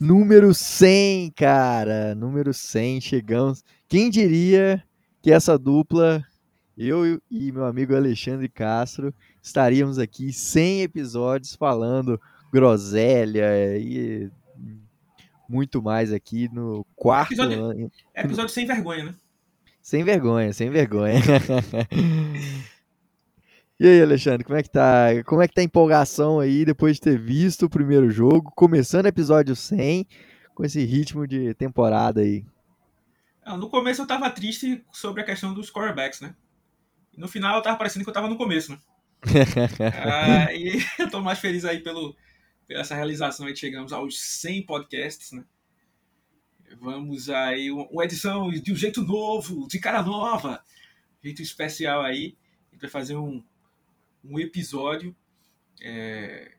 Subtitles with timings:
[0.00, 2.14] número 100, cara.
[2.14, 3.62] Número 100, chegamos.
[3.88, 4.82] Quem diria
[5.22, 6.24] que essa dupla,
[6.76, 12.18] eu e meu amigo Alexandre Castro, estaríamos aqui 100 episódios falando
[12.52, 14.30] groselha e
[15.48, 17.92] muito mais aqui no quarto Episódio- ano.
[18.14, 19.14] É episódio sem vergonha, né?
[19.82, 21.20] Sem vergonha, sem vergonha.
[23.80, 25.06] e aí, Alexandre, como é que tá?
[25.24, 29.06] Como é que tá a empolgação aí depois de ter visto o primeiro jogo, começando
[29.06, 30.06] o episódio 100,
[30.54, 32.44] com esse ritmo de temporada aí?
[33.42, 36.34] Ah, No começo eu tava triste sobre a questão dos quarterbacks, né?
[37.16, 38.78] No final eu tava parecendo que eu tava no começo, né?
[39.94, 42.14] Ah, e eu tô mais feliz aí pelo,
[42.66, 43.56] pela essa realização aí.
[43.56, 45.44] Chegamos aos 100 podcasts, né?
[46.80, 50.62] Vamos aí, um- uma edição de um jeito novo, de cara nova,
[51.22, 52.36] jeito especial aí.
[52.70, 53.42] A gente vai fazer um,
[54.24, 55.14] um episódio
[55.80, 56.56] é,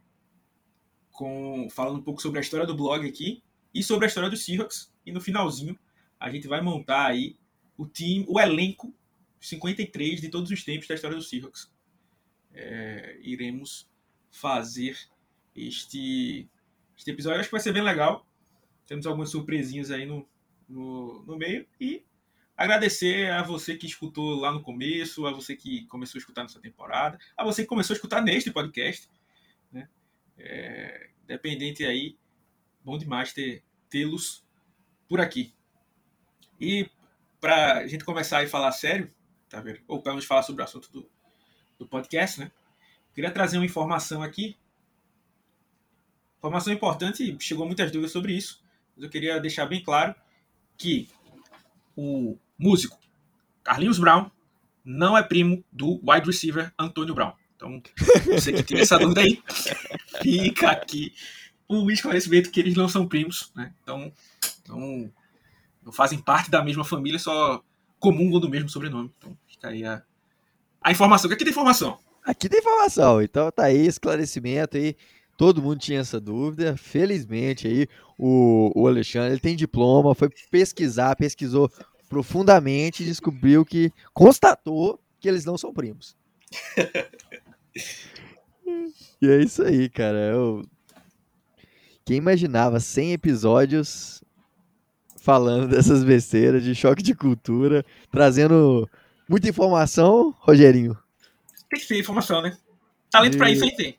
[1.11, 4.43] com, falando um pouco sobre a história do blog aqui e sobre a história dos
[4.43, 4.91] Seahawks.
[5.05, 5.77] E no finalzinho
[6.19, 7.37] a gente vai montar aí
[7.77, 8.93] o time, o elenco
[9.39, 11.71] 53 de todos os tempos da história dos Seahawks.
[12.53, 13.89] É, iremos
[14.29, 14.97] fazer
[15.55, 16.49] este,
[16.97, 17.39] este episódio.
[17.39, 18.27] Acho que vai ser bem legal.
[18.85, 20.27] Temos algumas surpresinhas aí no,
[20.67, 21.65] no, no meio.
[21.79, 22.03] E
[22.61, 26.59] agradecer a você que escutou lá no começo, a você que começou a escutar nessa
[26.59, 29.09] temporada, a você que começou a escutar neste podcast.
[29.71, 29.89] Né?
[30.37, 32.17] É, dependente aí,
[32.83, 34.45] bom demais ter tê-los
[35.07, 35.53] por aqui.
[36.59, 36.89] E
[37.39, 39.11] para a gente começar a falar sério,
[39.49, 39.81] tá vendo?
[39.87, 41.09] ou pelo menos falar sobre o assunto do,
[41.79, 42.51] do podcast, né?
[43.13, 44.55] Queria trazer uma informação aqui.
[46.37, 48.63] Informação importante, chegou muitas dúvidas sobre isso,
[48.95, 50.15] mas eu queria deixar bem claro
[50.77, 51.09] que
[51.95, 53.01] o músico
[53.63, 54.29] Carlinhos Brown
[54.83, 57.33] não é primo do wide receiver Antônio Brown.
[57.55, 57.81] Então,
[58.25, 59.41] você que tiver essa dúvida aí,
[60.21, 61.13] fica aqui
[61.67, 63.73] o esclarecimento que eles não são primos, né?
[63.81, 64.11] Então,
[64.67, 65.11] não,
[65.83, 67.63] não fazem parte da mesma família, só
[67.99, 69.11] comungam do mesmo sobrenome.
[69.17, 70.01] Então, fica aí a,
[70.81, 71.29] a informação.
[71.29, 71.99] que Aqui tem informação.
[72.25, 74.95] Aqui tem informação, então tá aí esclarecimento aí.
[75.37, 76.75] Todo mundo tinha essa dúvida.
[76.77, 81.71] Felizmente aí o, o Alexandre ele tem diploma, foi pesquisar, pesquisou
[82.11, 86.13] profundamente e descobriu que constatou que eles não são primos.
[89.21, 90.17] e é isso aí, cara.
[90.17, 90.61] Eu...
[92.03, 94.21] Quem imaginava 100 episódios
[95.17, 98.89] falando dessas besteiras de choque de cultura, trazendo
[99.29, 100.97] muita informação, Rogerinho.
[101.69, 102.57] Tem que ter informação, né?
[103.09, 103.97] Talento pra E- isso aí tem.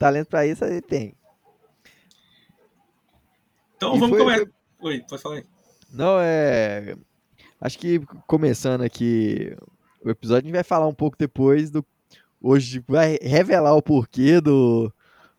[0.00, 1.14] Talento pra isso ele tem.
[3.76, 4.50] Então E vamos foi- começar.
[4.80, 5.44] Oi, pode falar aí.
[5.92, 6.96] Não, é.
[7.60, 9.56] Acho que começando aqui
[10.04, 11.84] o episódio, a gente vai falar um pouco depois do.
[12.40, 14.92] Hoje vai revelar o porquê do,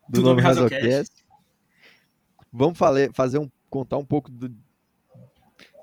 [0.08, 1.24] do, nome Razocast.
[2.52, 2.76] Vamos
[3.14, 4.54] fazer um, contar um pouco do-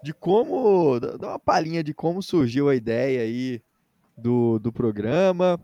[0.04, 1.00] de como.
[1.00, 3.62] dar uma palhinha de como surgiu a ideia aí
[4.18, 5.60] do, do programa.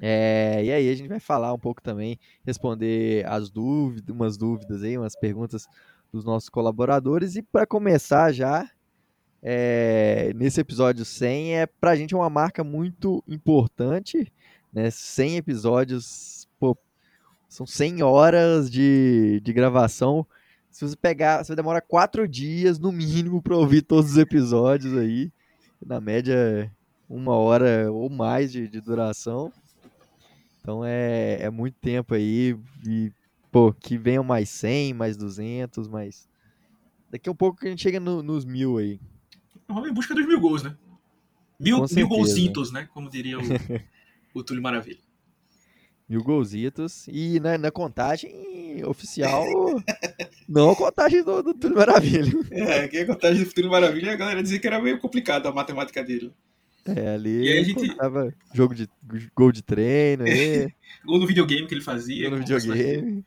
[0.00, 4.82] É, e aí a gente vai falar um pouco também, responder as dúvidas, umas dúvidas
[4.82, 5.66] aí, umas perguntas
[6.12, 7.36] dos nossos colaboradores.
[7.36, 8.68] E para começar já,
[9.48, 14.32] é, nesse episódio 100, é pra gente uma marca muito importante,
[14.72, 14.90] né?
[14.90, 16.76] 100 episódios, pô,
[17.48, 20.26] são 100 horas de, de gravação.
[20.68, 25.30] Se você pegar, você demora quatro dias no mínimo para ouvir todos os episódios aí.
[25.84, 26.68] Na média,
[27.08, 29.52] uma hora ou mais de, de duração.
[30.60, 32.58] Então é, é muito tempo aí.
[32.84, 33.12] E,
[33.52, 36.28] pô, que venham mais 100, mais 200, mais.
[37.12, 38.98] Daqui a pouco que a gente chega no- nos mil aí.
[39.68, 40.76] Vamos em busca dos mil gols, né?
[41.58, 42.88] Mil, mil golzinhos, né?
[42.92, 43.42] Como diria o,
[44.34, 44.98] o Túlio Maravilha.
[46.08, 47.06] Mil golzitos.
[47.08, 49.44] E na, na contagem oficial,
[50.48, 52.30] não a contagem do, do Túlio Maravilha.
[52.52, 55.52] É, que a contagem do Túlio Maravilha, a galera dizia que era meio complicado a
[55.52, 56.32] matemática dele.
[56.84, 58.88] É, ali E aí a gente- contava jogo de,
[59.34, 60.68] gol de treino aí,
[61.06, 62.30] Ou no videogame que ele fazia.
[62.30, 62.60] no parte dele.
[62.60, 63.24] videogame.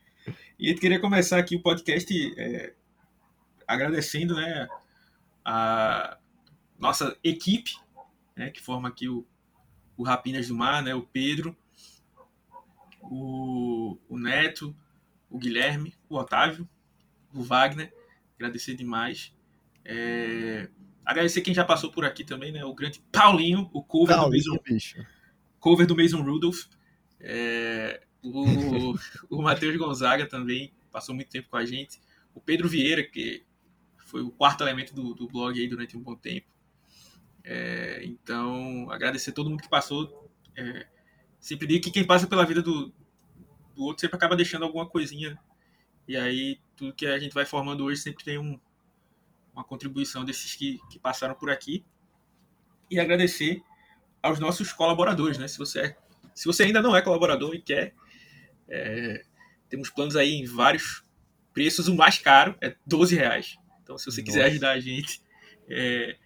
[0.58, 2.74] E a gente queria começar aqui o podcast é,
[3.68, 4.68] agradecendo né,
[5.44, 6.18] a
[6.80, 7.76] nossa equipe,
[8.36, 9.26] né, que forma aqui o,
[9.98, 11.56] o Rapinas do Mar, né, o Pedro,
[13.02, 14.76] o, o Neto,
[15.30, 16.68] o Guilherme, o Otávio,
[17.34, 17.94] o Wagner.
[18.36, 19.34] Agradecer demais
[19.84, 20.70] É,
[21.06, 22.64] agradecer quem já passou por aqui também, né?
[22.64, 25.06] O grande Paulinho, o cover Paulinho, do Mason, bicho.
[25.60, 26.66] cover do Mason Rudolph.
[27.20, 28.96] É, o,
[29.30, 32.00] o Matheus Gonzaga também passou muito tempo com a gente.
[32.34, 33.44] O Pedro Vieira, que
[33.98, 36.48] foi o quarto elemento do, do blog aí durante um bom tempo.
[37.44, 40.30] É, então, agradecer todo mundo que passou.
[40.56, 40.88] É,
[41.40, 42.94] sempre digo que quem passa pela vida do,
[43.76, 45.40] do outro sempre acaba deixando alguma coisinha.
[46.08, 48.60] E aí, tudo que a gente vai formando hoje sempre tem um,
[49.54, 51.86] uma contribuição desses que, que passaram por aqui.
[52.90, 53.62] E agradecer
[54.22, 55.48] aos nossos colaboradores, né?
[55.48, 55.98] Se você, é,
[56.34, 57.94] se você ainda não é colaborador e quer,
[58.68, 59.24] é,
[59.70, 61.04] temos planos aí em vários
[61.54, 61.88] preços.
[61.88, 63.58] O mais caro é 12 reais.
[63.84, 64.24] Então, se você Nossa.
[64.24, 65.22] quiser ajudar a gente
[65.70, 66.18] é,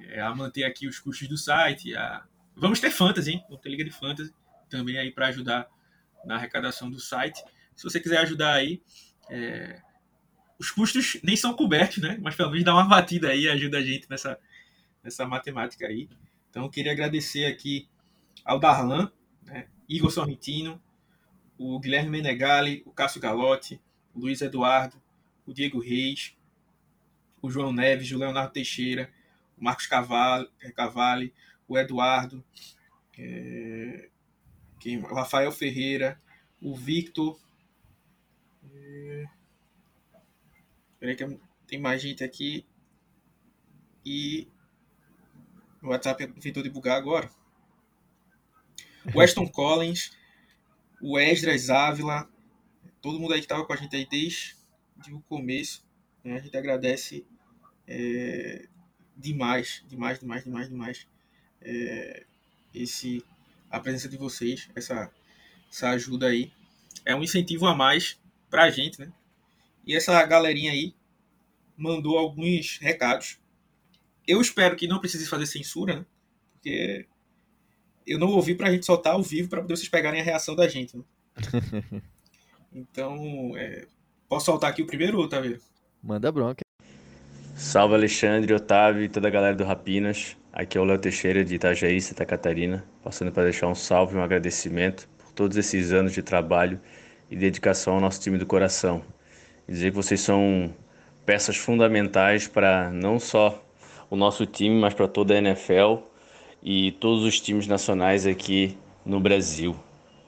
[0.00, 2.24] é, a manter aqui os custos do site, a...
[2.56, 3.44] vamos ter fantasy, hein?
[3.48, 4.32] Vamos ter liga de fantasy
[4.68, 5.66] também aí para ajudar
[6.24, 7.42] na arrecadação do site.
[7.74, 8.82] Se você quiser ajudar aí,
[9.30, 9.80] é,
[10.58, 12.18] os custos nem são cobertos, né?
[12.20, 14.38] Mas pelo menos dá uma batida aí, ajuda a gente nessa,
[15.02, 16.08] nessa matemática aí.
[16.50, 17.88] Então, queria agradecer aqui
[18.44, 19.10] ao Darlan,
[19.44, 19.66] né?
[19.88, 20.82] Igor Sorrentino,
[21.56, 23.80] o Guilherme Menegali, o Cássio Galotti,
[24.14, 25.00] o Luiz Eduardo,
[25.46, 26.36] o Diego Reis,
[27.40, 29.12] o João Neves, o Leonardo Teixeira,
[29.60, 31.34] o Marcos Cavalli, Cavalli
[31.66, 32.44] o Eduardo,
[33.18, 34.08] é,
[34.80, 36.20] quem, o Rafael Ferreira,
[36.60, 37.38] o Victor.
[38.72, 39.24] É,
[40.98, 42.66] Peraí que tem mais gente aqui.
[44.04, 44.48] E
[45.82, 47.30] o WhatsApp inventou de bugar agora.
[49.14, 50.10] Weston Collins,
[51.00, 52.28] o Esdras Ávila,
[53.00, 54.56] todo mundo aí que estava com a gente aí desde
[55.12, 55.86] o começo.
[56.24, 56.36] Né?
[56.36, 57.26] A gente agradece
[57.86, 58.68] é,
[59.18, 61.06] demais, demais, demais, demais, demais
[61.60, 62.24] é,
[62.74, 63.24] esse,
[63.70, 65.10] a presença de vocês, essa,
[65.70, 66.52] essa ajuda aí.
[67.04, 68.18] É um incentivo a mais
[68.48, 69.12] para a gente, né?
[69.86, 70.94] E essa galerinha aí
[71.76, 73.38] mandou alguns recados.
[74.26, 76.06] Eu espero que não precise fazer censura, né?
[76.52, 77.06] Porque
[78.06, 80.68] eu não ouvi pra gente soltar ao vivo para poder vocês pegarem a reação da
[80.68, 80.96] gente.
[80.96, 81.04] Né?
[82.72, 83.86] então, é...
[84.28, 85.60] posso soltar aqui o primeiro, Otávio?
[86.02, 86.67] Manda bronca.
[87.58, 90.36] Salve Alexandre, Otávio e toda a galera do Rapinas.
[90.52, 94.16] Aqui é o Léo Teixeira de Itajaí, Santa Catarina, passando para deixar um salve e
[94.16, 96.80] um agradecimento por todos esses anos de trabalho
[97.28, 99.02] e dedicação ao nosso time do coração
[99.68, 100.72] e dizer que vocês são
[101.26, 103.60] peças fundamentais para não só
[104.08, 105.96] o nosso time, mas para toda a NFL
[106.62, 109.74] e todos os times nacionais aqui no Brasil.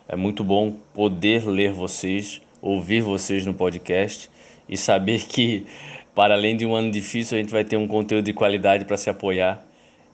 [0.09, 4.29] É muito bom poder ler vocês, ouvir vocês no podcast
[4.69, 5.67] e saber que,
[6.15, 8.97] para além de um ano difícil, a gente vai ter um conteúdo de qualidade para
[8.97, 9.65] se apoiar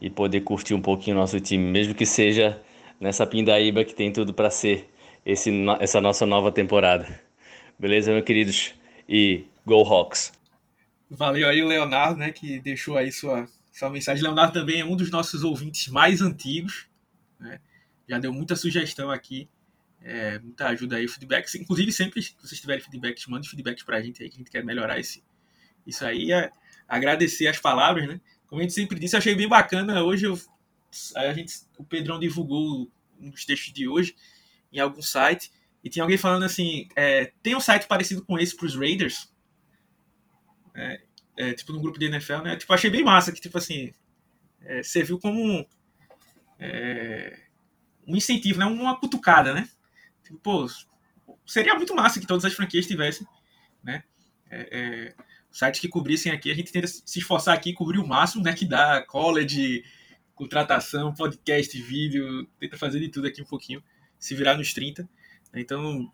[0.00, 2.60] e poder curtir um pouquinho o nosso time, mesmo que seja
[3.00, 4.90] nessa pindaíba que tem tudo para ser
[5.24, 5.50] esse,
[5.80, 7.20] essa nossa nova temporada.
[7.78, 8.74] Beleza, meus queridos?
[9.08, 10.32] e Go Hawks.
[11.08, 14.22] Valeu aí o Leonardo, né, que deixou aí sua, sua mensagem.
[14.22, 16.86] Leonardo também é um dos nossos ouvintes mais antigos,
[17.38, 17.60] né?
[18.08, 19.48] Já deu muita sugestão aqui,
[20.00, 21.54] é, muita ajuda aí, feedbacks.
[21.54, 24.64] Inclusive, sempre que vocês tiverem feedbacks, mandem feedbacks pra gente aí, que a gente quer
[24.64, 25.22] melhorar esse,
[25.86, 26.32] isso aí.
[26.32, 26.50] É
[26.88, 28.20] agradecer as palavras, né?
[28.46, 30.02] Como a gente sempre disse, achei bem bacana.
[30.02, 30.38] Hoje eu,
[31.16, 34.14] a gente, o Pedrão divulgou um dos textos de hoje
[34.72, 35.50] em algum site.
[35.82, 39.32] E tinha alguém falando assim: é, tem um site parecido com esse para os Raiders?
[40.74, 41.00] É,
[41.36, 42.56] é, tipo, no grupo de NFL, né?
[42.56, 43.92] Tipo, achei bem massa que, tipo assim,
[44.62, 45.64] é, serviu como um,
[46.58, 47.40] é,
[48.06, 48.66] um incentivo, né?
[48.66, 49.68] Uma cutucada, né?
[50.24, 50.66] Tipo, pô,
[51.46, 53.26] seria muito massa que todas as franquias tivessem,
[53.82, 54.02] né?
[54.50, 55.14] É, é,
[55.56, 58.52] sites que cobrissem aqui, a gente tenta se esforçar aqui, cobrir o máximo, né?
[58.52, 59.82] Que dá college,
[60.34, 63.82] contratação, podcast, vídeo, tenta fazer de tudo aqui um pouquinho,
[64.18, 65.08] se virar nos 30.
[65.54, 66.12] Então,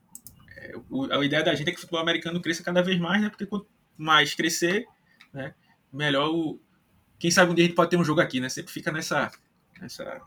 [0.56, 0.74] é,
[1.10, 3.28] a ideia da gente é que o futebol americano cresça cada vez mais, né?
[3.28, 3.66] Porque quanto
[3.98, 4.86] mais crescer,
[5.32, 5.54] né,
[5.92, 6.60] melhor o.
[7.18, 8.48] Quem sabe um dia a gente pode ter um jogo aqui, né?
[8.48, 9.30] Sempre fica nessa,
[9.80, 10.20] nessa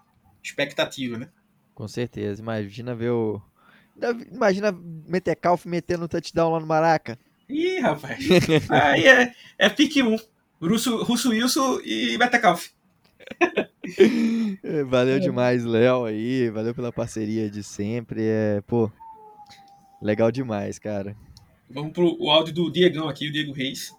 [0.43, 1.29] expectativa, né?
[1.73, 2.41] Com certeza.
[2.41, 3.41] Imagina ver o.
[4.29, 7.17] Imagina Metecalf metendo um touchdown lá no Maraca.
[7.49, 8.25] Ih, rapaz.
[8.69, 10.17] Aí é, é pique 1.
[10.61, 12.69] Russo, Russo Wilson e Metecalf.
[14.87, 16.49] valeu demais, Léo, aí.
[16.49, 18.21] Valeu pela parceria de sempre.
[18.23, 18.91] É, pô,
[20.01, 21.15] legal demais, cara.
[21.69, 23.93] Vamos pro o áudio do Diegão aqui, o Diego Reis.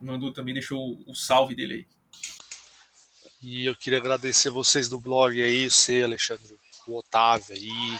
[0.00, 1.86] Mandou também, deixou o salve dele aí.
[3.40, 7.98] E eu queria agradecer vocês do blog aí, você, Alexandre, o Otávio aí,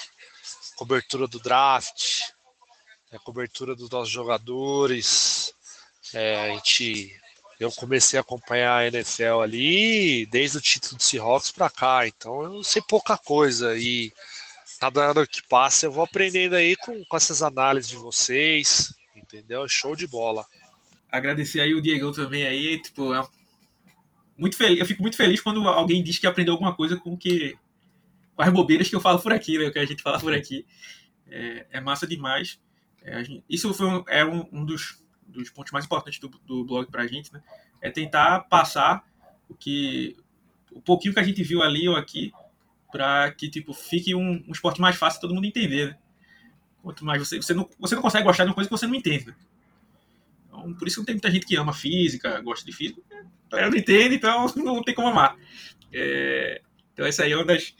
[0.76, 2.30] cobertura do draft,
[3.16, 5.54] a cobertura dos nossos jogadores.
[6.14, 7.14] É, a gente
[7.60, 12.42] eu comecei a acompanhar a NFL ali desde o título do Seahawks para cá, então
[12.42, 14.12] eu sei pouca coisa e
[14.80, 19.68] cada ano que passa eu vou aprendendo aí com, com essas análises de vocês, entendeu?
[19.68, 20.44] Show de bola.
[21.08, 23.24] agradecer aí o Diego também aí, tipo, é
[24.36, 27.56] muito feliz, eu fico muito feliz quando alguém diz que aprendeu alguma coisa com que
[28.34, 30.66] com as bobeiras que eu falo por aqui, né, que a gente fala por aqui.
[31.28, 32.58] É, é massa demais.
[33.04, 36.64] É, gente, isso foi um, é um, um dos, dos, pontos mais importantes do, do
[36.64, 37.42] blog pra gente, né?
[37.80, 39.04] É tentar passar
[39.48, 40.16] o que
[40.70, 42.32] o pouquinho que a gente viu ali ou aqui
[42.90, 45.98] para que tipo fique um, um esporte mais fácil todo mundo entender, né?
[46.82, 48.94] Quanto mais você você não, você não consegue gostar de uma coisa que você não
[48.94, 49.36] entende, né?
[50.46, 53.00] Então, por isso que tem muita gente que ama física, gosta de física.
[53.52, 55.36] Eu não entendo, então não tem como amar.
[55.92, 56.60] É,
[56.92, 57.74] então, esse aí é um, das,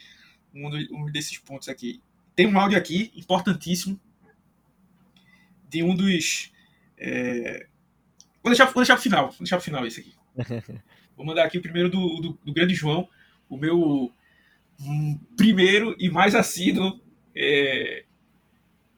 [0.55, 2.03] um, um desses pontos aqui.
[2.35, 4.01] Tem um áudio aqui, importantíssimo,
[5.73, 6.53] de um dos.
[6.99, 7.67] É...
[8.43, 9.29] Vou deixar, vou deixar pro final.
[9.29, 10.15] Vou deixar pro final esse aqui.
[11.17, 13.07] Vou mandar aqui o primeiro do, do, do grande João,
[13.49, 14.11] o meu
[15.37, 17.01] primeiro e mais assíduo.
[17.35, 18.05] É...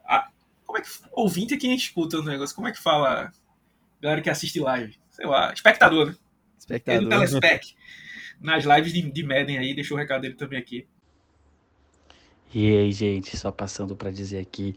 [0.05, 0.29] A...
[0.65, 0.89] Como é que.
[1.13, 2.55] Ouvinte é quem escuta o negócio.
[2.55, 3.33] Como é que fala?
[4.01, 4.97] Galera que assiste live.
[5.11, 6.17] Sei lá, espectador, né?
[6.59, 7.01] Espectador.
[7.01, 7.75] É do Telespec.
[8.41, 10.87] Nas lives de, de Madden aí, deixou o recado dele também aqui.
[12.53, 14.77] E aí, gente, só passando para dizer aqui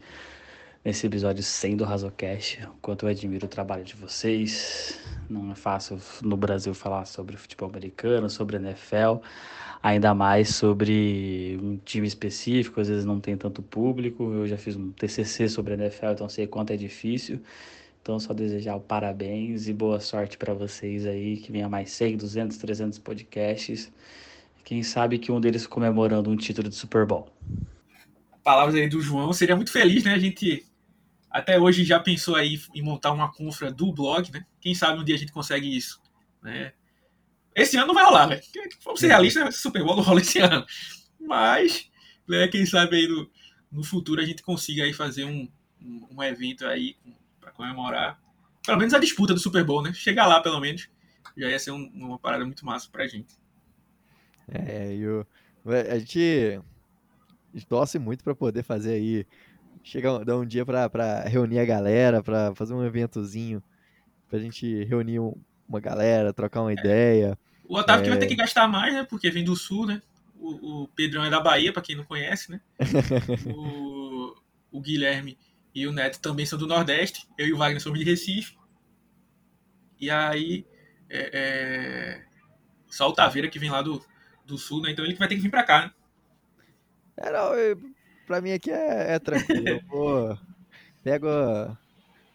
[0.87, 4.97] nesse episódio 100 do Razocast, o quanto eu admiro o trabalho de vocês.
[5.29, 9.17] Não é fácil no Brasil falar sobre futebol americano, sobre NFL,
[9.83, 14.31] ainda mais sobre um time específico, às vezes não tem tanto público.
[14.31, 17.41] Eu já fiz um TCC sobre NFL, então sei quanto é difícil.
[18.01, 22.55] Então, só desejar parabéns e boa sorte para vocês aí, que venha mais 100, 200,
[22.55, 23.91] 300 podcasts.
[24.63, 27.27] Quem sabe que um deles comemorando um título de Super Bowl.
[28.41, 30.13] Palavras aí do João, seria muito feliz, né?
[30.13, 30.65] A gente
[31.29, 34.45] até hoje já pensou aí em montar uma confra do blog, né?
[34.59, 36.01] Quem sabe um dia a gente consegue isso,
[36.41, 36.73] né?
[37.55, 38.39] Esse ano não vai rolar, né?
[38.83, 39.51] Vamos ser realistas, né?
[39.51, 40.65] Super Bowl não rola esse ano.
[41.19, 41.89] Mas,
[42.27, 43.29] né, quem sabe aí no,
[43.71, 45.49] no futuro a gente consiga aí fazer um,
[45.81, 46.95] um, um evento aí
[47.39, 48.19] para comemorar
[48.67, 49.93] pelo menos a disputa do Super Bowl, né?
[49.93, 50.89] Chegar lá, pelo menos,
[51.37, 53.33] já ia ser um, uma parada muito massa pra gente.
[54.45, 55.25] É, eu,
[55.65, 56.61] a gente,
[57.53, 59.25] a gente torce muito para poder fazer aí,
[59.87, 63.63] chegar dar um dia para reunir a galera, para fazer um eventozinho,
[64.27, 65.33] pra gente reunir um,
[65.67, 66.73] uma galera, trocar uma é.
[66.73, 67.39] ideia.
[67.67, 68.03] O Otávio é...
[68.03, 69.05] que vai ter que gastar mais, né?
[69.09, 70.01] Porque vem do sul, né?
[70.35, 72.59] O, o Pedrão é da Bahia, para quem não conhece, né?
[73.47, 74.35] o,
[74.71, 75.37] o Guilherme
[75.73, 77.27] e o Neto também são do Nordeste.
[77.37, 78.57] Eu e o Wagner somos de Recife.
[79.99, 80.65] E aí,
[81.09, 82.25] é, é...
[82.87, 84.03] só o Taveira que vem lá do,
[84.45, 84.91] do sul, né?
[84.91, 85.91] Então ele vai ter que vir para cá, né?
[87.17, 87.79] É, não, eu,
[88.27, 89.67] pra mim aqui é, é tranquilo.
[89.67, 90.39] Eu vou.
[91.03, 91.27] Pego.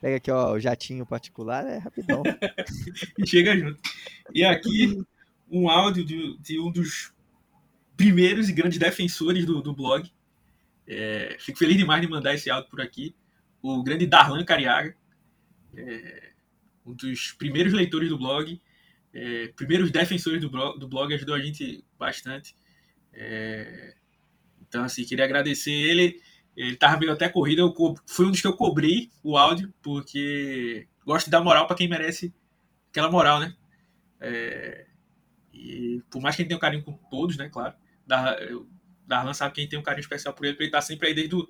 [0.01, 2.25] Pega aqui, ó, o jatinho particular, é rapidão.
[3.17, 3.79] e chega junto.
[4.35, 5.01] E aqui,
[5.49, 7.13] um áudio de, de, um dos
[7.97, 10.11] primeiros e grandes defensores do, do blog.
[10.89, 13.15] É, fico feliz demais de mandar esse áudio por aqui.
[13.63, 14.97] O grande Darlan Cariaga.
[15.77, 16.31] É,
[16.85, 18.61] um dos primeiros leitores do blog
[19.13, 22.57] é, primeiros defensores do blog, do blog ajudou a gente bastante.
[23.13, 23.95] É,
[24.73, 26.19] então, assim, queria agradecer ele.
[26.57, 27.75] Ele tava meio até corrida, eu
[28.07, 31.87] fui um dos que eu cobrei o áudio, porque gosto de dar moral para quem
[31.87, 32.33] merece
[32.91, 33.55] aquela moral, né?
[34.19, 34.87] É,
[35.52, 37.50] e por mais que ele tenha um carinho com todos, né?
[37.50, 37.75] Claro.
[38.07, 38.35] Dar,
[39.07, 41.37] Darlan sabe quem tem um carinho especial por ele, porque ele tá sempre aí desde
[41.37, 41.47] o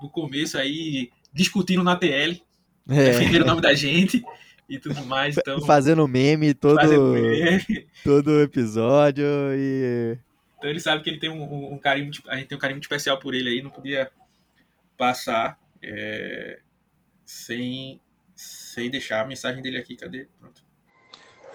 [0.00, 2.42] do começo aí, discutindo na TL,
[2.88, 3.04] é.
[3.04, 4.24] defendendo o nome da gente
[4.68, 5.36] e tudo mais.
[5.38, 7.86] Então, fazendo meme todo, fazendo meme.
[8.02, 10.18] todo episódio e.
[10.56, 13.18] Então ele sabe que ele tem um, um, carinho, a gente tem um carinho especial
[13.18, 14.10] por ele aí, não podia
[14.96, 16.60] passar é,
[17.24, 18.00] sem,
[18.34, 19.96] sem deixar a mensagem dele aqui.
[19.96, 20.28] Cadê?
[20.40, 20.64] Pronto.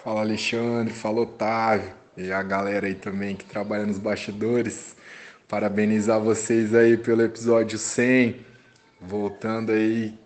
[0.02, 4.96] Fala Alexandre, fala Otávio e a galera aí também que trabalha nos bastidores.
[5.48, 8.44] Parabenizar vocês aí pelo episódio 100.
[9.00, 10.18] Voltando aí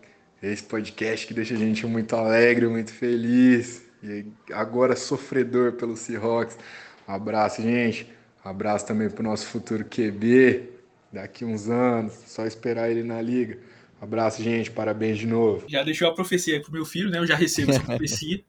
[0.42, 3.84] esse podcast que deixa a gente muito alegre, muito feliz.
[4.02, 6.58] E agora sofredor pelo Seahawks.
[7.08, 8.15] Um abraço, gente.
[8.46, 10.70] Um abraço também para o nosso futuro QB.
[11.12, 13.58] Daqui uns anos, só esperar ele na liga.
[14.00, 14.70] Abraço, gente.
[14.70, 15.68] Parabéns de novo.
[15.68, 17.18] Já deixou a profecia pro meu filho, né?
[17.18, 18.44] Eu já recebo essa profecia.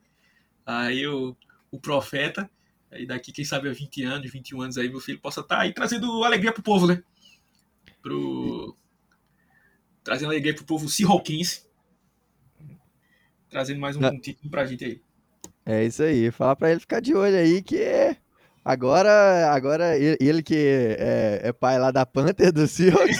[0.64, 1.36] aí o,
[1.72, 2.48] o profeta.
[2.92, 5.62] Aí daqui, quem sabe, a 20 anos, 21 anos aí, meu filho possa estar tá
[5.64, 7.02] aí trazendo alegria pro povo, né?
[8.00, 8.78] Pro...
[10.04, 11.66] Trazendo alegria pro povo Seahawkense
[13.50, 15.02] trazendo mais um, um título pra gente aí.
[15.66, 16.32] É isso aí.
[16.32, 17.78] Fala pra ele ficar de olho aí que
[18.68, 20.56] agora, agora ele, que
[21.00, 23.18] é, é, pai lá da Panther do Seahawks,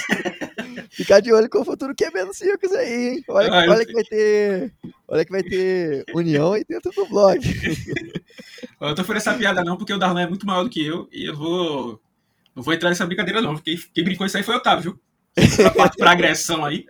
[0.92, 3.24] ficar de olho com o futuro QB do Seahawks aí, hein?
[3.30, 4.74] Olha, ah, olha que vai ter,
[5.08, 7.40] olha que vai ter união aí dentro do blog.
[8.82, 11.08] eu tô fazendo essa piada não, porque o Darlan é muito maior do que eu
[11.12, 12.02] e eu vou
[12.54, 15.00] não vou entrar nessa brincadeira não, porque quem brincou isso aí foi o Otávio, viu?
[15.36, 16.86] Essa parte pra agressão aí.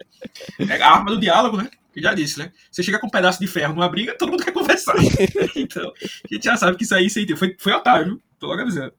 [0.57, 1.69] É a arma do diálogo, né?
[2.01, 2.51] já disse, né?
[2.71, 4.95] Você chega com um pedaço de ferro numa briga, todo mundo quer conversar.
[5.55, 8.93] então, a gente já sabe que isso aí foi, foi Otávio, tô logo avisando.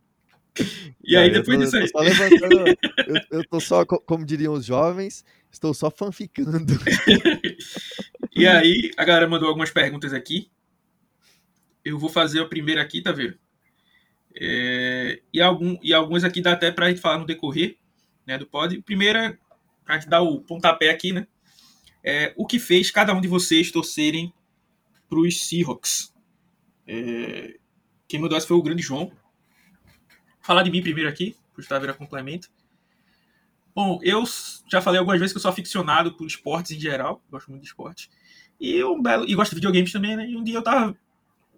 [1.05, 1.91] E aí, depois tô, disso aí.
[1.91, 6.75] Tô eu, eu, tô só, como diriam os jovens, estou só fanficando.
[8.35, 10.51] e aí, a galera mandou algumas perguntas aqui.
[11.85, 13.39] Eu vou fazer a primeira aqui, tá vendo?
[14.41, 17.77] É, e, algum, e algumas aqui dá até pra gente falar no decorrer
[18.29, 18.81] né, do pod.
[18.83, 19.39] Primeira,
[19.85, 21.27] pra gente dar o pontapé aqui, né?
[22.05, 24.33] É, o que fez cada um de vocês torcerem
[25.09, 26.13] para os Seahawks?
[26.87, 27.57] É,
[28.07, 29.11] quem mandou essa foi o grande João.
[30.49, 32.49] Falar de mim primeiro aqui, para Taveira complemento.
[33.75, 34.25] Bom, eu
[34.67, 37.69] já falei algumas vezes que eu sou aficionado por esportes em geral, gosto muito de
[37.69, 38.09] esporte.
[38.59, 40.27] E um belo e gosto de videogames também, né?
[40.27, 40.97] E um dia eu tava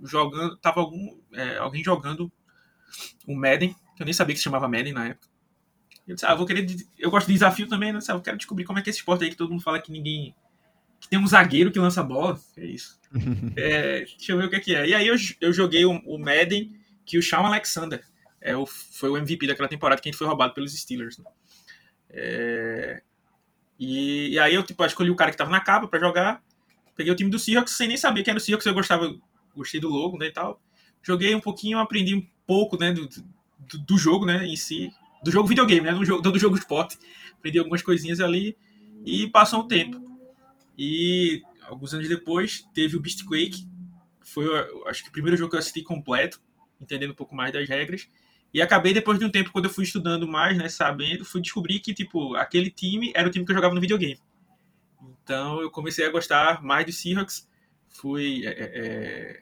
[0.03, 2.33] jogando, tava algum, é, alguém jogando
[3.29, 5.29] o Madden, que eu nem sabia que se chamava Madden na época.
[6.05, 6.67] Eu disse, ah, vou querer.
[6.99, 8.01] Eu gosto de desafio também, né?
[8.09, 9.93] Eu quero descobrir como é que é esse esporte aí que todo mundo fala que
[9.93, 10.35] ninguém.
[10.99, 12.41] que tem um zagueiro que lança bola.
[12.57, 12.99] É isso.
[13.57, 14.89] é, deixa eu ver o que é que é.
[14.89, 18.10] E aí eu, eu joguei o, o Madden que o Shawn Alexander
[18.41, 21.19] é o, foi o MVP daquela temporada que a gente foi roubado pelos Steelers.
[21.19, 21.25] Né?
[22.11, 23.03] É,
[23.79, 26.43] e, e, aí eu tipo, escolhi o cara que tava na capa para jogar.
[26.97, 29.15] Peguei o time do Seahawks sem nem saber que era o Seahawks, eu gostava,
[29.55, 30.61] gostei do logo né, e tal.
[31.03, 34.93] Joguei um pouquinho, aprendi um pouco né, do, do, do jogo né, em si
[35.23, 35.93] do jogo videogame, né?
[35.93, 36.99] Do jogo, do jogo esporte.
[37.33, 38.57] Aprendi algumas coisinhas ali
[39.05, 40.01] e passou um tempo.
[40.77, 43.69] E alguns anos depois teve o Beast Quake.
[44.21, 44.47] Foi,
[44.87, 46.41] acho que o primeiro jogo que eu assisti completo,
[46.81, 48.09] entendendo um pouco mais das regras.
[48.53, 51.79] E acabei, depois de um tempo, quando eu fui estudando mais, né, sabendo, fui descobrir
[51.81, 54.21] que, tipo, aquele time era o time que eu jogava no videogame.
[55.23, 57.49] Então, eu comecei a gostar mais do Seahawks.
[57.89, 59.41] Fui é, é, é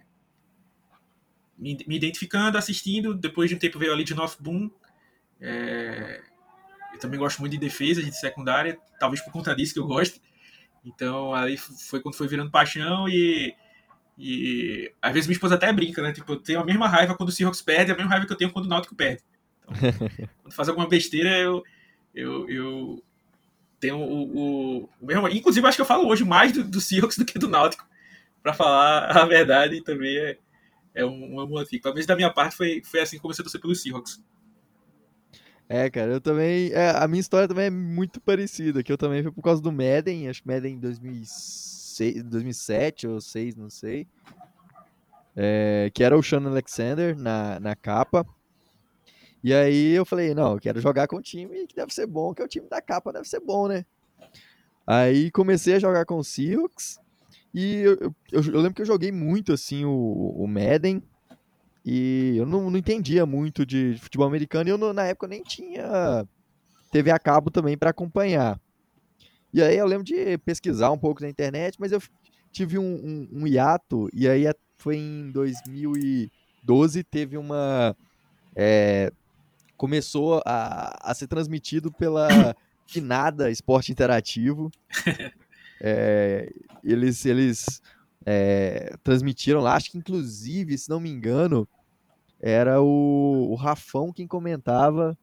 [1.59, 3.15] me, identificando, assistindo.
[3.15, 4.71] Depois de um tempo veio ali de North Boom,
[5.41, 6.23] é,
[6.93, 10.21] eu também gosto muito de defesa, de secundária, talvez por conta disso que eu gosto.
[10.85, 13.55] Então, aí foi quando foi virando paixão e,
[14.19, 16.13] e às vezes minha esposa até brinca, né?
[16.13, 18.37] Tipo, eu tenho a mesma raiva quando o Seahawks perde, a mesma raiva que eu
[18.37, 19.23] tenho quando o Náutico perde.
[19.63, 19.75] Então,
[20.43, 21.63] quando faz alguma besteira, eu,
[22.13, 23.03] eu, eu
[23.79, 25.29] tenho o, o, o, mesmo...
[25.29, 27.87] Inclusive, acho que eu falo hoje mais do, do Seahawks do que do Náutico,
[28.43, 30.39] para falar a verdade, também é,
[30.95, 31.83] é um, motivo.
[31.83, 34.21] Talvez da minha parte foi, foi assim que comecei a torcer pelo Seahawks.
[35.69, 36.73] É, cara, eu também.
[36.73, 39.71] É, a minha história também é muito parecida, que eu também fui por causa do
[39.71, 40.79] Madden, acho que Madden em
[41.99, 44.07] 2006, 2007 ou 2006, não sei.
[45.37, 48.27] É, que era o Sean Alexander na, na capa.
[49.43, 52.35] E aí eu falei, não, eu quero jogar com o time que deve ser bom,
[52.35, 53.85] que é o time da capa, deve ser bom, né?
[54.87, 56.99] Aí comecei a jogar com o Seahawks.
[57.55, 61.03] E eu, eu, eu, lembro que eu joguei muito assim o, o Madden.
[61.85, 66.27] E eu não, não entendia muito de futebol americano e eu na época nem tinha
[66.91, 68.61] TV a cabo também para acompanhar.
[69.53, 72.03] E aí eu lembro de pesquisar um pouco na internet, mas eu
[72.53, 74.45] tive um, um, um hiato e aí
[74.77, 77.97] foi em 2012 teve uma
[78.55, 79.13] é,
[79.77, 82.29] começou a, a ser transmitido pela
[82.87, 84.71] finada Esporte Interativo.
[85.81, 87.81] É, eles eles
[88.27, 91.69] é, transmitiram lá, acho que inclusive, se não me engano,
[92.41, 95.17] era o, o Rafão quem comentava.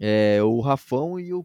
[0.00, 1.44] É, o Rafão e o.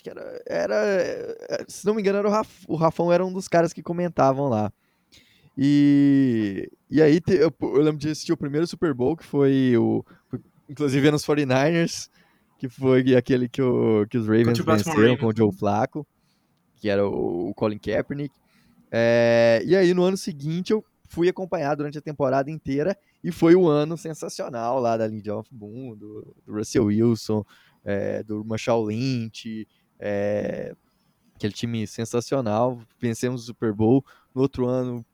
[0.00, 0.74] Acho que era, era.
[0.76, 3.82] É, se não me engano, era o, Raf, o Rafão era um dos caras que
[3.82, 4.72] comentavam lá.
[5.58, 10.04] E, e aí eu, eu lembro de assistir o primeiro Super Bowl, que foi o.
[10.68, 12.08] Inclusive nos 49ers,
[12.58, 16.06] que foi aquele que, o, que os Ravens venceram com o Joe Flacco
[16.80, 18.34] que era o, Colin Kaepernick.
[18.90, 23.54] É, e aí, no ano seguinte, eu fui acompanhar durante a temporada inteira e foi
[23.54, 27.44] o um ano sensacional lá da Lindy of Boom, do, do, Russell Wilson,
[27.84, 29.68] é, do Marshall Lynch,
[30.00, 30.74] é,
[31.36, 32.80] aquele time sensacional.
[32.98, 34.04] Vencemos o Super Bowl.
[34.34, 35.04] No outro ano,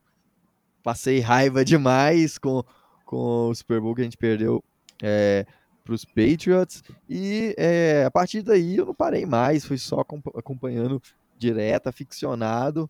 [0.82, 2.62] passei raiva demais com,
[3.04, 4.62] com o Super Bowl que a gente perdeu
[5.02, 5.44] é,
[5.84, 6.82] para os Patriots.
[7.08, 11.02] E é, a partir daí eu não parei mais, fui só acompanhando
[11.38, 12.88] direto, aficionado.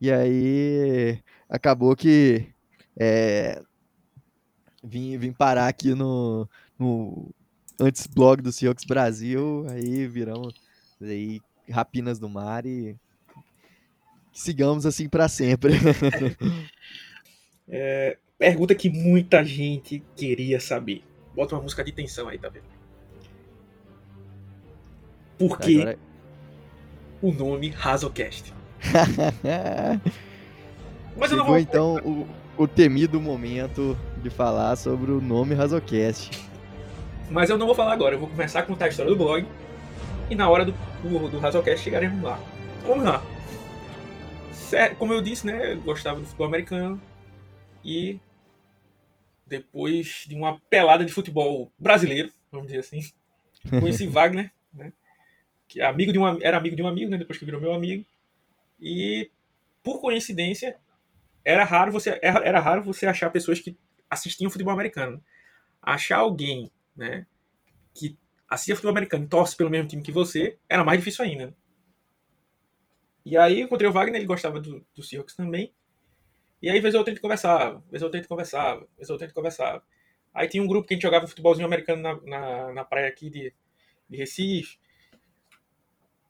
[0.00, 2.48] E aí acabou que
[2.96, 3.62] é,
[4.82, 6.48] vim, vim parar aqui no,
[6.78, 7.32] no
[7.80, 10.54] antes blog do Seahawks Brasil, aí viramos
[11.02, 12.96] aí, rapinas do mar e
[14.32, 15.74] sigamos assim para sempre.
[17.68, 21.02] é, pergunta que muita gente queria saber.
[21.34, 22.66] Bota uma música de tensão aí, tá vendo?
[25.38, 26.08] Por que Agora
[27.20, 28.52] o nome Razocast.
[31.16, 31.58] Mas Chegou, eu não vou...
[31.58, 36.30] então o, o temido momento de falar sobre o nome Razocast.
[37.30, 39.46] Mas eu não vou falar agora, eu vou começar a contar a história do blog
[40.30, 42.38] e na hora do, do, do Razocast chegaremos lá.
[42.82, 43.22] vamos lá.
[44.98, 45.72] Como eu disse, né?
[45.72, 47.00] Eu gostava do futebol americano.
[47.84, 48.20] E
[49.46, 53.00] depois de uma pelada de futebol brasileiro, vamos dizer assim,
[53.80, 54.92] conheci Wagner, né?
[55.66, 57.16] Que é amigo de um, era amigo de um amigo, né?
[57.16, 58.04] Depois que virou meu amigo.
[58.80, 59.30] E
[59.82, 60.76] por coincidência,
[61.44, 63.76] era raro você era, era raro você achar pessoas que
[64.10, 65.22] assistiam futebol americano.
[65.80, 67.26] Achar alguém, né,
[67.94, 71.46] que assistia futebol americano e torce pelo mesmo time que você, era mais difícil ainda.
[71.48, 71.54] Né?
[73.24, 75.74] E aí encontrei o Wagner, ele gostava do, do Seahawks também.
[76.62, 79.08] E aí, vez ou outra, a gente conversava, vez ou outra, a gente conversava, vez
[79.10, 79.82] ou outra, a gente conversava.
[80.34, 83.30] Aí tinha um grupo que a gente jogava futebolzinho americano na, na, na praia aqui
[83.30, 83.52] de,
[84.08, 84.78] de Recife.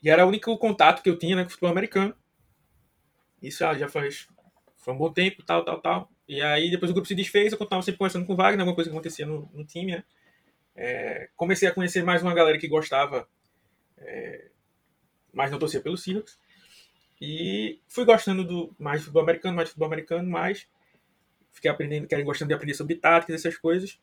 [0.03, 2.15] E era o único contato que eu tinha né, com o futebol americano.
[3.41, 4.29] Isso ah, já faz
[4.77, 6.13] foi um bom tempo, tal, tal, tal.
[6.27, 8.75] E aí depois o grupo se desfez, eu continuava sempre conversando com o Wagner, alguma
[8.75, 10.05] coisa que acontecia no, no time, né?
[10.81, 13.29] É, comecei a conhecer mais uma galera que gostava,
[13.97, 14.49] é,
[15.33, 16.39] mas não torcia pelo Seahawks.
[17.21, 20.69] E fui gostando do mais futebol americano, mais futebol americano, mais
[21.53, 23.99] fiquei aprendendo, querem gostando de aprender sobre táticas, essas coisas.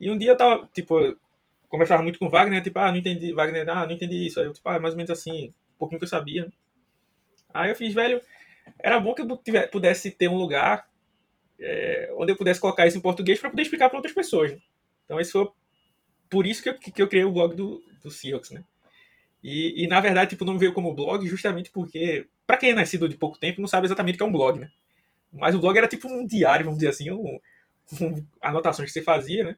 [0.00, 1.16] E um dia eu tava, tipo,
[1.68, 4.40] conversava muito com o Wagner, tipo, ah, não entendi, Wagner, ah, não entendi isso.
[4.40, 6.52] Aí eu, tipo, ah, mais ou menos assim, um pouquinho que eu sabia.
[7.54, 8.20] Aí eu fiz, velho,
[8.80, 10.90] era bom que eu pudesse ter um lugar
[11.56, 14.58] é, onde eu pudesse colocar isso em português para poder explicar para outras pessoas.
[15.04, 15.59] Então, isso foi
[16.30, 18.64] por isso que eu, que eu criei o blog do, do Seahawks, né?
[19.42, 23.08] E, e, na verdade, tipo, não veio como blog justamente porque, para quem é nascido
[23.08, 24.70] de pouco tempo, não sabe exatamente o que é um blog, né?
[25.32, 27.38] Mas o blog era tipo um diário, vamos dizer assim, um,
[28.00, 29.56] um, anotações que você fazia, né?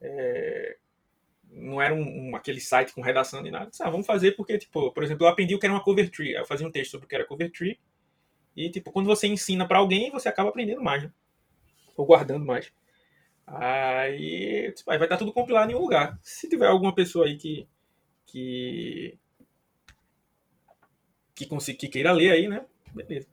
[0.00, 0.76] É,
[1.50, 3.70] não era um, um, aquele site com redação nem nada.
[3.80, 6.32] Ah, vamos fazer porque, tipo, por exemplo, eu aprendi o que era uma cover tree.
[6.32, 7.78] Eu fazia um texto sobre o que era cover tree.
[8.56, 11.12] E, tipo, quando você ensina para alguém, você acaba aprendendo mais, né?
[11.96, 12.72] Ou guardando mais.
[13.46, 16.18] Aí, tipo, aí vai estar tudo compilado em um lugar.
[16.22, 17.68] Se tiver alguma pessoa aí que.
[18.26, 19.18] que.
[21.34, 22.64] que, consiga, que queira ler aí, né?
[22.92, 23.28] Beleza.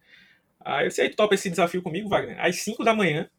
[0.60, 2.40] Aí você aí topa esse desafio comigo, Wagner.
[2.40, 3.30] Às 5 da manhã.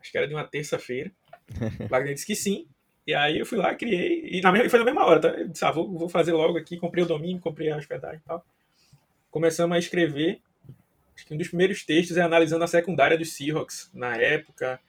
[0.00, 1.10] Acho que era de uma terça-feira.
[1.90, 2.66] Wagner disse que sim.
[3.06, 4.28] E aí eu fui lá, criei.
[4.30, 5.28] E na mesma, foi na mesma hora, tá?
[5.28, 6.78] Eu disse, ah, vou, vou fazer logo aqui.
[6.78, 8.44] Comprei o domínio, comprei a hospedagem e tal
[9.34, 10.40] começamos a escrever.
[11.12, 14.80] Acho que um dos primeiros textos é analisando a secundária dos Seahawks na época.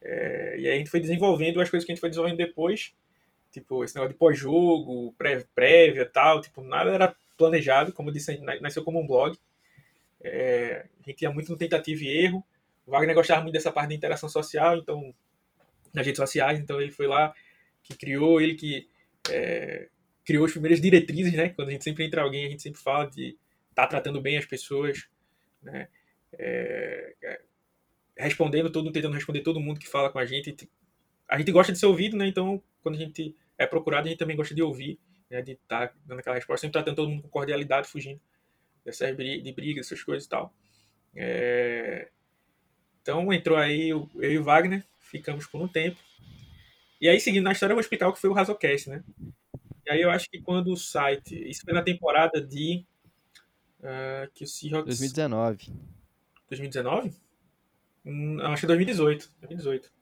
[0.00, 2.94] É, e aí a gente foi desenvolvendo as coisas que a gente foi desenvolvendo depois.
[3.50, 5.14] Tipo, esse negócio de pós-jogo,
[5.54, 6.40] prévia e tal.
[6.40, 7.92] Tipo, nada era planejado.
[7.92, 9.36] Como eu disse, nasceu como um blog.
[10.20, 12.44] É, a gente ia muito no tentativa e erro.
[12.86, 15.14] O Wagner gostava muito dessa parte de interação social, então,
[15.92, 16.58] nas redes sociais.
[16.58, 17.34] Então, ele foi lá
[17.82, 18.88] que criou, ele que
[19.30, 19.88] é,
[20.24, 21.50] criou as primeiras diretrizes, né?
[21.50, 23.36] Quando a gente sempre entra alguém, a gente sempre fala de
[23.74, 25.08] tá tratando bem as pessoas,
[25.62, 25.88] né?
[26.32, 27.14] É,
[28.18, 30.68] respondendo todo, tentando responder todo mundo que fala com a gente.
[31.28, 32.26] A gente gosta de ser ouvido, né?
[32.26, 34.98] Então, quando a gente é procurado, a gente também gosta de ouvir,
[35.30, 35.42] né?
[35.42, 38.20] De estar tá dando aquela resposta, sempre tratando todo mundo com cordialidade, fugindo
[38.84, 40.54] dessas de brigas, essas coisas e tal.
[41.14, 42.08] É...
[43.02, 45.98] Então, entrou aí eu e o Wagner, ficamos por um tempo.
[47.00, 49.02] E aí, seguindo na história, eu vou explicar o que foi o Razocast, né?
[49.86, 52.84] E aí eu acho que quando o site, isso foi na temporada de
[53.78, 54.98] Uh, que o Seahawks.
[54.98, 55.72] 2019.
[56.48, 57.14] 2019?
[58.08, 59.30] Hum, acho que é 2018.
[59.40, 59.92] 2018.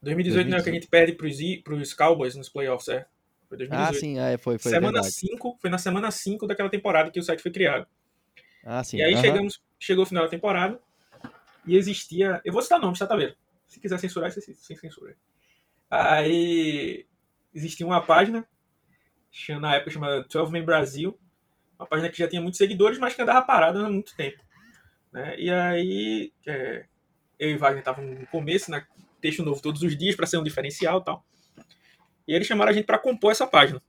[0.00, 3.06] 2018 não é que a gente perde pros, pros Cowboys nos playoffs, é?
[3.48, 3.96] Foi 2018.
[3.96, 7.22] Ah, sim, é, foi, foi semana 5, foi na semana 5 daquela temporada que o
[7.22, 7.86] site foi criado.
[8.64, 8.96] Ah, sim.
[8.96, 10.80] E aí chegamos, chegou o final da temporada
[11.66, 12.40] e existia.
[12.44, 13.34] Eu vou citar nomes, tá, tá vendo?
[13.68, 15.14] Se quiser censurar, você sem censura.
[15.90, 17.06] Aí
[17.54, 18.46] existia uma página,
[19.60, 21.18] na época chamada 12 Man Brasil,
[21.78, 24.42] uma página que já tinha muitos seguidores, mas que andava parada há muito tempo.
[25.14, 25.36] Né?
[25.38, 26.86] E aí, é,
[27.38, 28.84] eu e Wagner estavam no começo, né?
[29.20, 31.24] texto novo todos os dias para ser um diferencial e tal.
[32.26, 33.80] E eles chamaram a gente para compor essa página.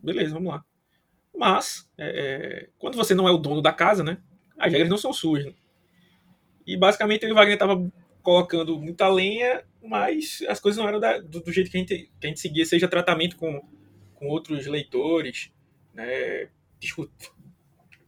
[0.00, 0.64] Beleza, vamos lá.
[1.36, 4.18] Mas, é, é, quando você não é o dono da casa, né?
[4.58, 5.44] As regras não são suas.
[5.44, 5.52] Né?
[6.66, 7.92] E basicamente eu e Wagner tava
[8.22, 12.10] colocando muita lenha, mas as coisas não eram da, do, do, jeito que a, gente,
[12.20, 13.60] que a gente seguia, seja tratamento com,
[14.14, 15.52] com outros leitores,
[15.92, 16.48] né?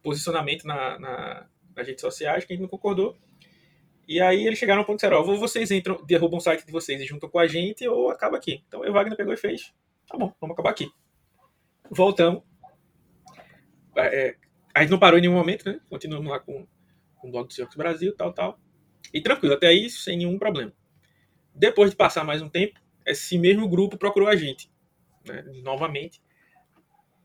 [0.01, 3.17] posicionamento na, na, nas redes sociais que a gente não concordou.
[4.07, 6.65] E aí eles chegaram ao ponto de dizer, ó, ou vocês entram, derrubam o site
[6.65, 8.63] de vocês e juntam com a gente, ou acaba aqui.
[8.67, 9.73] Então o Wagner pegou e fez,
[10.07, 10.91] tá bom, vamos acabar aqui.
[11.89, 12.43] Voltamos.
[13.97, 14.35] É,
[14.73, 15.79] a gente não parou em nenhum momento, né?
[15.89, 16.67] Continuamos lá com,
[17.15, 18.59] com o blog do Circus Brasil, tal, tal.
[19.13, 20.73] E tranquilo, até aí sem nenhum problema.
[21.53, 24.69] Depois de passar mais um tempo, esse mesmo grupo procurou a gente,
[25.25, 26.21] né, novamente,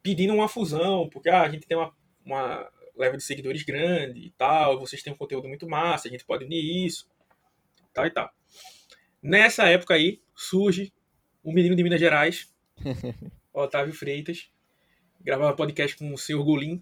[0.03, 1.93] pedindo uma fusão, porque ah, a gente tem uma,
[2.25, 6.25] uma leva de seguidores grande e tal, vocês têm um conteúdo muito massa, a gente
[6.25, 7.09] pode unir isso,
[7.95, 8.31] tal e tal.
[9.23, 10.93] Nessa época aí, surge
[11.43, 12.53] um menino de Minas Gerais,
[13.53, 14.51] Otávio Freitas,
[15.21, 16.81] gravava podcast com o senhor Golim.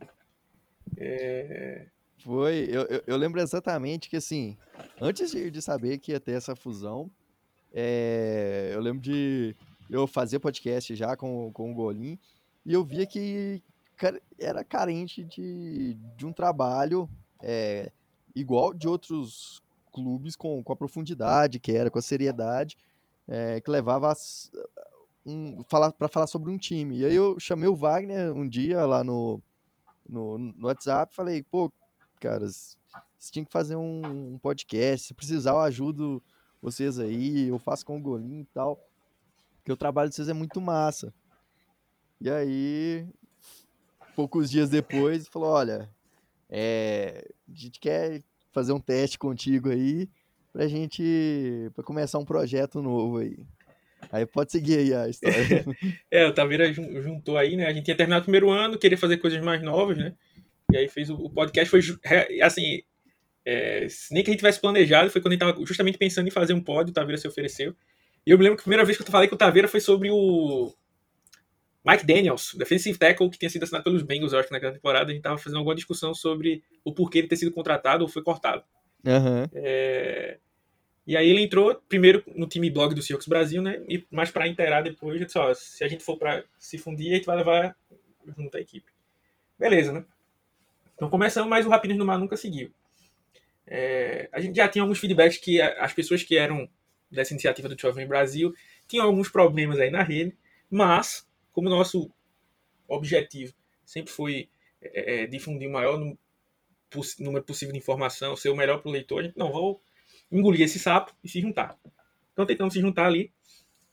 [0.97, 1.87] É...
[2.25, 4.59] Foi, eu, eu, eu, lembro exatamente que, assim,
[5.01, 7.09] antes de, de saber que ia ter essa fusão,
[7.73, 9.55] é, eu lembro de
[9.89, 12.19] eu fazer podcast já com, com o Golim,
[12.67, 13.63] e eu via que
[14.39, 17.09] era carente de, de um trabalho
[17.43, 17.91] é,
[18.35, 22.77] igual de outros clubes com, com a profundidade que era, com a seriedade
[23.27, 24.13] é, que levava
[25.27, 26.99] um, falar, para falar sobre um time.
[26.99, 29.41] E aí eu chamei o Wagner um dia lá no,
[30.09, 31.71] no, no WhatsApp falei, pô,
[32.21, 32.77] caras,
[33.19, 36.23] você tinha que fazer um, um, podcast, se precisar eu ajudo
[36.61, 38.83] vocês aí, eu faço com o Golim e tal,
[39.57, 41.13] porque o trabalho de vocês é muito massa.
[42.21, 43.07] E aí,
[44.19, 45.89] poucos dias depois, falou, olha,
[46.51, 48.21] é, a gente quer
[48.53, 50.09] fazer um teste contigo aí,
[50.53, 53.39] pra gente, pra começar um projeto novo aí.
[54.11, 55.65] Aí pode seguir aí a história.
[56.11, 57.69] é, o Taveira juntou aí, né?
[57.69, 60.13] A gente tinha terminado o primeiro ano, queria fazer coisas mais novas, né?
[60.73, 61.81] E aí fez o, o podcast, foi
[62.43, 62.83] assim,
[63.47, 66.33] é, nem que a gente tivesse planejado, foi quando a gente tava justamente pensando em
[66.33, 67.73] fazer um pod, o Taveira se ofereceu.
[68.27, 69.79] E eu me lembro que a primeira vez que eu falei com o Taveira foi
[69.79, 70.75] sobre o
[71.89, 75.11] Mike Daniels, defensive tackle, que tinha sido assinado pelos Bengals, eu acho que naquela temporada,
[75.11, 78.23] a gente tava fazendo alguma discussão sobre o porquê ele ter sido contratado ou foi
[78.23, 78.63] cortado.
[79.07, 79.49] Uhum.
[79.55, 80.39] É,
[81.07, 83.83] e aí ele entrou primeiro no time blog do Seahawks Brasil, né?
[83.89, 87.17] E mais para inteirar depois, disse, ó, se a gente for para se fundir, a
[87.17, 87.75] gente vai levar
[88.37, 88.93] junto a equipe.
[89.59, 90.05] Beleza, né?
[90.95, 92.71] Então começamos, mas o Rapinas no Mar nunca seguiu.
[93.67, 96.69] É, a gente já tinha alguns feedbacks que as pessoas que eram
[97.11, 98.53] dessa iniciativa do Jovem Brasil
[98.87, 100.37] tinham alguns problemas aí na rede,
[100.71, 101.28] mas
[101.59, 102.09] como nosso
[102.87, 103.53] objetivo
[103.85, 104.49] sempre foi
[104.81, 109.19] é, é difundir o maior número possível de informação, ser o melhor para o leitor,
[109.19, 109.83] a gente não vou
[110.31, 111.77] engolir esse sapo e se juntar.
[112.33, 113.33] Então tentamos se juntar ali.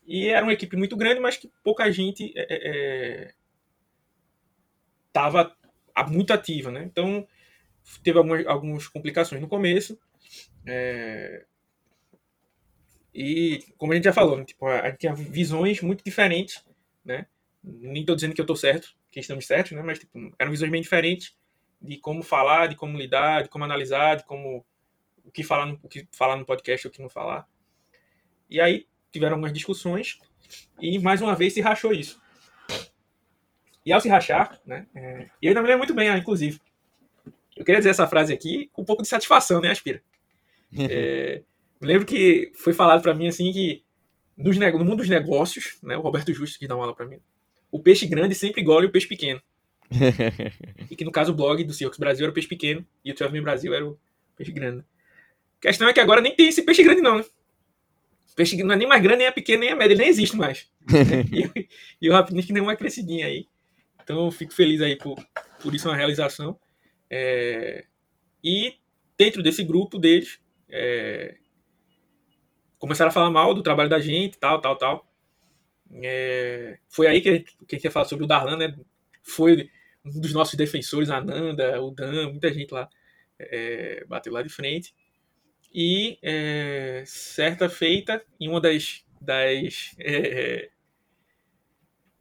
[0.06, 2.32] E era uma equipe muito grande, mas que pouca gente
[5.08, 5.56] estava
[5.96, 6.84] é, é, muito ativa, né?
[6.84, 7.26] Então
[8.04, 9.98] teve algumas, algumas complicações no começo.
[10.64, 11.44] É,
[13.12, 14.44] e como a gente já falou, né?
[14.44, 16.64] tipo, a gente tinha visões muito diferentes,
[17.04, 17.26] né?
[17.66, 19.82] Nem estou dizendo que eu estou certo, que estamos certos, né?
[19.82, 21.36] Mas tipo, eram visões bem diferentes
[21.82, 24.64] de como falar, de como lidar, de como analisar, de como
[25.24, 27.46] o que falar no, o que falar no podcast, o que não falar.
[28.48, 30.18] E aí tiveram algumas discussões
[30.80, 32.20] e mais uma vez se rachou isso.
[33.84, 34.86] E ao se rachar, né?
[34.94, 36.60] É, e eu ainda me lembro muito bem, ah, inclusive.
[37.56, 40.02] Eu queria dizer essa frase aqui com um pouco de satisfação, né, Aspira?
[40.78, 41.42] É,
[41.80, 43.84] lembro que foi falado para mim assim que
[44.36, 47.20] nos, no mundo dos negócios, né, o Roberto Justo que dá uma aula para mim,
[47.76, 49.40] o peixe grande sempre engole o peixe pequeno.
[50.90, 53.14] e que no caso o blog do Seahawks Brasil era o peixe pequeno e o
[53.14, 53.98] 12 Brasil era o
[54.34, 54.84] peixe grande.
[55.58, 57.24] A questão é que agora nem tem esse peixe grande, não, né?
[58.32, 60.08] O peixe não é nem mais grande, nem é pequeno, nem é médio, ele nem
[60.08, 60.68] existe mais.
[61.32, 61.68] e,
[62.00, 63.46] e o Rapidinho nem uma crescidinha aí.
[64.02, 65.16] Então eu fico feliz aí por,
[65.62, 66.58] por isso, uma realização.
[67.10, 67.84] É,
[68.42, 68.74] e
[69.18, 71.36] dentro desse grupo deles, é,
[72.78, 75.05] começaram a falar mal do trabalho da gente, tal, tal, tal.
[75.92, 78.76] É, foi aí que que ia falar sobre o Darlan, né?
[79.22, 79.70] Foi
[80.04, 82.88] um dos nossos defensores, a Nanda, o Dan, muita gente lá
[83.38, 84.94] é, bateu lá de frente.
[85.72, 89.04] E é, certa feita, em uma das.
[89.20, 90.70] das é,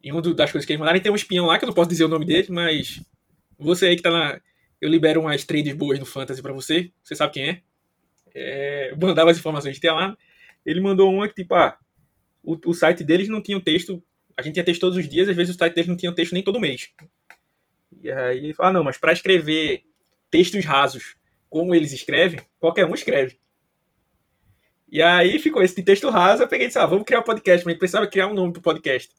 [0.04, 1.90] em uma das coisas que eles mandaram, tem um espião lá, que eu não posso
[1.90, 3.02] dizer o nome dele, mas
[3.58, 4.40] você aí que tá na.
[4.80, 7.62] Eu libero umas trades boas no Fantasy para você, você sabe quem é.
[8.36, 10.16] é mandava as informações que lá.
[10.66, 11.78] Ele mandou uma que, tipo, ah,
[12.46, 14.02] o, o site deles não tinha um texto.
[14.38, 16.16] A gente tinha texto todos os dias, às vezes o site deles não tinha um
[16.16, 16.90] texto nem todo mês.
[18.02, 19.84] E aí ele fala, ah, não, mas para escrever
[20.30, 21.16] textos rasos
[21.50, 23.40] como eles escrevem, qualquer um escreve.
[24.92, 27.66] E aí ficou esse texto raso, eu peguei e disse, ah, vamos criar um podcast,
[27.66, 29.10] mas a gente precisava criar um nome pro podcast.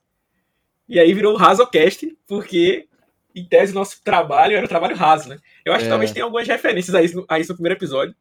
[0.89, 2.89] E aí virou o Rasocast, porque,
[3.35, 5.39] em tese, nosso trabalho era um trabalho raso, né?
[5.65, 5.85] Eu acho é.
[5.85, 8.15] que talvez tenha algumas referências a isso, a isso no primeiro episódio.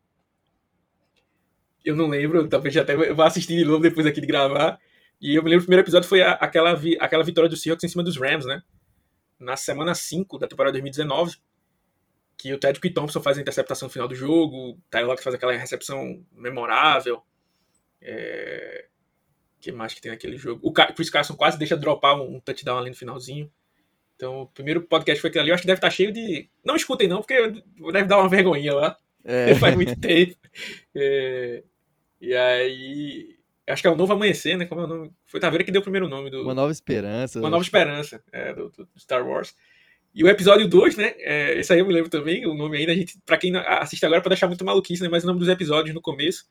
[1.83, 4.79] Eu não lembro, talvez até vou assistir de novo depois aqui de gravar.
[5.25, 7.57] E eu me lembro que o primeiro episódio foi a, aquela, vi, aquela vitória do
[7.57, 8.61] Seahawks em cima dos Rams, né?
[9.39, 11.38] Na semana 5 da temporada 2019
[12.38, 15.35] que o Ted Thompson faz a interceptação no final do jogo, o Tyler Lockett faz
[15.35, 17.23] aquela recepção memorável.
[18.01, 18.85] É...
[19.59, 20.59] que mais que tem naquele jogo?
[20.61, 23.51] O Chris Carson quase deixa dropar um touchdown ali no finalzinho.
[24.15, 25.49] Então, o primeiro podcast foi aquele ali.
[25.49, 26.49] Eu acho que deve estar cheio de.
[26.63, 27.35] Não escutem, não, porque
[27.91, 28.97] deve dar uma vergonhinha lá.
[29.23, 29.55] É.
[29.59, 30.38] Faz muito tempo.
[30.93, 31.63] É...
[32.21, 33.34] E aí.
[33.67, 34.65] Acho que é o Novo Amanhecer, né?
[34.65, 35.12] Como é o nome?
[35.25, 36.43] Foi Taveira que deu o primeiro nome do.
[36.43, 37.39] Uma Nova Esperança.
[37.39, 39.56] Uma Nova Esperança, é, do, do Star Wars.
[40.13, 41.13] E o episódio 2, né?
[41.17, 44.06] É, esse aí eu me lembro também, o nome ainda, a gente, pra quem assiste
[44.06, 45.10] agora, pode achar muito maluquice, né?
[45.10, 46.45] Mas o nome dos episódios no começo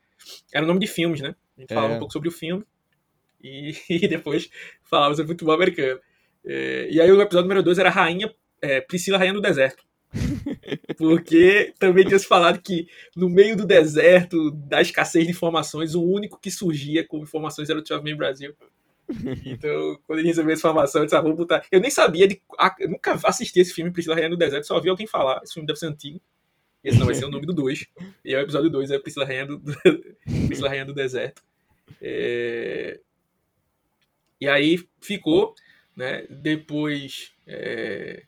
[0.53, 1.35] era o nome de filmes, né?
[1.57, 1.97] A gente falava é.
[1.97, 2.63] um pouco sobre o filme
[3.43, 4.51] e, e depois
[4.83, 5.99] falava sobre futebol americano.
[6.45, 9.83] É, e aí o episódio número 2 era Rainha, é, Priscila Rainha do Deserto.
[10.97, 16.03] Porque também tinha se falado que no meio do deserto, da escassez de informações, o
[16.03, 18.55] único que surgia com informações era o Twelve Brasil.
[19.45, 21.65] Então, quando ele recebeu essa informação, eu disse, ah, vou botar.
[21.71, 22.41] Eu nem sabia de.
[22.79, 25.41] Eu nunca assisti esse filme, Priscila Rainha do Deserto, só vi alguém falar.
[25.43, 26.21] Esse filme deve ser antigo.
[26.83, 27.87] Esse não vai ser o nome do 2.
[28.25, 29.61] E é o episódio 2, é Priscila Rainha do,
[30.47, 31.43] Priscila Rainha do Deserto.
[32.01, 33.01] É...
[34.41, 35.55] E aí ficou,
[35.97, 36.27] né?
[36.29, 38.25] Depois é...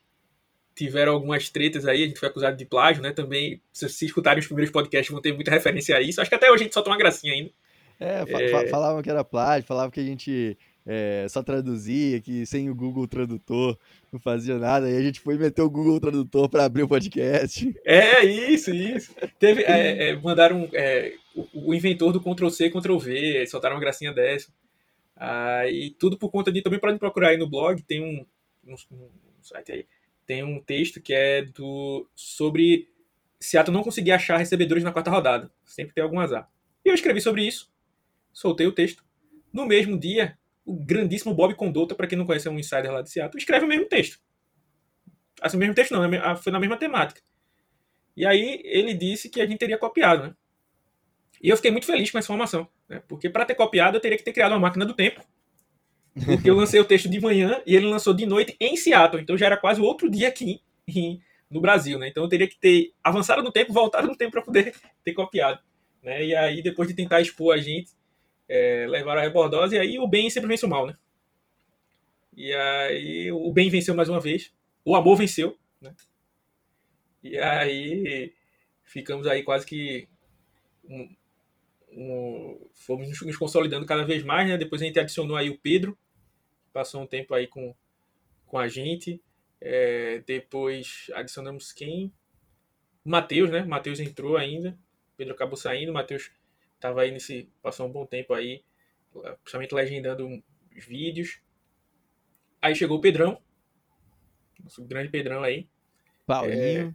[0.77, 3.11] tiveram algumas tretas aí, a gente foi acusado de plágio, né?
[3.11, 6.21] Também, se vocês escutarem os primeiros podcasts, vão ter muita referência a isso.
[6.21, 7.51] Acho que até hoje a gente solta uma gracinha ainda.
[7.99, 8.69] É, é...
[8.69, 13.09] falavam que era plágio, falavam que a gente é, só traduzia, que sem o Google
[13.09, 13.77] Tradutor
[14.13, 17.75] não fazia nada, e a gente foi meter o Google Tradutor para abrir o podcast.
[17.85, 19.15] É, isso, isso.
[19.39, 23.81] Teve, é, é, mandaram é, o, o, inventor do Ctrl C, Ctrl V, soltaram uma
[23.81, 24.49] gracinha dessa.
[25.17, 26.63] Ah, e tudo por conta de.
[26.63, 28.27] Também podem procurar aí no blog, tem um,
[28.71, 29.09] um, um,
[29.43, 29.87] site aí,
[30.27, 32.89] tem um texto que é do sobre
[33.41, 35.51] Seattle não conseguir achar recebedores na quarta rodada.
[35.65, 36.51] Sempre tem algum azar.
[36.85, 37.73] E eu escrevi sobre isso,
[38.33, 39.05] soltei o texto.
[39.53, 43.03] No mesmo dia, o grandíssimo Bob Condotta, para quem não conhece, é um insider lá
[43.03, 44.19] de Seattle, escreve o mesmo texto.
[45.41, 47.21] Assim, o mesmo texto não, é foi na mesma temática.
[48.17, 50.35] E aí ele disse que a gente teria copiado, né?
[51.43, 53.03] E eu fiquei muito feliz com essa informação, né?
[53.07, 55.21] Porque para ter copiado eu teria que ter criado uma máquina do tempo.
[56.25, 59.37] Porque eu lancei o texto de manhã e ele lançou de noite em Seattle, então
[59.37, 62.09] já era quase outro dia aqui em, no Brasil, né?
[62.09, 64.75] Então eu teria que ter avançado no tempo, voltado no tempo para poder
[65.05, 65.61] ter copiado,
[66.03, 66.25] né?
[66.25, 67.91] E aí depois de tentar expor a gente,
[68.49, 70.97] é, levaram a rebordose, e aí o bem sempre vence o mal, né?
[72.35, 74.53] E aí o bem venceu mais uma vez,
[74.85, 75.95] o amor venceu, né?
[77.23, 78.33] E aí
[78.85, 80.09] ficamos aí quase que
[80.89, 81.09] um,
[81.93, 84.57] um, fomos nos consolidando cada vez mais, né?
[84.57, 85.99] Depois a gente adicionou aí o Pedro,
[86.77, 87.75] passou um tempo aí com,
[88.45, 89.23] com a gente.
[89.59, 92.13] É, depois adicionamos quem?
[93.03, 93.65] Matheus, né?
[93.65, 94.79] Matheus entrou ainda.
[95.17, 96.31] Pedro acabou saindo, Matheus
[96.79, 97.49] Tava aí nesse.
[97.63, 98.63] Passou um bom tempo aí,
[99.43, 100.29] principalmente legendando
[100.77, 101.41] os vídeos.
[102.61, 103.41] Aí chegou o Pedrão.
[104.63, 105.67] Nosso grande Pedrão aí.
[106.27, 106.89] Paulinho.
[106.89, 106.95] É,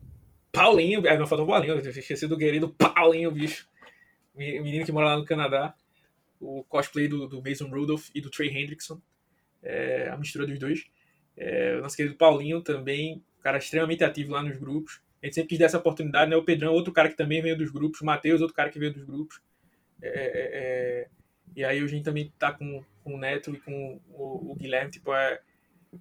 [0.52, 3.68] Paulinho, é, não faltou o Paulinho, eu esqueci do querido Paulinho, bicho.
[4.36, 5.74] Menino que mora lá no Canadá.
[6.40, 9.02] O cosplay do, do Mason Rudolph e do Trey Hendrickson.
[9.64, 10.86] É, a mistura dos dois.
[11.38, 15.02] É, o nosso querido Paulinho também, cara extremamente ativo lá nos grupos.
[15.22, 16.36] A gente sempre quis dar essa oportunidade, né?
[16.36, 18.02] O Pedrão, outro cara que também veio dos grupos.
[18.02, 19.40] O Matheus, outro cara que veio dos grupos.
[20.02, 21.08] É, é, é,
[21.56, 24.90] e aí a gente também tá com, com o Neto e com o, o Guilherme,
[24.90, 25.40] tipo, é,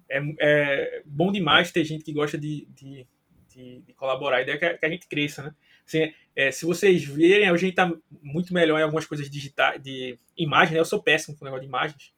[0.09, 3.05] é, é, bom demais ter gente que gosta de, de,
[3.49, 4.37] de, de colaborar.
[4.37, 5.55] A ideia é que a, que a gente cresça, né?
[5.85, 10.17] Assim, é, se vocês verem, a gente tá muito melhor em algumas coisas digitais, de
[10.37, 10.79] imagem, né?
[10.79, 12.13] Eu sou péssimo com o negócio de imagens.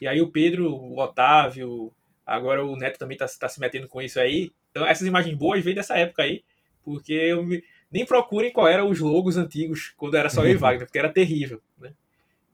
[0.00, 1.92] E aí o Pedro, o Otávio,
[2.24, 4.52] agora o Neto também tá, tá se metendo com isso aí.
[4.70, 6.44] Então essas imagens boas vêm dessa época aí,
[6.84, 10.56] porque eu me, nem procurem qual eram os logos antigos, quando era só eu e
[10.58, 11.60] Wagner, porque era terrível.
[11.78, 11.92] Né?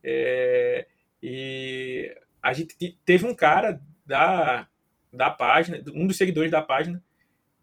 [0.02, 0.86] É,
[1.22, 4.68] e a gente teve um cara da,
[5.12, 7.02] da página, um dos seguidores da página,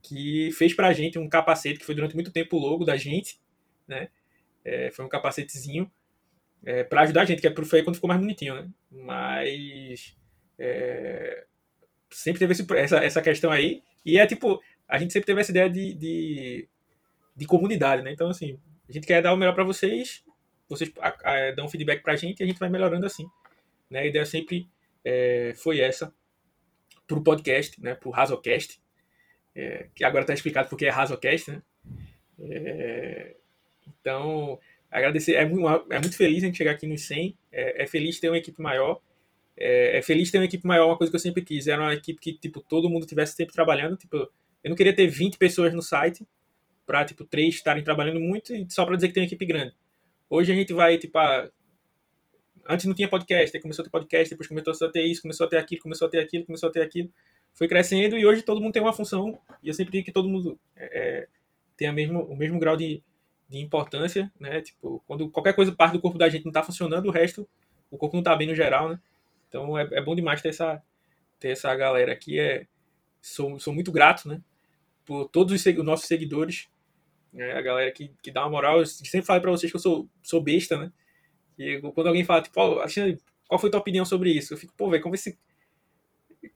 [0.02, 3.40] que fez pra gente um capacete, que foi durante muito tempo o logo da gente,
[3.88, 4.10] né?
[4.66, 5.92] É, foi um capacetezinho
[6.66, 8.70] é, para ajudar a gente, que é foi quando ficou mais bonitinho, né?
[8.90, 10.16] Mas
[10.58, 11.46] é,
[12.10, 15.52] sempre teve esse, essa, essa questão aí, e é tipo, a gente sempre teve essa
[15.52, 16.70] ideia de, de
[17.36, 18.12] de comunidade, né?
[18.12, 20.24] Então, assim, a gente quer dar o melhor para vocês,
[20.68, 23.28] vocês a, a, dão feedback para a gente e a gente vai melhorando assim.
[23.90, 24.02] Né?
[24.02, 24.70] A ideia sempre
[25.04, 26.14] é, foi essa
[27.08, 27.96] para o podcast, né?
[27.96, 28.80] para o Razocast,
[29.56, 31.62] é, que agora está explicado porque é Razocast, né?
[32.40, 33.36] É,
[33.88, 34.60] então,
[34.92, 38.20] agradecer, é muito, é muito feliz a gente chegar aqui nos 100, é, é feliz
[38.20, 39.02] ter uma equipe maior,
[39.58, 41.94] é, é, feliz ter uma equipe maior, uma coisa que eu sempre quis, era uma
[41.94, 45.74] equipe que, tipo, todo mundo tivesse sempre trabalhando, tipo, eu não queria ter 20 pessoas
[45.74, 46.26] no site,
[46.92, 49.74] para tipo três estarem trabalhando muito e só para dizer que tem uma equipe grande.
[50.30, 51.50] Hoje a gente vai tipo a...
[52.68, 55.48] antes não tinha podcast, aí começou a ter podcast, depois começou a ter isso, começou
[55.48, 57.10] a ter aquilo, começou a ter aquilo, começou a ter aquilo,
[57.54, 60.28] foi crescendo e hoje todo mundo tem uma função e eu sempre digo que todo
[60.28, 61.28] mundo é, é
[61.78, 63.02] tem a mesmo, o mesmo grau de,
[63.52, 64.62] de importância, né?
[64.62, 67.48] Tipo, quando qualquer coisa parte do corpo da gente não está funcionando, o resto,
[67.90, 69.00] o corpo não está bem no geral, né?
[69.48, 70.82] Então é, é bom demais ter essa,
[71.40, 72.40] ter essa galera aqui.
[72.40, 72.66] É,
[73.22, 74.42] sou, sou muito grato, né?
[75.06, 76.70] Por todos os, os nossos seguidores
[77.34, 77.54] né?
[77.54, 80.10] A galera que, que dá uma moral, eu sempre falo para vocês que eu sou,
[80.22, 80.92] sou besta, né?
[81.58, 82.82] E quando alguém fala, tipo, oh,
[83.48, 84.54] qual foi tua opinião sobre isso?
[84.54, 85.38] Eu fico, pô, velho, como esse.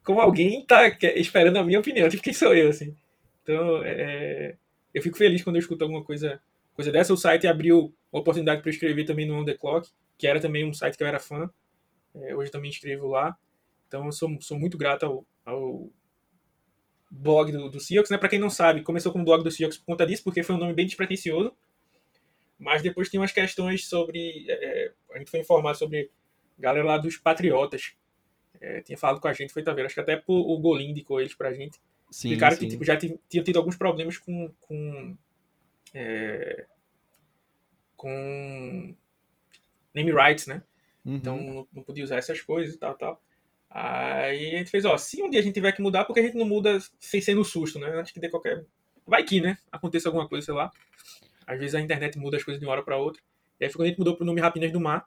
[0.04, 2.96] Como alguém tá esperando a minha opinião, tipo, quem sou eu, assim?
[3.44, 4.56] Então, é,
[4.94, 6.42] eu fico feliz quando eu escuto alguma coisa,
[6.76, 7.14] coisa dessa.
[7.14, 10.40] O site abriu uma oportunidade para eu escrever também no On The Clock, que era
[10.40, 11.50] também um site que eu era fã.
[12.14, 13.36] É, hoje também escrevo lá.
[13.88, 15.90] Então, eu sou, sou muito grato ao, ao
[17.10, 18.18] blog do, do Seahawks, né?
[18.18, 20.60] Para quem não sabe, começou como blog do Seahawks por conta disso, porque foi um
[20.60, 21.54] nome bem despretensioso.
[22.58, 24.46] Mas depois tinha umas questões sobre.
[24.50, 26.10] É, a gente foi informado sobre
[26.58, 27.96] galera lá dos Patriotas.
[28.62, 29.86] É, tinha falado com a gente, foi também.
[29.86, 31.80] Acho que até o Golim indicou eles pra gente.
[32.10, 32.62] Sim, Explicaram sim.
[32.62, 34.52] que tipo, já tinham tido alguns problemas com.
[34.62, 35.18] com
[35.96, 36.66] é,
[37.96, 38.94] com
[39.94, 40.62] name rights, né?
[41.06, 41.16] Uhum.
[41.16, 43.22] Então não, não podia usar essas coisas e tal, tal.
[43.70, 46.24] Aí a gente fez, ó, se um dia a gente tiver que mudar, porque a
[46.24, 47.88] gente não muda sem ser no susto, né?
[47.98, 48.66] Antes que dê qualquer.
[49.08, 49.58] Vai que, né?
[49.72, 50.70] Aconteça alguma coisa, sei lá.
[51.48, 53.22] Às vezes a internet muda as coisas de uma hora para outra.
[53.60, 55.06] E aí foi quando a gente mudou pro nome Rapinas do Mar.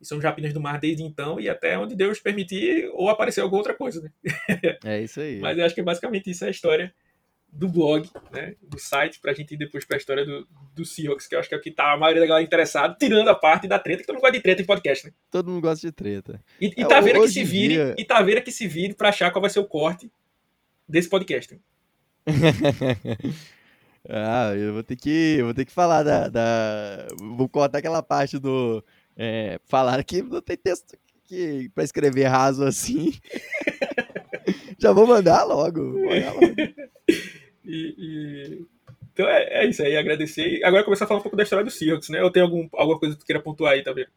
[0.00, 3.60] E somos Rapinas do Mar desde então e até onde Deus permitir ou aparecer alguma
[3.60, 4.10] outra coisa, né?
[4.84, 5.38] É isso aí.
[5.40, 6.92] Mas eu acho que basicamente isso é a história
[7.52, 8.54] do blog, né?
[8.62, 11.54] Do site, pra gente ir depois pra história do, do Seahawks, que eu acho que
[11.54, 14.06] é o que tá a maioria da galera interessada, tirando a parte da treta, que
[14.06, 15.12] todo mundo gosta de treta em podcast, né?
[15.30, 16.42] Todo mundo gosta de treta.
[16.58, 19.10] E, e É, Taveira que hoje se vire, dia- e Taveira que se vire pra
[19.10, 20.10] achar qual vai ser o corte
[20.88, 21.60] desse podcast.
[24.08, 28.02] ah, eu vou ter que, eu vou ter que falar da, da- vou cortar aquela
[28.02, 28.82] parte do
[29.16, 33.12] é, falar que não tem texto que para escrever raso assim.
[34.78, 35.92] Já vou mandar logo.
[35.92, 36.54] vou mandar logo.
[37.64, 38.66] E, e-
[39.12, 40.58] Então é, é isso aí, agradecer.
[40.58, 42.22] E agora começar a falar um pouco da história do Seahawks, né?
[42.22, 44.10] Ou tem algum, alguma coisa que tu queira pontuar aí, Taveira?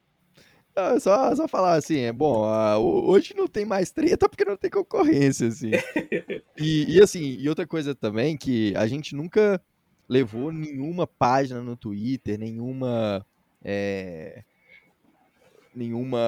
[0.75, 4.57] Não, só, só falar assim, é bom, ho- hoje não tem mais treta porque não
[4.57, 5.71] tem concorrência, assim.
[6.57, 9.61] E, e assim, e outra coisa também, que a gente nunca
[10.07, 13.25] levou nenhuma página no Twitter, nenhuma.
[13.61, 14.41] é,
[15.73, 16.19] nenhuma.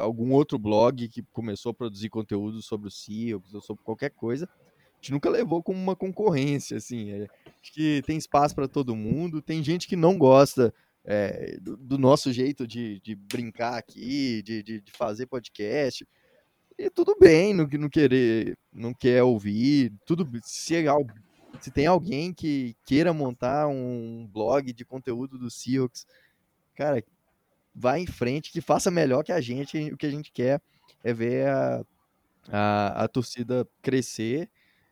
[0.00, 4.48] algum outro blog que começou a produzir conteúdo sobre o Seahawks ou sobre qualquer coisa.
[5.00, 7.10] Gente nunca levou como uma concorrência, assim.
[7.10, 7.28] é,
[7.62, 10.74] acho que tem espaço para todo mundo, tem gente que não gosta
[11.04, 16.06] é, do, do nosso jeito de, de brincar aqui, de, de, de fazer podcast.
[16.76, 20.84] E tudo bem, não, não querer, não quer ouvir, tudo se, é
[21.60, 26.06] se tem alguém que queira montar um blog de conteúdo do Seahawks,
[26.74, 27.02] cara,
[27.74, 30.60] vai em frente, que faça melhor que a gente, o que a gente quer
[31.02, 31.84] é ver a,
[32.48, 34.50] a, a torcida crescer.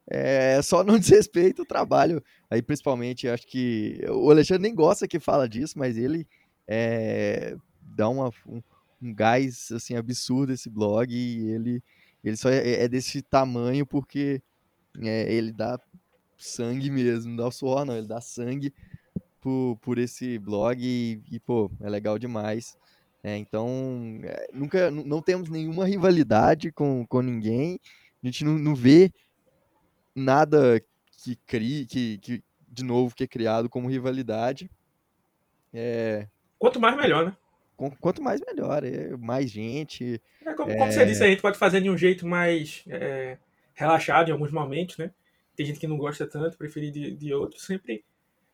[0.09, 2.22] É só não desrespeito o trabalho.
[2.50, 6.26] Aí, principalmente, acho que o Alexandre nem gosta que fala disso, mas ele
[6.66, 8.62] é, dá uma, um,
[9.02, 11.82] um gás assim absurdo esse blog e ele,
[12.24, 14.40] ele só é, é desse tamanho porque
[15.02, 15.78] é, ele dá
[16.38, 18.72] sangue mesmo, não dá o suor não, ele dá sangue
[19.40, 22.76] por, por esse blog e, e, pô, é legal demais.
[23.22, 27.80] É, então, é, nunca, nu- não temos nenhuma rivalidade com, com ninguém,
[28.22, 29.11] a gente não, não vê
[30.17, 30.83] nada
[31.23, 34.71] que crie, que, que, de novo, que é criado como rivalidade.
[35.73, 36.27] É,
[36.59, 37.37] Quanto mais, melhor, né?
[38.01, 40.21] quanto mais melhor, é mais gente.
[40.45, 43.37] É, como, como você disse, a gente pode fazer de um jeito mais é,
[43.75, 45.11] relaxado em alguns momentos, né?
[45.55, 47.61] Tem gente que não gosta tanto, preferir de, de outro.
[47.61, 48.05] Sempre.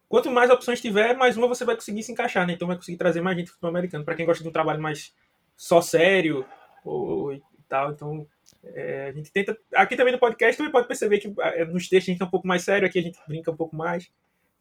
[0.08, 2.54] Quanto mais opções tiver, mais uma você vai conseguir se encaixar, né?
[2.54, 4.04] Então vai conseguir trazer mais gente do futebol americano.
[4.04, 5.14] Para quem gosta de um trabalho mais
[5.56, 6.44] só sério
[6.84, 7.92] ou, e tal.
[7.92, 8.26] Então,
[8.64, 9.56] é, a gente tenta.
[9.74, 12.30] Aqui também no podcast também pode perceber que é, nos textos a gente é um
[12.30, 14.10] pouco mais sério, aqui a gente brinca um pouco mais.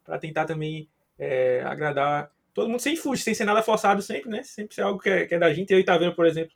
[0.04, 4.42] Para tentar também é, agradar todo mundo sem fugir, sem ser nada forçado sempre, né?
[4.42, 5.72] Sempre ser algo que é, que é da gente.
[5.72, 6.52] Eu e Taveira, por exemplo,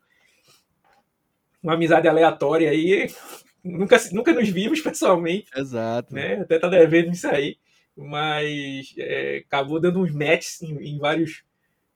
[1.63, 3.09] uma amizade aleatória aí.
[3.69, 6.15] Nunca, nunca nos vimos pessoalmente, Exato.
[6.15, 6.35] né?
[6.35, 7.59] Até tá devendo isso aí.
[7.97, 11.43] Mas é, acabou dando uns matches em, em vários,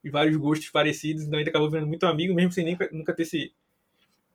[0.04, 1.22] em vários gostos parecidos.
[1.22, 3.54] Então a gente acabou virando muito amigo, mesmo sem nem, nunca ter se,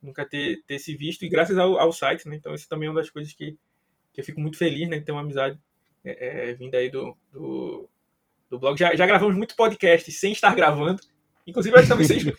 [0.06, 1.24] nunca ter, ter se visto.
[1.24, 2.36] E graças ao, ao site, né?
[2.36, 3.58] Então isso também é uma das coisas que,
[4.12, 4.98] que eu fico muito feliz, né?
[4.98, 5.58] De ter uma amizade
[6.04, 7.88] é, é, vinda aí do, do,
[8.48, 8.78] do blog.
[8.78, 11.02] Já, já gravamos muito podcast sem estar gravando.
[11.46, 12.34] Inclusive, acho que talvez vocês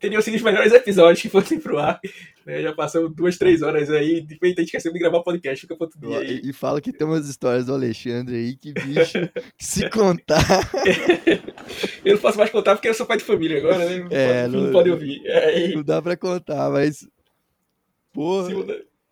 [0.00, 2.00] teriam sido os melhores episódios que fossem pro ar.
[2.44, 2.60] né?
[2.60, 4.20] Já passamos duas, três horas aí.
[4.20, 5.60] De repente a gente esqueceu de gravar podcast.
[5.60, 6.40] Fica para outro dia aí.
[6.42, 9.18] E, e fala que tem umas histórias do Alexandre aí que, bicho,
[9.56, 10.42] que se contar.
[12.04, 13.98] Eu não posso mais contar porque eu sou pai de família agora, né?
[13.98, 15.20] Não, É, pode, não não- pode ouvir.
[15.26, 17.06] É, Não dá pra contar, mas.
[18.12, 18.48] Porra,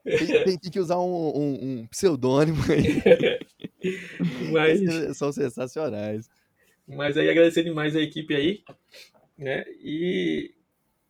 [0.04, 3.38] tem, tem- tem que usar um, um- um pseudônimo aí.
[4.50, 6.28] mas, São sensacionais.
[6.88, 8.60] mas aí agradecer demais a equipe aí,
[9.38, 9.64] né?
[9.82, 10.54] E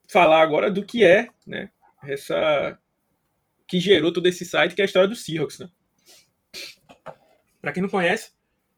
[0.08, 1.70] falar agora do que é, né?
[2.02, 2.78] Essa
[3.66, 5.68] que gerou todo esse site, que é a história do Seahawks, né?
[7.60, 8.32] Para quem não conhece,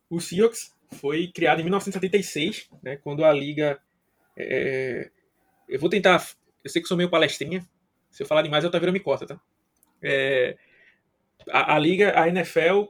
[0.09, 2.97] o Seahawks foi criado em 1976, né?
[2.97, 3.79] Quando a liga,
[4.37, 5.11] é,
[5.69, 6.27] eu vou tentar,
[6.65, 7.67] eu sei que sou meio palestrinha,
[8.11, 9.41] se eu falar demais eu virando me corta, tá?
[10.03, 10.57] É,
[11.51, 12.85] a, a liga, a NFL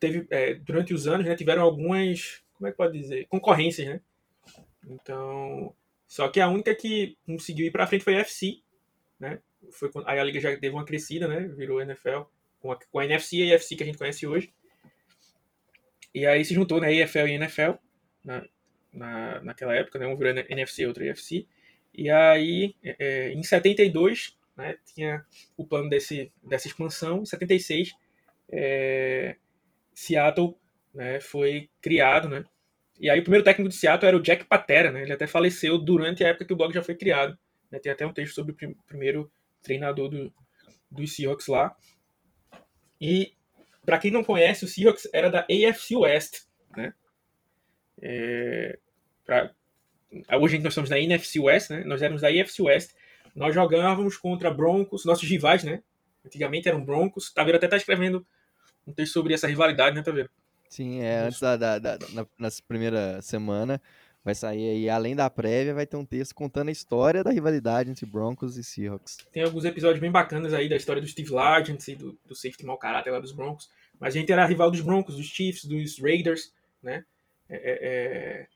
[0.00, 1.36] teve é, durante os anos, né?
[1.36, 4.00] Tiveram algumas, como é que pode dizer, concorrências, né?
[4.88, 5.74] Então,
[6.06, 8.60] só que a única que conseguiu ir para frente foi a FC,
[9.18, 9.40] né?
[9.72, 11.48] foi quando, aí a liga já teve uma crescida, né?
[11.56, 12.22] Virou NFL,
[12.60, 14.52] com a, com a NFC e a AFC que a gente conhece hoje.
[16.14, 16.94] E aí se juntou, né?
[16.94, 17.72] EFL e NFL,
[18.24, 18.44] na,
[18.92, 20.06] na, naquela época, né?
[20.06, 21.46] Um virou NFC outro EFC.
[21.94, 25.24] E aí, é, é, em 72, né, tinha
[25.56, 27.22] o plano desse, dessa expansão.
[27.22, 27.94] Em 76,
[28.50, 29.36] é,
[29.94, 30.54] Seattle
[30.94, 32.44] né, foi criado, né?
[32.98, 35.02] E aí o primeiro técnico de Seattle era o Jack Patera, né?
[35.02, 37.38] Ele até faleceu durante a época que o blog já foi criado.
[37.70, 37.78] Né?
[37.78, 39.30] Tem até um texto sobre o prim primeiro
[39.62, 41.76] treinador do, Seahawks lá.
[43.00, 43.32] E
[43.84, 46.94] para quem não conhece, o Seahawks era da AFC West, né?
[48.00, 48.78] É,
[49.24, 49.52] pra,
[50.38, 51.84] hoje nós estamos na NFC West, né?
[51.84, 52.94] Nós éramos da AFC West.
[53.34, 55.82] Nós jogávamos contra Broncos, nossos rivais, né?
[56.24, 57.32] Antigamente eram Broncos.
[57.32, 58.26] Taveiro até tá escrevendo
[58.86, 60.30] um texto sobre essa rivalidade, né, Taveiro?
[60.76, 63.80] Sim, é, antes da, da, da na, nessa primeira semana
[64.22, 67.88] vai sair aí, além da prévia, vai ter um texto contando a história da rivalidade
[67.88, 69.16] entre Broncos e Seahawks.
[69.32, 72.66] Tem alguns episódios bem bacanas aí da história do Steve Largent e do, do safety
[72.66, 73.70] mau caráter lá dos Broncos.
[73.98, 76.52] Mas a gente era rival dos Broncos, dos Chiefs, dos Raiders,
[76.82, 77.06] né?
[77.48, 78.46] É, é, é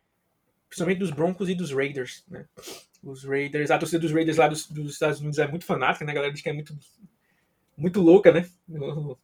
[0.68, 2.44] principalmente dos Broncos e dos Raiders, né?
[3.02, 6.12] Os Raiders, a torcida dos Raiders lá dos, dos Estados Unidos é muito fanática, né?
[6.12, 6.78] A galera diz que é muito,
[7.78, 8.46] muito louca, né?
[8.68, 9.16] No,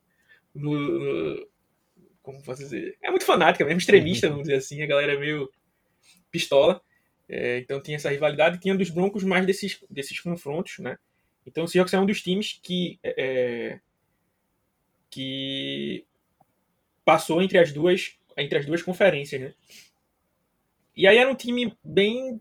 [0.54, 1.48] no, no,
[2.26, 2.98] como posso dizer?
[3.00, 4.82] É muito fanática, mesmo extremista, vamos dizer assim.
[4.82, 5.48] A galera é meio
[6.28, 6.82] pistola.
[7.28, 8.58] É, então tinha essa rivalidade.
[8.58, 10.98] Tinha dos Broncos mais desses, desses confrontos, né?
[11.46, 13.80] Então o Seahawks é um dos times que é, é,
[15.08, 16.04] que
[17.04, 19.54] passou entre as duas entre as duas conferências, né?
[20.96, 22.40] E aí era um time bem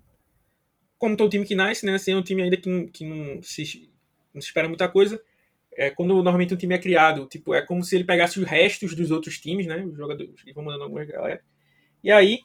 [0.98, 1.94] como todo time que nasce, né?
[1.94, 3.92] Assim, é um time ainda que, que não, se,
[4.34, 5.22] não se espera muita coisa
[5.76, 8.96] é, quando normalmente um time é criado, tipo, é como se ele pegasse os restos
[8.96, 9.84] dos outros times, né?
[9.84, 11.44] Os jogadores que vão mandando algumas galera.
[12.04, 12.40] E aí,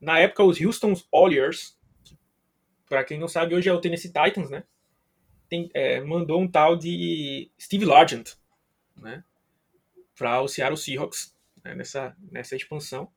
[0.00, 1.78] na época, os Houston Oilers,
[2.88, 4.64] para quem não sabe, hoje é o Tennessee Titans, né?
[5.48, 8.32] Tem, é, mandou um tal de Steve Largent,
[8.96, 9.22] né?
[10.16, 11.74] Para o Seattle Seahawks, né?
[11.74, 13.10] nessa, nessa expansão.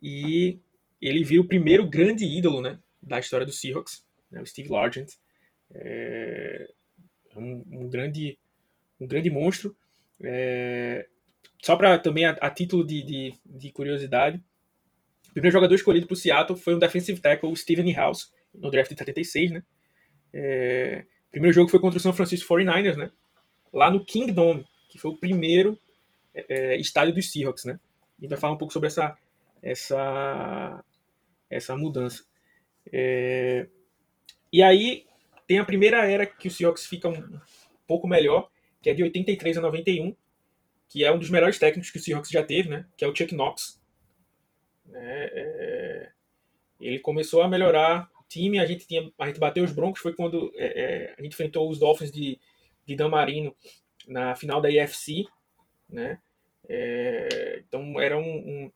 [0.00, 0.58] E
[1.00, 2.78] ele viu o primeiro grande ídolo, né?
[3.02, 4.40] Da história do Seahawks, né?
[4.40, 5.12] o Steve Largent.
[5.70, 6.72] É,
[7.36, 8.38] um, um grande,
[9.00, 9.76] um grande monstro.
[10.22, 11.06] É,
[11.62, 14.42] só para também a, a título de, de, de, curiosidade,
[15.28, 18.90] o primeiro jogador escolhido para o Seattle foi um defensive tackle, Steven House, no draft
[18.90, 19.62] de 76, né?
[20.32, 23.10] É, primeiro jogo foi contra o São Francisco 49ers, né?
[23.72, 25.78] Lá no Kingdom, que foi o primeiro
[26.34, 27.78] é, é, estádio dos Seahawks, né?
[28.18, 29.16] A gente vai falar um pouco sobre essa,
[29.62, 30.84] essa,
[31.48, 32.24] essa mudança.
[32.92, 33.68] É,
[34.52, 35.06] e aí,
[35.48, 37.40] tem a primeira era que o Seahawks fica um
[37.86, 38.50] pouco melhor,
[38.82, 40.14] que é de 83 a 91,
[40.86, 42.84] que é um dos melhores técnicos que o Seahawks já teve, né?
[42.96, 43.80] Que é o Chuck Knox.
[44.92, 46.12] É, é,
[46.78, 50.14] ele começou a melhorar o time, a gente, tinha, a gente bateu os Broncos, foi
[50.14, 52.38] quando é, é a gente enfrentou os Dolphins de,
[52.84, 53.56] de Dan Marino
[54.06, 55.26] na final da IFC,
[55.88, 56.20] né?
[56.68, 58.70] É, então era um,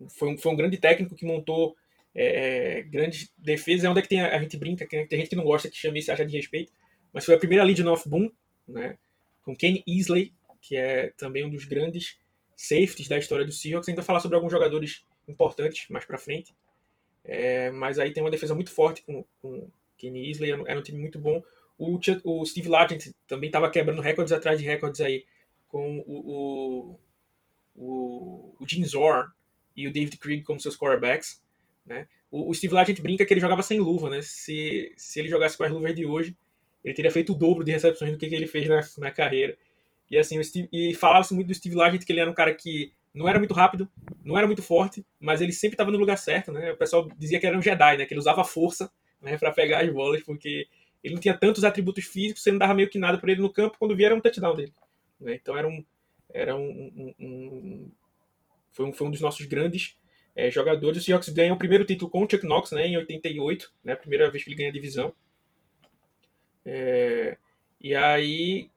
[0.00, 1.76] um, foi um, foi um grande técnico que montou
[2.14, 5.30] é, é, grandes defesas, é onde é que tem, a gente brinca, que tem gente
[5.30, 6.72] que não gosta que chama isso acha de respeito,
[7.12, 8.30] mas foi a primeira lead of Boom,
[8.68, 8.98] né,
[9.42, 12.18] com Ken Easley, que é também um dos grandes
[12.56, 13.88] safeties da história do Seahawks.
[13.88, 16.54] A vai falar sobre alguns jogadores importantes mais para frente,
[17.24, 20.98] é, mas aí tem uma defesa muito forte com, com Ken Easley, era um time
[20.98, 21.42] muito bom.
[21.78, 25.24] O, o Steve Largent também estava quebrando recordes atrás de recordes aí
[25.68, 27.00] com o, o,
[27.74, 29.30] o, o Jim Zorn
[29.74, 31.42] e o David Krieg como seus quarterbacks.
[31.84, 32.06] Né?
[32.30, 34.20] O, o Steve Largent brinca que ele jogava sem luva, né?
[34.22, 36.36] Se, se ele jogasse com as luvas de hoje,
[36.84, 39.56] ele teria feito o dobro de recepções do que, que ele fez na, na carreira.
[40.10, 42.92] E assim, Steve, e falava-se muito do Steve Largent que ele era um cara que
[43.14, 43.88] não era muito rápido,
[44.24, 46.72] não era muito forte, mas ele sempre estava no lugar certo, né?
[46.72, 48.06] O pessoal dizia que era um Jedi, né?
[48.06, 50.66] Que ele usava força, né, para pegar as bolas, porque
[51.02, 53.52] ele não tinha tantos atributos físicos, você não dava meio que nada para ele no
[53.52, 54.72] campo, quando via era um touchdown dele.
[55.20, 55.34] Né?
[55.34, 55.84] Então era um
[56.34, 56.64] era um,
[56.96, 57.90] um, um,
[58.70, 59.96] foi um foi um dos nossos grandes
[60.34, 61.02] é, jogadores.
[61.02, 63.96] O Seahawks ganha o primeiro título com o Chuck Knox, né, em 88, né, a
[63.96, 65.14] primeira vez que ele ganha a divisão.
[66.64, 67.36] É,
[67.80, 68.70] e aí,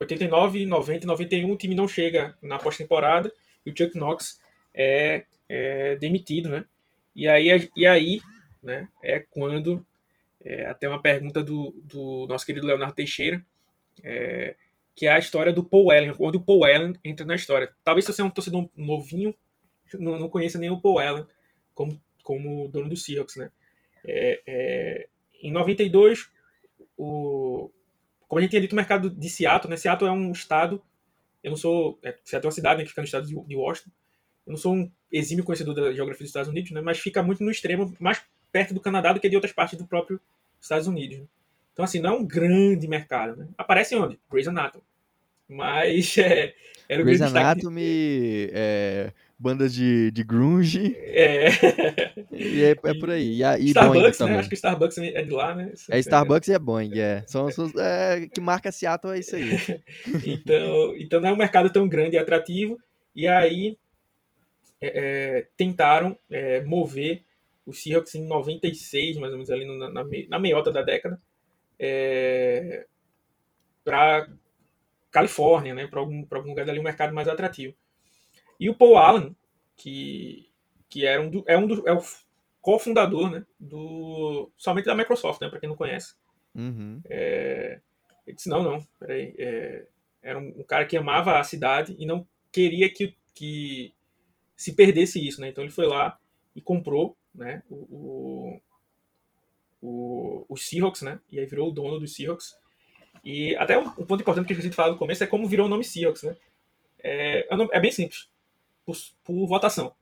[0.00, 3.32] 89, 90 91, o time não chega na pós-temporada
[3.64, 4.40] e o Chuck Knox
[4.74, 6.64] é, é, demitido, né?
[7.14, 8.20] E aí, e aí
[8.62, 9.84] né, é quando,
[10.42, 13.44] é, até uma pergunta do, do nosso querido Leonardo Teixeira,
[14.02, 14.56] é,
[14.94, 17.72] que é a história do Paul Allen, onde o Paul Allen entra na história.
[17.84, 19.34] Talvez se você é um torcedor novinho,
[19.98, 21.26] não, não conheça nem o Paul Allen
[21.74, 23.50] como, como dono do Seahawks, né?
[24.04, 25.08] É, é,
[25.42, 26.30] em 92,
[26.96, 27.70] o,
[28.28, 29.76] como a gente tinha dito, o mercado de Seattle, né?
[29.76, 30.82] Seattle é um estado,
[31.42, 33.56] eu não sou, é, Seattle é uma cidade né, que fica no estado de, de
[33.56, 33.90] Washington,
[34.46, 36.80] eu não sou um exímio conhecedor da geografia dos Estados Unidos, né?
[36.80, 39.86] Mas fica muito no extremo, mais perto do Canadá do que de outras partes do
[39.86, 40.20] próprio
[40.60, 41.18] Estados Unidos.
[41.18, 41.24] Né?
[41.72, 43.36] Então, assim, não é um grande mercado.
[43.36, 43.48] Né?
[43.56, 44.18] Aparece onde?
[44.30, 44.84] Grey's Anatomy.
[45.48, 46.54] Mas é,
[46.88, 47.22] era o Grey's.
[47.22, 51.48] Anatomy, é, bandas de, de grunge, É.
[52.30, 53.38] e é, é por aí.
[53.38, 54.26] E, a, e Boeing Starbucks, né?
[54.26, 54.38] também.
[54.38, 55.72] Acho que Starbucks é de lá, né?
[55.88, 57.24] É Starbucks e é Boeing, é.
[57.26, 59.48] São, são, é, que marca Seattle é isso aí.
[60.26, 62.78] Então, então não é um mercado tão grande e atrativo.
[63.16, 63.78] E aí
[64.78, 67.22] é, é, tentaram é, mover
[67.64, 71.20] o Seahawks em 96, mais ou menos ali na, na, na meiota da década,
[73.82, 74.28] para
[75.10, 75.86] Califórnia, né?
[75.86, 77.74] Para algum, pra algum lugar dali um mercado mais atrativo.
[78.60, 79.34] E o Paul Allen,
[79.74, 80.46] que,
[80.90, 82.02] que era um do, é um do, é o
[82.60, 83.46] cofundador, né?
[83.58, 85.48] Do somente da Microsoft, né?
[85.48, 86.14] Para quem não conhece.
[86.54, 87.00] Uhum.
[87.08, 87.80] É,
[88.26, 89.34] ele disse, não, não, peraí.
[89.38, 89.86] É,
[90.22, 93.94] era um, um cara que amava a cidade e não queria que, que
[94.54, 95.48] se perdesse isso, né?
[95.48, 96.18] Então ele foi lá
[96.54, 97.62] e comprou, né?
[97.70, 98.60] O, o,
[99.80, 101.18] o, os Seahawks, né?
[101.32, 102.58] E aí virou o dono dos Seahawks.
[103.24, 105.48] E até um, um ponto importante que eu esqueci de falar no começo é como
[105.48, 106.36] virou o nome Seahawks, né?
[107.02, 108.28] É, é é bem simples.
[108.84, 109.94] Por, por votação.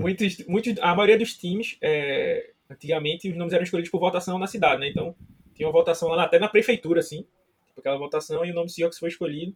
[0.00, 4.46] muitos, muitos, a maioria dos times, é, antigamente, os nomes eram escolhidos por votação na
[4.46, 4.88] cidade, né?
[4.88, 5.14] Então,
[5.54, 7.26] tinha uma votação lá, até na prefeitura, assim.
[7.68, 9.54] Tipo, aquela votação e o nome Seahawks foi escolhido.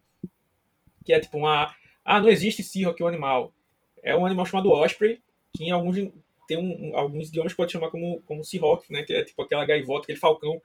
[1.03, 1.73] Que é tipo uma.
[2.05, 3.53] Ah, não existe Seahawk, o animal.
[4.03, 5.21] É um animal chamado Osprey,
[5.55, 5.95] que em alguns,
[6.47, 9.03] tem um, um- alguns idiomas pode chamar como, como Seahawk, né?
[9.03, 10.61] Que é tipo aquela gaivota, aquele falcão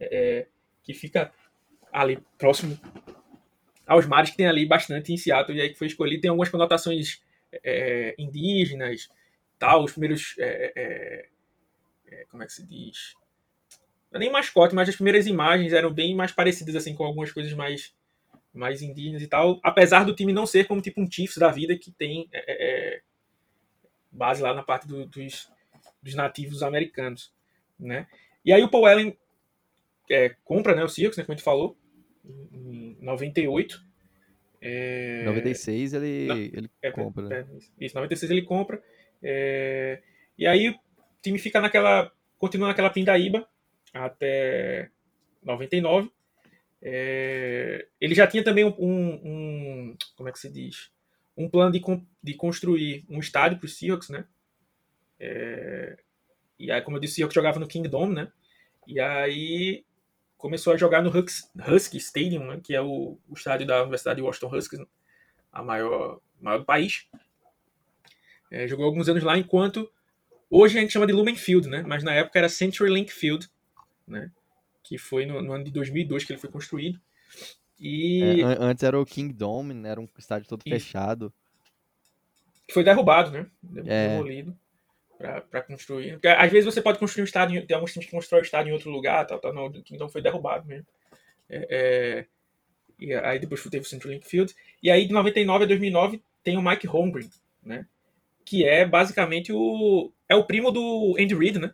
[0.00, 0.46] é,
[0.82, 1.32] que fica
[1.92, 2.78] ali próximo
[3.86, 6.22] aos mares que tem ali bastante em Seattle, e aí que foi escolhido.
[6.22, 7.22] Tem algumas conotações
[7.64, 9.08] é, indígenas,
[9.58, 10.34] tal, os primeiros.
[10.38, 11.26] é, é,
[12.08, 13.14] é, como é que se diz?
[14.10, 17.32] Não é nem mascote, mas as primeiras imagens eram bem mais parecidas assim com algumas
[17.32, 17.94] coisas mais
[18.54, 21.76] mais indígenas e tal, apesar do time não ser como tipo um Chiefs da vida
[21.78, 23.02] que tem é,
[24.10, 25.50] base lá na parte do- dos,
[26.02, 27.32] dos nativos americanos,
[27.78, 28.06] né?
[28.44, 29.16] E aí o Paul Allen
[30.10, 31.76] é, compra, né, o Seahawks, né, como a gente falou,
[32.24, 33.82] em, em 98.
[34.60, 37.46] É, 96 ele, Não, ele é, compra, né?
[37.80, 38.80] é, isso, 96 ele compra.
[39.22, 40.00] é,
[40.38, 40.74] e aí o
[41.22, 42.12] time fica naquela.
[42.38, 43.48] Continua naquela pindaíba
[43.92, 44.90] até
[45.42, 46.10] 99.
[46.80, 50.90] É, ele já tinha também um, um- Como é que se diz?
[51.36, 51.80] Um plano de,
[52.22, 54.24] de construir um estádio para os Seahawks, né?
[55.20, 55.96] É,
[56.58, 58.30] e aí, como eu disse, o Seahawks jogava no Kingdom, né?
[58.86, 59.84] E aí
[60.42, 61.10] começou a jogar no
[61.72, 62.60] Husky Stadium, né?
[62.62, 64.86] que é o, o estádio da Universidade de Washington Huskies, né?
[65.52, 67.06] a maior, maior do país.
[68.50, 69.88] É, jogou alguns anos lá, enquanto
[70.50, 71.82] hoje a gente chama de Lumen Field, né?
[71.86, 73.48] Mas na época era CenturyLink Field,
[74.06, 74.32] né?
[74.82, 77.00] Que foi no, no ano de 2002 que ele foi construído.
[77.78, 79.90] E É, an- antes era o Kingdom, né?
[79.90, 80.74] era um estádio todo Isso.
[80.74, 81.32] fechado.
[82.72, 83.46] foi derrubado, né?
[83.86, 84.08] É.
[84.08, 84.58] Demolido
[85.50, 86.12] para construir.
[86.12, 88.44] Porque, às vezes você pode construir um estádio, em- tem alguns times que constroem o
[88.44, 90.86] estádio em outro lugar, tal, tal, não, o Kingdom foi derrubado mesmo.
[91.48, 92.26] É, é,
[92.98, 94.54] e aí depois teve o CenturyLink Field.
[94.82, 97.28] E aí de 99 a 2009 tem o Mike Holmgren,
[97.62, 97.86] né?
[98.44, 101.72] Que é basicamente o é o primo do Andy Reid, né?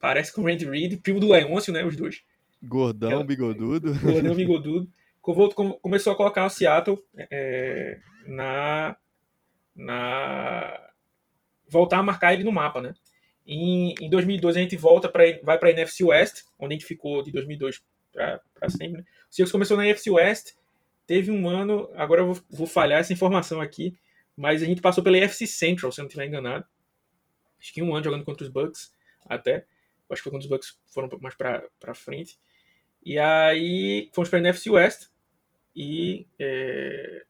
[0.00, 1.84] Parece com o Andy Reid, primo do Leôncio, né?
[1.84, 2.22] Os dois.
[2.62, 3.94] Gordão, Ela- bigodudo.
[4.00, 4.88] Gordão bigodudo.
[5.82, 8.96] Começou a colocar o Seattle é, na,
[9.74, 10.87] na.
[11.68, 12.94] Voltar a marcar ele no mapa, né?
[13.46, 16.86] Em, em 2012 a gente volta para vai para a NFC West, onde a gente
[16.86, 18.98] ficou de 2002 para sempre.
[18.98, 19.04] né?
[19.30, 20.52] O Seahawks começou na NFC West,
[21.06, 23.96] teve um ano, agora eu vou, vou falhar essa informação aqui,
[24.36, 26.64] mas a gente passou pela NFC Central, se eu não estiver enganado.
[27.60, 28.92] Acho que um ano jogando contra os Bucks,
[29.26, 29.66] até.
[30.10, 32.38] Acho que foi quando os Bucks foram mais para frente.
[33.04, 35.08] E aí fomos para a NFC West
[35.74, 37.24] e é,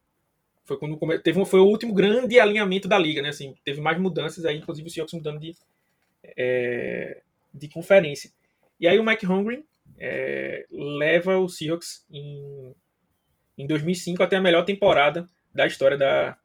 [0.69, 3.29] foi quando teve um, foi o último grande alinhamento da liga, né?
[3.29, 5.55] Assim, teve mais mudanças aí, inclusive o Seahawks mudando de
[6.37, 7.21] é,
[7.53, 8.31] de conferência.
[8.79, 9.65] E aí o Mike Holmgren
[9.97, 12.73] é, leva o Seahawks em,
[13.57, 16.37] em 2005 até a melhor temporada da história da,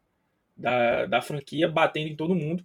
[0.56, 2.64] da, da franquia, batendo em todo mundo.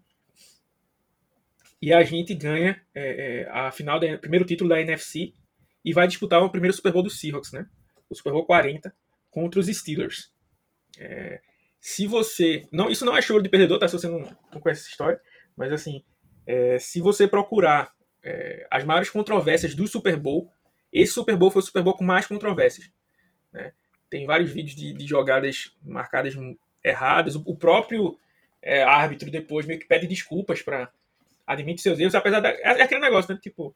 [1.82, 5.34] E a gente ganha é, é, a final do primeiro título da NFC
[5.84, 7.68] e vai disputar o primeiro Super Bowl dos Seahawks, né?
[8.10, 8.94] O Super Bowl 40
[9.30, 10.32] contra os Steelers.
[10.98, 11.42] É,
[11.80, 12.68] se você.
[12.72, 13.88] não Isso não é choro de perdedor, tá?
[13.88, 14.20] Se você não,
[14.54, 15.20] não conhece essa história.
[15.56, 16.04] Mas assim,
[16.46, 20.52] é, se você procurar é, as maiores controvérsias do Super Bowl,
[20.92, 22.92] esse Super Bowl foi o Super Bowl com mais controvérsias.
[23.52, 23.72] né?
[24.10, 26.34] Tem vários vídeos de, de jogadas marcadas
[26.84, 27.36] erradas.
[27.36, 28.18] O, o próprio
[28.62, 30.92] é, árbitro depois meio que pede desculpas para
[31.46, 32.50] admite seus erros, apesar da.
[32.50, 33.40] É, é aquele negócio, né?
[33.42, 33.76] Tipo,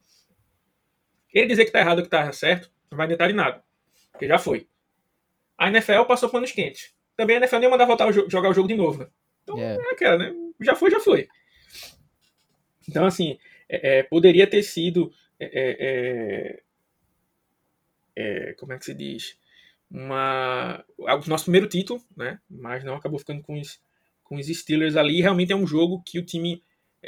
[1.34, 3.64] ele dizer que tá errado ou que tá certo, não vai adiantar nada.
[4.12, 4.68] Porque já foi.
[5.58, 6.94] A NFL passou panos quentes.
[7.16, 9.08] Também a NFL nem mandar voltar jogar o jogo de novo, né?
[9.44, 9.76] Então É.
[9.76, 10.34] é aquela, né?
[10.62, 11.28] Já foi, já foi.
[12.88, 13.38] Então, assim,
[13.70, 16.62] é, é, poderia ter sido é,
[18.16, 19.38] é, como é que se diz?
[19.90, 22.40] Uma, o nosso primeiro título, né?
[22.50, 23.80] Mas não acabou ficando com os,
[24.24, 25.22] com os Steelers ali.
[25.22, 26.64] Realmente é um jogo que o time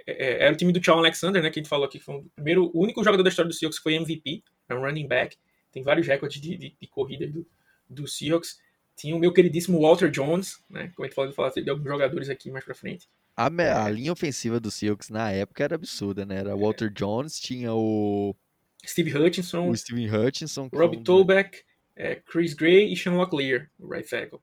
[0.05, 1.49] era o time do Charles Alexander, né?
[1.49, 3.79] Que a gente falou aqui, foi o primeiro, o único jogador da história do Seahawks
[3.79, 5.37] que foi MVP, é um running back.
[5.71, 7.47] Tem vários recordes de, de, de corridas do,
[7.89, 8.59] do Seahawks.
[8.95, 10.91] Tinha o meu queridíssimo Walter Jones, né?
[10.95, 13.09] Como a gente falou, falar de alguns jogadores aqui mais pra frente.
[13.35, 16.37] A, a linha ofensiva do Seahawks na época era absurda, né?
[16.37, 18.33] Era Walter Jones, tinha o
[18.85, 21.63] Steve Hutchinson, o Steven Hutchinson, Rob Tobeck,
[21.95, 24.39] é, Chris Gray e Sean Locklear, o right tackle.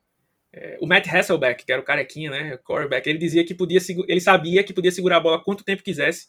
[0.53, 3.81] É, o Matt Hasselbeck, que era o carequinha, né, o quarterback, ele dizia que podia
[4.07, 6.29] ele sabia que podia segurar a bola quanto tempo quisesse,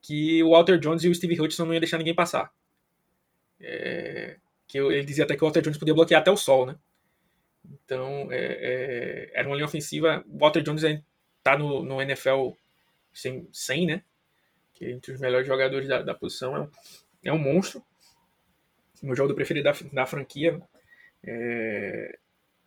[0.00, 2.52] que o Walter Jones e o Steve Hutchinson não ia deixar ninguém passar.
[3.60, 4.36] É,
[4.68, 6.76] que ele dizia até que o Walter Jones podia bloquear até o sol, né?
[7.64, 10.24] Então, é, é, era uma linha ofensiva.
[10.26, 12.50] Walter Jones está no, no NFL
[13.12, 14.02] 100, 100, né?
[14.74, 16.56] Que é entre os melhores jogadores da, da posição.
[16.56, 16.70] É um,
[17.24, 17.82] é um monstro.
[19.02, 20.60] Meu jogador preferido da, da franquia.
[21.24, 22.18] É,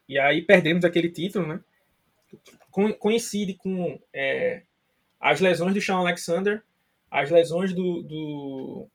[0.08, 1.60] e aí perdemos aquele título, né?
[3.00, 4.64] coincide com é,
[5.20, 6.64] as lesões do Sean Alexander,
[7.10, 8.88] as lesões do, do,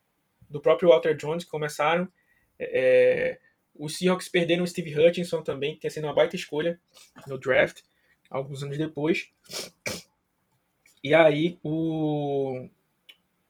[0.50, 2.08] do próprio Walter Jones que começaram.
[2.58, 3.38] É,
[3.78, 6.80] os Seahawks perderam o Steve Hutchinson também, que tinha sido uma baita escolha
[7.26, 7.82] no draft,
[8.28, 9.30] alguns anos depois.
[11.02, 12.68] E aí o,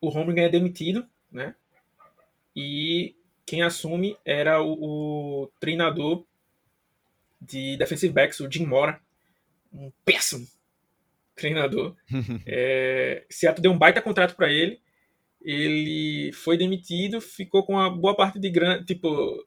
[0.00, 1.54] o Holmgren é demitido, né?
[2.54, 3.14] E
[3.46, 6.24] quem assume era o, o treinador
[7.40, 9.00] de defensive backs, o Jim Mora,
[9.72, 10.46] um péssimo
[11.34, 11.96] treinador.
[12.46, 14.80] é, Seattle deu um baita contrato para ele.
[15.40, 19.46] Ele foi demitido, ficou com uma boa parte de grana, tipo,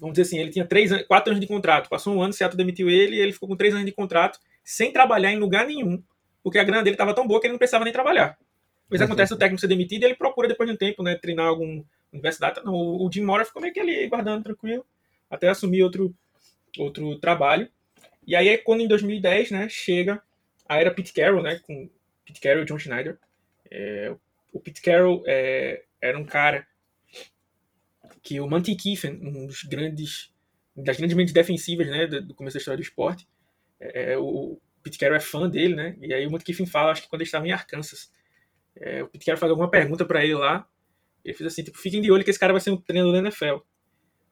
[0.00, 1.88] vamos dizer assim, ele tinha três, quatro anos de contrato.
[1.88, 4.92] Passou um ano, Seattle demitiu ele e ele ficou com três anos de contrato, sem
[4.92, 6.02] trabalhar em lugar nenhum,
[6.42, 8.38] porque a grana dele estava tão boa que ele não precisava nem trabalhar.
[8.84, 11.46] Depois acontece o técnico ser demitido e ele procura depois de um tempo, né, treinar
[11.46, 12.60] algum universidade.
[12.64, 14.84] Não, o Jim Mora ficou meio que ali guardando tranquilo,
[15.30, 16.12] até assumir outro
[16.78, 17.68] outro trabalho.
[18.26, 20.22] E aí, quando em 2010, né, chega
[20.68, 21.88] a era Pete Carroll, né, com
[22.24, 23.18] Pete Carroll e John Schneider.
[23.70, 24.14] É,
[24.52, 26.66] o Pete Carroll é, era um cara
[28.22, 30.32] que o Monty Kiffen, um dos grandes,
[30.76, 33.28] das grandes mentes defensivas, né, do começo da história do esporte,
[33.78, 37.02] é, o Pete Carroll é fã dele, né, e aí o Monty Kiffen fala, acho
[37.02, 38.12] que quando ele estava em Arkansas,
[38.76, 40.68] é, o Pete Carroll faz alguma pergunta para ele lá,
[41.24, 43.18] ele fez assim, tipo, fiquem de olho que esse cara vai ser um treinador da
[43.18, 43.58] NFL.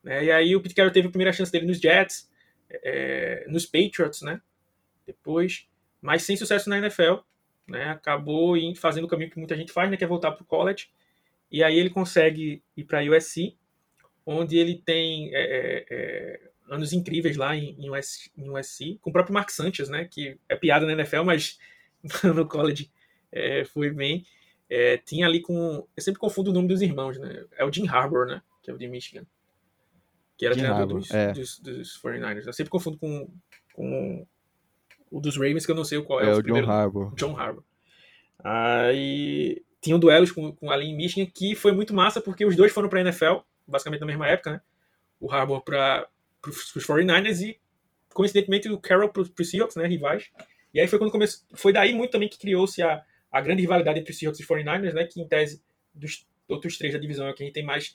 [0.03, 0.25] Né?
[0.25, 2.31] E aí o Pete Carroll teve a primeira chance dele nos Jets,
[2.71, 4.41] é, nos Patriots, né?
[5.07, 5.69] Depois,
[6.01, 7.17] mas sem sucesso na NFL,
[7.67, 7.91] né?
[7.91, 9.97] Acabou fazendo o caminho que muita gente faz, né?
[9.97, 10.89] Que é voltar para o college.
[11.51, 13.57] E aí ele consegue ir para a USC,
[14.37, 19.11] onde ele tem é, é, é, anos incríveis lá em, em, USC, em, USC, com
[19.11, 20.07] o próprio Mark Sanchez, né?
[20.11, 21.59] Que é piada na NFL, mas
[22.35, 22.91] no college
[23.33, 24.25] é, foi bem.
[24.69, 25.87] É, tinha ali com.
[25.97, 27.45] Eu sempre confundo o nome dos irmãos, né?
[27.57, 28.43] É o Jim Harbour, né?
[28.63, 29.27] Que é o de Michigan
[30.39, 31.33] que era Jim treinador dos, é.
[31.33, 32.47] dos, dos, 49ers.
[32.47, 33.29] Eu sempre confundo com,
[33.75, 34.25] com
[35.11, 36.31] o dos Ravens, que eu não sei qual é.
[36.31, 37.15] É o, o John Harbour.
[37.17, 37.65] John Harbour.
[38.39, 42.73] Aí tinham duelos com, com ali em Michigan, que foi muito massa, porque os dois
[42.73, 43.39] foram para a NFL,
[43.69, 44.61] basicamente na mesma época, né?
[45.21, 46.09] O Harbour para
[46.47, 47.61] os 49ers e,
[48.13, 49.87] coincidentemente, o Carroll para os Seahawks, né?
[49.87, 50.31] Rivais.
[50.73, 51.47] E aí foi quando começou.
[51.55, 54.49] Foi daí muito também que criou-se a, a grande rivalidade entre os Seahawks e os
[54.49, 55.05] 49ers, né?
[55.05, 55.63] Que em tese
[55.95, 57.95] dos outros três da divisão é quem tem mais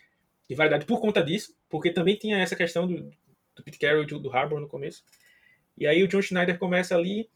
[0.50, 3.12] rivalidade por conta disso, porque também tinha essa questão do,
[3.56, 5.04] do Pete Carroll e do, do no começo.
[5.78, 7.30] E aí o John Schneider começa ali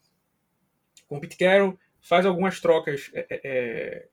[1.08, 4.08] com o Pete Carroll, faz algumas trocas é, é,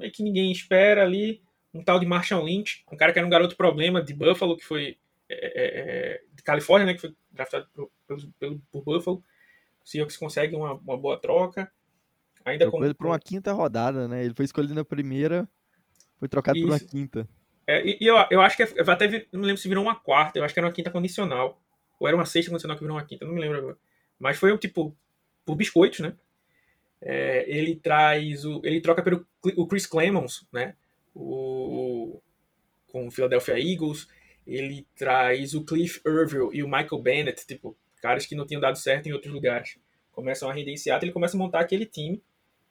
[0.00, 1.42] é, que ninguém espera ali.
[1.72, 4.64] Um tal de Marshall Lynch, um cara que era um garoto problema de Buffalo, que
[4.64, 4.98] foi
[5.28, 7.90] é, é, é de Califórnia, né, que foi draftado por,
[8.38, 9.24] pelo, por Buffalo.
[9.84, 11.70] O Seahawks consegue uma, uma boa troca.
[12.44, 14.24] Ainda para uma quinta rodada, né?
[14.24, 15.48] Ele foi escolhido na primeira,
[16.18, 17.28] foi trocado por uma quinta.
[17.66, 20.38] É, e, eu, eu acho que é, até não me lembro se virou uma quarta,
[20.38, 21.60] eu acho que era uma quinta condicional.
[22.00, 23.76] Ou era uma sexta condicional que virou uma quinta, não me lembro agora.
[24.18, 24.96] Mas foi tipo
[25.44, 26.14] por biscoitos, né?
[27.00, 28.60] É, ele traz o.
[28.64, 30.74] Ele troca pelo o Chris Clemons, né?
[31.14, 32.20] O,
[32.88, 34.08] com o Philadelphia Eagles.
[34.46, 38.76] Ele traz o Cliff Irville e o Michael Bennett, tipo, caras que não tinham dado
[38.76, 39.78] certo em outros lugares.
[40.10, 42.20] Começam a render em Seattle, ele começa a montar aquele time,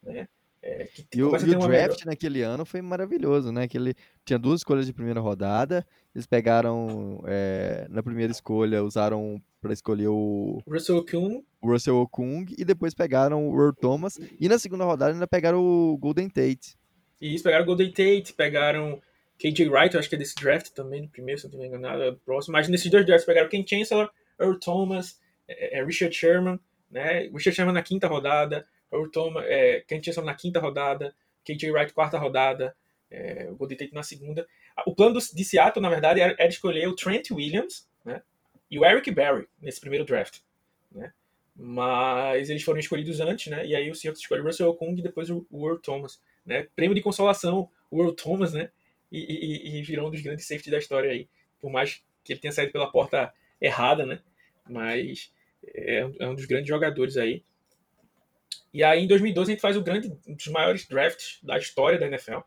[0.03, 0.27] né?
[0.63, 1.97] É, e o, e o draft melhor...
[2.05, 3.67] naquele ano foi maravilhoso, né?
[3.67, 5.85] Que ele tinha duas escolhas de primeira rodada.
[6.13, 11.43] Eles pegaram é, na primeira escolha, usaram para escolher o Russell Okung.
[11.63, 15.97] Russell Okung e depois pegaram o Earl Thomas e na segunda rodada ainda pegaram o
[15.97, 16.77] Golden Tate.
[17.22, 19.01] E isso, pegaram Golden Tate, pegaram
[19.38, 22.03] KJ Wright, eu acho que é desse draft também, no primeiro, se não estiver enganado,
[22.03, 22.53] é próximo.
[22.53, 26.59] Mas nesses dois drafts pegaram Ken Chancellor, Earl Thomas, é, é, Richard Sherman,
[26.89, 27.30] né?
[27.34, 31.15] Richard Sherman na quinta rodada, Earl Thomas, é, Ken Chancellor na quinta rodada,
[31.45, 32.76] KJ Wright quarta rodada,
[33.09, 34.47] é, o Golden Tate na segunda.
[34.86, 38.22] O plano de Seattle, na verdade, era, era escolher o Trent Williams né,
[38.69, 40.39] e o Eric Berry nesse primeiro draft.
[40.91, 41.11] Né?
[41.55, 43.65] Mas eles foram escolhidos antes, né?
[43.65, 46.22] E aí o Seahawks escolheu o Russell Okung e depois o Earl Thomas.
[46.45, 46.67] Né?
[46.75, 48.71] Prêmio de consolação, o Earl Thomas, né?
[49.11, 51.27] E, e, e, virou um dos grandes safety da história aí.
[51.59, 54.21] Por mais que ele tenha saído pela porta errada, né?
[54.69, 55.33] Mas
[55.63, 57.43] é um, é um dos grandes jogadores aí.
[58.73, 61.99] E aí em 2012 a gente faz o grande, um dos maiores drafts da história
[61.99, 62.39] da NFL.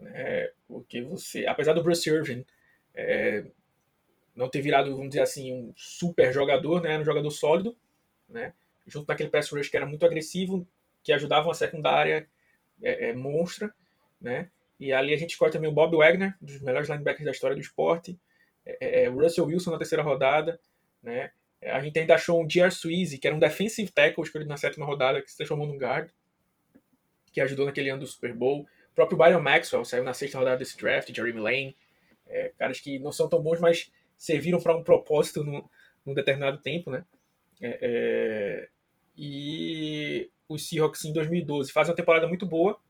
[0.00, 2.44] É, porque você, apesar do Bruce Irvin
[2.94, 3.44] é,
[4.36, 6.98] não ter virado, vamos dizer assim, um super jogador, né?
[6.98, 7.76] Um jogador sólido,
[8.28, 8.52] né?
[8.86, 10.68] Junto com aquele pass rush que era muito agressivo,
[11.02, 12.28] que ajudava uma secundária
[12.82, 13.72] é, é, monstra,
[14.20, 14.50] né?
[14.78, 17.56] E ali a gente escolhe também o Bob Wagner, um dos melhores linebackers da história
[17.56, 18.18] do esporte,
[18.64, 20.60] é, é, o Russell Wilson na terceira rodada,
[21.02, 21.30] né?
[21.62, 22.70] A gente ainda achou um J.R.
[22.70, 26.08] Sweezy, que era um defensive tackle escolhido na sétima rodada, que se transformou num guard,
[27.32, 28.60] que ajudou naquele ano do Super Bowl.
[28.62, 31.76] O próprio Byron Maxwell saiu na sexta rodada desse draft, Jeremy Lane.
[32.28, 35.64] É, caras que não são tão bons, mas serviram para um propósito num,
[36.04, 37.04] num, determinado tempo, né?
[37.60, 38.68] É, é,
[39.16, 42.80] e os Seahawks em 2012 fazem uma temporada muito boa,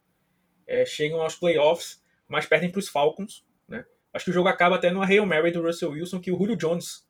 [0.66, 3.84] é, chegam aos playoffs, mas perdem para os Falcons, né?
[4.12, 6.56] Acho que o jogo acaba até numa Hail Mary do Russell Wilson, que o Julio
[6.56, 7.06] Jones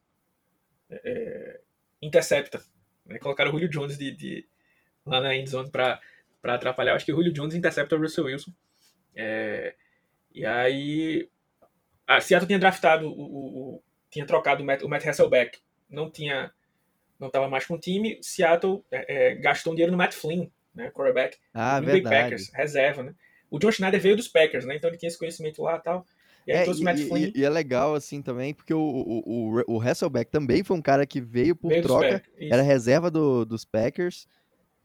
[0.91, 1.61] é, é,
[2.03, 2.63] intercepta.
[3.05, 3.19] Né?
[3.19, 4.49] Colocaram o Julio Jones de, de
[5.05, 6.01] lá na endzone para
[6.45, 6.95] atrapalhar.
[6.95, 8.53] Acho que o Julio Jones intercepta o Russell Wilson.
[9.15, 9.75] É,
[10.33, 11.29] e aí.
[12.07, 15.59] A Seattle tinha draftado, o, o, o tinha trocado o Matt, o Matt Hasselbeck.
[15.89, 16.53] Não tinha.
[17.19, 18.19] Não estava mais com o time.
[18.23, 21.37] Seattle é, é, gastou um dinheiro no Matt Flynn, né, quarterback.
[21.53, 22.17] Ah, Green verdade.
[22.17, 23.15] Packers, reserva, né?
[23.51, 24.77] O John Schneider veio dos Packers, né?
[24.77, 26.07] Então ele tinha esse conhecimento lá e tal.
[26.47, 30.65] E, é, e, e, é legal, assim, também, porque o, o, o, o Hasselbeck também
[30.65, 34.27] foi um cara que veio por veio troca, era reserva do, dos Packers,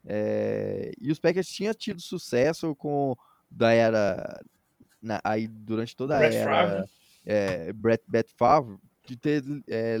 [0.06, 3.16] é, e os Packers tinham tido sucesso com,
[3.50, 4.42] da era,
[5.00, 6.90] na, aí durante toda a Brett era, Favre.
[7.24, 8.76] É, Brett, Brett Favre,
[9.06, 9.96] de ter, é,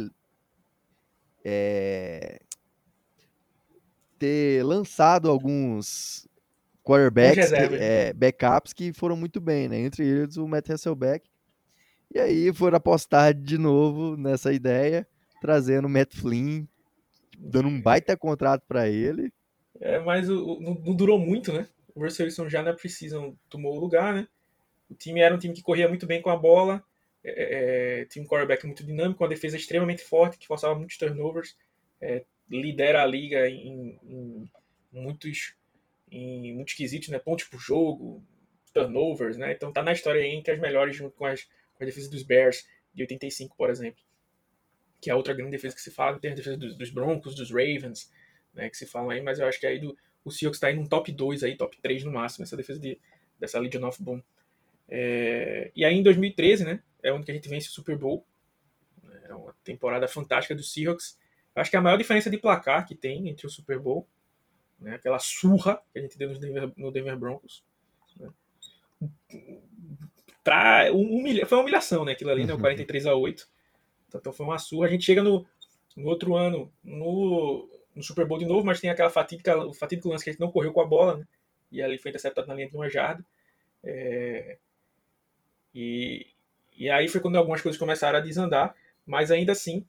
[1.44, 2.40] é,
[4.18, 6.26] ter lançado alguns
[6.82, 9.78] quarterbacks, que, é, backups que foram muito bem, né?
[9.78, 11.28] Entre eles o Matt Hasselbeck,
[12.14, 15.06] e aí foram apostar de novo nessa ideia,
[15.40, 16.64] trazendo o Matt Flynn,
[17.38, 19.32] dando um baita contrato para ele.
[19.80, 21.68] É, mas o, o, não, durou muito, né?
[21.94, 24.28] O Russell Wilson já na precisam tomou o lugar, né?
[24.88, 26.82] O time era um time que corria muito bem com a bola,
[27.24, 30.98] é, é, é, tinha um quarterback muito dinâmico, uma defesa extremamente forte, que forçava muitos
[30.98, 31.56] turnovers,
[32.00, 34.50] é, lidera a liga em, em,
[34.92, 35.56] muitos
[36.10, 37.18] em muitos quesitos, né?
[37.18, 38.22] Pontos por jogo,
[38.72, 39.52] turnovers, né?
[39.52, 42.66] Então tá na história entre as melhores junto com as com a defesa dos Bears
[42.94, 44.00] de 85, por exemplo,
[45.00, 47.50] que é outra grande defesa que se fala, tem a defesa dos, dos Broncos, dos
[47.50, 48.12] Ravens,
[48.52, 50.76] né, que se falam aí, mas eu acho que aí do, o Seahawks está aí
[50.76, 52.98] num top 2 aí, top 3 no máximo, essa defesa de,
[53.38, 54.22] dessa Legion of Boom.
[54.88, 58.26] É, e aí em 2013, né, é onde a gente vence o Super Bowl,
[59.24, 61.16] é uma temporada fantástica do Seahawks,
[61.54, 64.08] acho que é a maior diferença de placar que tem entre o Super Bowl,
[64.80, 67.64] né, aquela surra que a gente deu no Denver, no Denver Broncos,
[68.18, 68.28] né,
[70.44, 72.12] pra humilha, foi uma humilhação, né?
[72.12, 72.52] Aquilo ali, né?
[72.52, 73.48] O 43 a 8.
[74.14, 74.86] Então foi uma surra.
[74.86, 75.44] A gente chega no,
[75.96, 80.10] no outro ano no, no Super Bowl de novo, mas tem aquela fatídica, o fatídico
[80.10, 81.26] lance que a gente não correu com a bola, né?
[81.72, 83.24] E ali foi interceptado na linha de uma jarda.
[83.82, 84.58] É,
[85.74, 86.26] e,
[86.76, 88.74] e aí foi quando algumas coisas começaram a desandar,
[89.06, 89.86] mas ainda assim,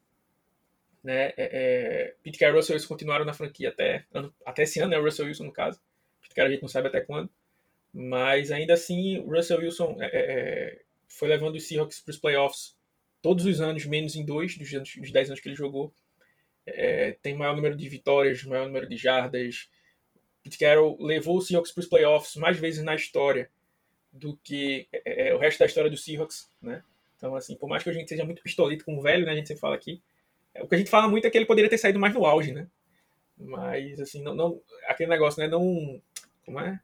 [1.04, 1.28] né?
[1.28, 4.06] É, é, Pete Carroll e Russell Wilson continuaram na franquia até,
[4.46, 4.98] até esse ano, né?
[4.98, 5.80] O Russell Wilson, no caso.
[6.22, 7.30] Pete Carroll a gente não sabe até quando.
[7.94, 12.18] Mas ainda assim, o Russell Wilson é, é, é foi levando os Seahawks para os
[12.18, 12.76] playoffs
[13.22, 15.94] todos os anos, menos em dois dos, anos, dos 10 anos que ele jogou.
[16.66, 19.70] É, tem maior número de vitórias, maior número de jardas.
[20.44, 23.50] Pete Carroll levou os Seahawks para os playoffs mais vezes na história
[24.16, 26.82] do que é, é, o resto da história do Seahawks, né?
[27.18, 29.34] Então, assim, por mais que a gente seja muito pistolito com o velho, né?
[29.34, 30.02] A gente sempre fala aqui.
[30.54, 32.26] É, o que a gente fala muito é que ele poderia ter saído mais no
[32.26, 32.68] auge, né?
[33.38, 35.48] Mas, assim, não, não aquele negócio, né?
[35.48, 36.02] Não.
[36.46, 36.80] Como é?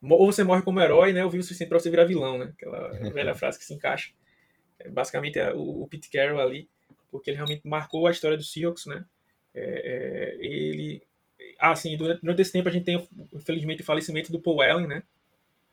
[0.00, 1.24] ou você morre como herói, né?
[1.24, 2.52] Ou vive o suficiente para você virar vilão, né?
[2.56, 4.12] Aquela velha frase que se encaixa.
[4.78, 6.68] É, basicamente é o, o Pete Carroll ali,
[7.10, 9.04] porque ele realmente marcou a história do Seahawks, né?
[9.54, 11.02] É, é, ele.
[11.58, 14.86] Ah, sim, durante, durante, esse tempo a gente tem, infelizmente, o falecimento do Paul Allen,
[14.86, 15.02] né?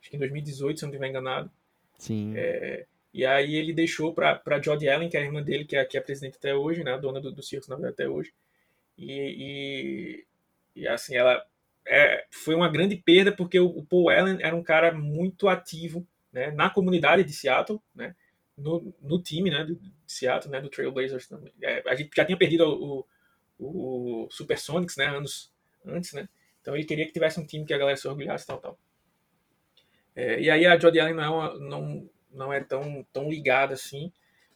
[0.06, 1.50] Acho que em 2018, se eu não estiver enganado.
[1.98, 2.34] Sim.
[2.38, 5.84] É, e aí ele deixou para Jodie Allen, que é a irmã dele, que é,
[5.84, 6.94] que é presidente até hoje, né?
[6.94, 8.32] A dona do, do Seahawks, na verdade, até hoje.
[8.96, 10.26] E,
[10.76, 11.44] e, e assim, ela
[11.88, 16.08] é, foi uma grande perda porque o, o, Paul Allen era um cara muito ativo
[16.32, 18.16] né, na comunidade de Seattle, né,
[18.56, 21.52] no, no time né, de Seattle, né, do Trailblazers também.
[21.64, 23.08] É, a gente já tinha perdido o,
[23.58, 25.52] o, o Supersonics né, anos
[25.84, 26.30] antes, né,
[26.62, 28.80] então ele queria que tivesse um time que a galera se orgulhasse tal, tal.
[30.16, 33.74] É, e aí a Jodie Allen não é, uma, não, não é tão, tão ligada
[33.74, 34.12] assim,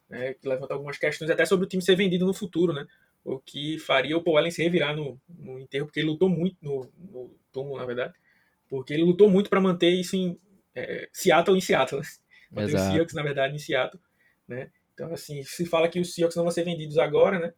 [0.10, 2.88] né, que levanta algumas questões até sobre o time ser vendido no futuro, né?
[3.24, 6.58] O que faria o Paul Allen se revirar no, no enterro, porque ele lutou muito
[6.62, 8.14] no, no túmulo, na verdade,
[8.70, 10.40] porque ele lutou muito para manter isso em
[10.74, 12.08] é, Seattle em Seattle, né?
[12.52, 14.02] manter os Seahawks, na verdade, em Seattle,
[14.48, 14.72] né?
[14.94, 17.54] Então, assim, se fala que os Seahawks não vão ser vendidos agora, né?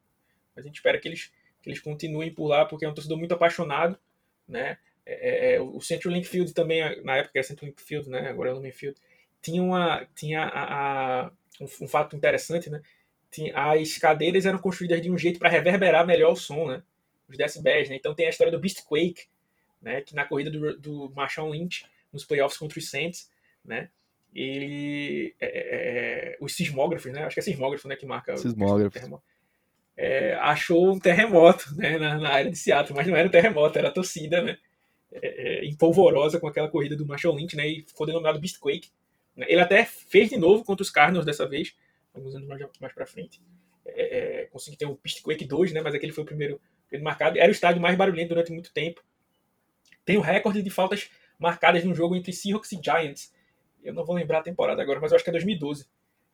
[0.56, 1.32] A gente espera que eles,
[1.62, 3.98] que eles continuem por lá, porque é um torcedor muito apaixonado,
[4.48, 4.78] né?
[5.12, 8.30] É, é, é o Central Link Field também, na época era Central Link Field, né?
[8.30, 8.98] Agora é Lumen Field.
[9.42, 12.82] Tinha, uma, tinha a, a um, um, fato interessante, né?
[13.30, 16.84] Tinha, as cadeiras eram construídas de um jeito para reverberar melhor o som, né?
[17.28, 17.96] Os decibéis, né?
[17.96, 19.26] Então tem a história do Beast Quake,
[19.82, 20.02] né?
[20.02, 23.30] Que na corrida do, do Marshawn Lynch, nos playoffs contra os Saints,
[23.66, 23.90] né?
[24.34, 25.36] Ele.
[25.40, 27.24] É, é, os sismógrafos, né?
[27.24, 27.96] Acho que é sismógrafo, né?
[27.96, 28.90] Que marca Sismógrafo.
[28.90, 28.92] o
[30.40, 33.90] achou um terremoto né, na, na, área de Seattle, mas não era um terremoto, era
[33.90, 34.58] a torcida, né?
[35.12, 37.68] É, é, empolvorosa com aquela corrida do Marshall Lynch, né?
[37.68, 38.90] E ficou denominado Beastquake.
[39.36, 39.46] Né?
[39.50, 41.76] Ele até fez de novo contra os Cardinals dessa vez,
[42.14, 43.42] alguns anos mais, mais para frente.
[43.86, 45.82] É, é, conseguiu ter o Beastquake 2, né?
[45.82, 46.62] Mas aquele foi o primeiro,
[47.02, 47.38] marcado.
[47.38, 49.04] Era o estádio mais barulhento durante muito tempo.
[50.06, 53.34] Tem o recorde de faltas marcadas no jogo entre Seahawks e Giants.
[53.84, 55.88] Eu não vou lembrar a temporada agora, mas eu acho que é 2012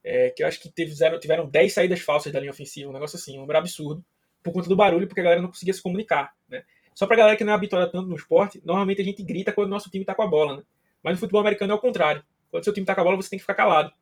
[0.08, 3.18] é, que eu acho que teve, tiveram 10 saídas falsas da linha ofensiva, um negócio
[3.18, 4.04] assim, um número absurdo,
[4.42, 6.34] por conta do barulho, porque a galera não conseguia se comunicar.
[6.48, 6.64] Né?
[6.98, 9.68] Só pra galera que não é habituada tanto no esporte, normalmente a gente grita quando
[9.68, 10.64] o nosso time tá com a bola, né?
[11.04, 12.24] Mas no futebol americano é o contrário.
[12.50, 13.94] Quando seu time tá com a bola, você tem que ficar calado.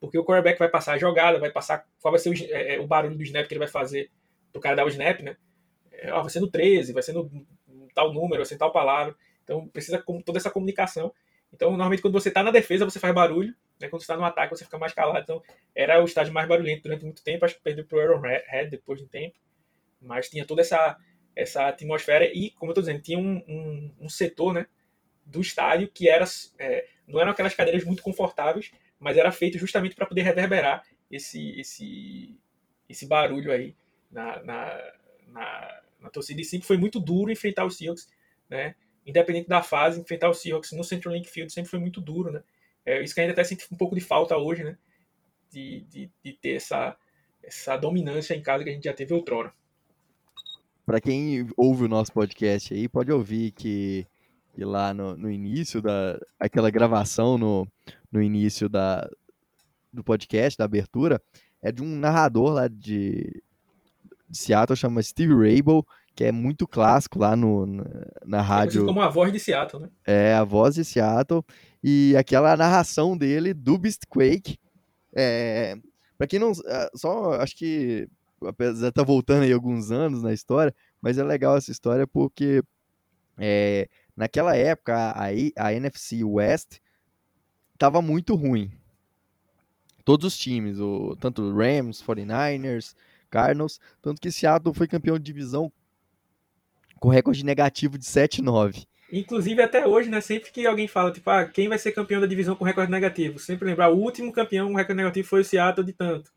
[0.00, 2.80] Porque o quarterback vai passar a jogada, vai passar qual vai ser o, é, é,
[2.80, 4.10] o barulho do snap que ele vai fazer
[4.50, 5.36] pro cara dar o snap, né?
[5.92, 7.30] É, ó, vai ser no 13, vai ser no,
[7.94, 9.14] tal número, vai ser tal palavra.
[9.42, 11.12] Então precisa toda essa comunicação.
[11.52, 13.54] Então, normalmente, quando você está na defesa, você faz barulho.
[13.78, 13.90] Né?
[13.90, 15.20] Quando você está no ataque, você fica mais calado.
[15.20, 15.42] Então,
[15.74, 17.44] era o estádio mais barulhento durante muito tempo.
[17.44, 19.36] Acho que perdeu para o Arrowhead depois de um tempo.
[20.00, 20.96] Mas tinha toda essa,
[21.34, 22.24] essa atmosfera.
[22.26, 24.66] E, como eu estou dizendo, tinha um, um, um, setor né,
[25.24, 26.24] do estádio que era,
[26.58, 31.58] é, não eram aquelas cadeiras muito confortáveis, mas era feito justamente para poder reverberar esse,
[31.58, 32.38] esse,
[32.88, 33.74] esse barulho aí
[34.10, 34.92] na, na,
[35.28, 36.40] na, na torcida.
[36.40, 38.08] E sempre foi muito duro enfrentar os Seahawks.
[38.48, 38.74] Né?
[39.06, 42.42] independente da fase, enfrentar o Seahawks no Central Link Field sempre foi muito duro, né?
[42.84, 44.76] É, isso que ainda até sente um pouco de falta hoje, né?
[45.50, 46.96] De, de, de, ter essa,
[47.42, 49.52] essa dominância em casa que a gente já teve outrora.
[50.84, 54.06] Para quem ouve o nosso podcast aí, pode ouvir que,
[54.52, 57.66] que lá no, no início da aquela gravação no,
[58.12, 59.08] no início da,
[59.92, 61.20] do podcast, da abertura,
[61.62, 63.42] é de um narrador lá de,
[64.28, 67.84] de Seattle, chama Steve Rabel, que é muito clássico lá no, na,
[68.24, 68.86] na rádio.
[68.86, 69.88] como a voz de Seattle, né?
[70.06, 71.42] É, a voz de Seattle.
[71.82, 74.58] E aquela narração dele do Beastquake.
[75.14, 75.76] É,
[76.16, 76.52] para quem não.
[76.66, 78.08] É, só acho que.
[78.46, 82.06] Apesar de estar tá voltando aí alguns anos na história, mas é legal essa história
[82.06, 82.62] porque
[83.38, 85.26] é, naquela época a,
[85.56, 86.78] a NFC West
[87.72, 88.70] estava muito ruim.
[90.04, 92.94] Todos os times, o, tanto Rams, 49ers,
[93.30, 95.72] Cardinals, tanto que Seattle foi campeão de divisão
[97.00, 98.86] com recorde negativo de 7-9.
[99.12, 100.20] Inclusive, até hoje, né?
[100.20, 103.38] Sempre que alguém fala, tipo, ah, quem vai ser campeão da divisão com recorde negativo?
[103.38, 106.32] Sempre lembrar, o último campeão com recorde negativo foi o Seattle de tanto.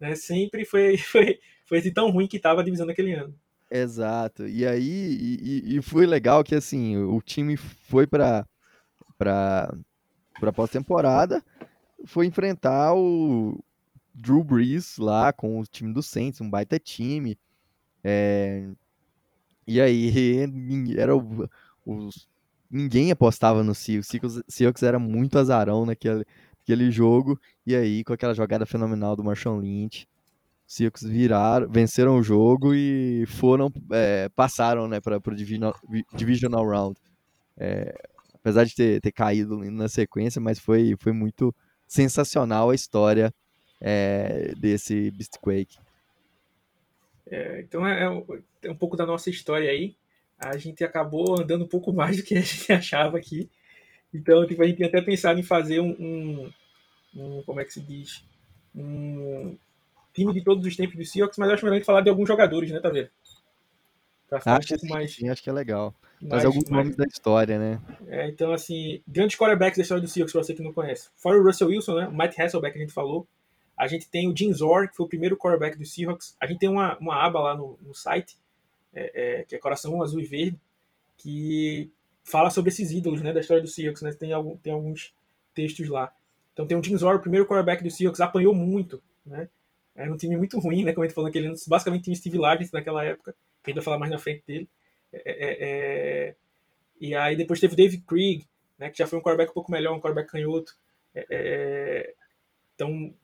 [0.00, 0.14] Né?
[0.14, 3.34] Sempre foi, foi, foi tão ruim que estava a divisão naquele ano.
[3.70, 4.46] Exato.
[4.46, 4.82] E aí,
[5.42, 8.46] e, e foi legal que, assim, o time foi para
[9.18, 9.74] para
[10.40, 11.42] para pós-temporada,
[12.06, 13.58] foi enfrentar o
[14.14, 17.36] Drew Brees lá com o time do Saints, um baita time.
[18.04, 18.68] É,
[19.66, 20.38] e aí,
[20.96, 21.48] era o,
[21.84, 22.28] os,
[22.70, 24.36] ninguém apostava no Seahawks.
[24.36, 26.24] O Seahawks era muito azarão naquele,
[26.68, 27.40] naquele jogo.
[27.66, 30.06] E aí, com aquela jogada fenomenal do Marshall Lynch,
[30.66, 35.74] os Seahawks viraram, venceram o jogo e foram, é, passaram né, para o divisional,
[36.14, 37.00] divisional Round.
[37.56, 37.94] É,
[38.34, 41.54] apesar de ter, ter caído na sequência, mas foi, foi muito
[41.86, 43.32] sensacional a história
[43.80, 45.78] é, desse Beastquake.
[47.30, 48.04] É, então é,
[48.62, 49.96] é, um pouco da nossa história aí.
[50.38, 53.50] A gente acabou andando um pouco mais do que a gente achava aqui.
[54.12, 56.52] Então, tipo, a gente tinha até pensado em fazer um, um,
[57.14, 58.24] um, como é que se diz?
[58.74, 59.56] Um
[60.14, 62.08] time de todos os tempos do Seahawks, mas eu acho melhor a gente falar de
[62.08, 63.10] alguns jogadores, né, tá vendo?
[64.28, 65.14] Pra ficar acho um pouco mais.
[65.14, 65.94] Sim, acho que é legal.
[66.20, 66.84] Mas alguns mais...
[66.84, 67.80] nomes da história, né?
[68.08, 71.08] É, então, assim, grandes quarterbacks da história do Seahawks, pra você que não conhece.
[71.16, 72.08] Fora o Russell Wilson, né?
[72.08, 73.26] O Matt Hasselbeck, a gente falou.
[73.76, 76.36] A gente tem o Jim Zor, que foi o primeiro quarterback do Seahawks.
[76.40, 78.36] A gente tem uma, uma aba lá no, no site,
[78.92, 80.60] é, é, que é Coração Azul e Verde,
[81.16, 81.90] que
[82.28, 84.02] fala sobre esses ídolos né, da história do Seahawks.
[84.02, 84.12] Né?
[84.12, 85.14] Tem, algum, tem alguns
[85.54, 86.12] textos lá.
[86.52, 89.02] Então tem o Jim Zor, o primeiro quarterback do Seahawks, apanhou muito.
[89.24, 89.48] Né?
[89.96, 90.92] Era um time muito ruim, né?
[90.92, 91.56] como a gente falou naquele ano.
[91.66, 94.68] Basicamente tinha Steve Largent naquela época, que a gente vai falar mais na frente dele.
[95.12, 96.34] É, é, é,
[97.00, 98.46] e aí depois teve o David Krieg,
[98.78, 100.76] né, que já foi um quarterback um pouco melhor, um quarterback canhoto.
[101.14, 102.14] É, é,
[102.74, 103.14] então,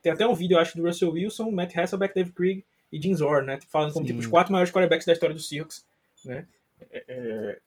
[0.00, 3.14] tem até um vídeo, eu acho, do Russell Wilson, Matt Hasselbeck, Dave Krieg e Jim
[3.14, 5.84] Zorn, né, falando como tipo, os quatro maiores quarterbacks da história do Seahawks.
[6.24, 6.46] Né?
[6.90, 7.58] É, é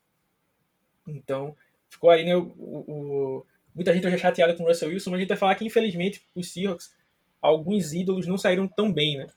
[1.07, 1.55] então,
[1.89, 5.17] ficou aí, né, o, o, muita gente hoje é chateada com o Russell Wilson, mas
[5.17, 6.93] a gente vai falar que, infelizmente, os Seahawks,
[7.41, 9.27] alguns ídolos não saíram tão bem, né?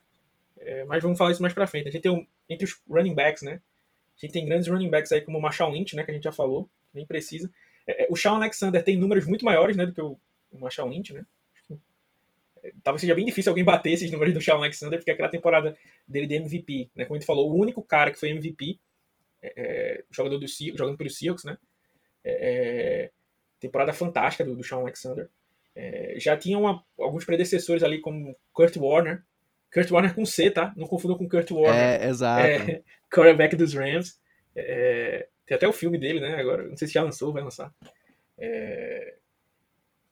[0.59, 1.89] É, mas vamos falar isso mais pra frente.
[1.89, 3.61] A gente tem um, entre os running backs, né?
[4.17, 6.03] A gente tem grandes running backs aí como o Marshall Lynch, né?
[6.03, 7.51] Que a gente já falou, nem precisa.
[7.87, 9.85] É, é o Sean Alexander tem números muito maiores, né?
[9.85, 10.19] Do que o,
[10.51, 11.25] o Marshall Lynch, né?
[12.63, 15.77] É, talvez seja bem difícil alguém bater esses números do Sean Alexander, porque aquela temporada
[16.09, 17.05] dele de MVP, né?
[17.05, 18.79] Como a gente falou, o único cara que foi MVP,
[19.47, 21.57] é, é, jogador do jogando pelo Seahawks, né?
[22.25, 23.11] É,
[23.61, 25.29] temporada fantástica do, do Sean Alexander.
[26.17, 29.23] já tinha uma, alguns predecessores ali, como Kurt Warner,
[29.73, 30.73] Kurt Warner com C, tá?
[30.77, 32.01] Não confundam com Kurt Warner.
[32.03, 32.47] É, exato.
[32.47, 32.83] É,
[33.13, 34.19] quarterback dos Rams.
[34.55, 36.37] É, tem até o filme dele, né?
[36.37, 37.73] Agora, não sei se já lançou, vai lançar.
[38.39, 39.15] É,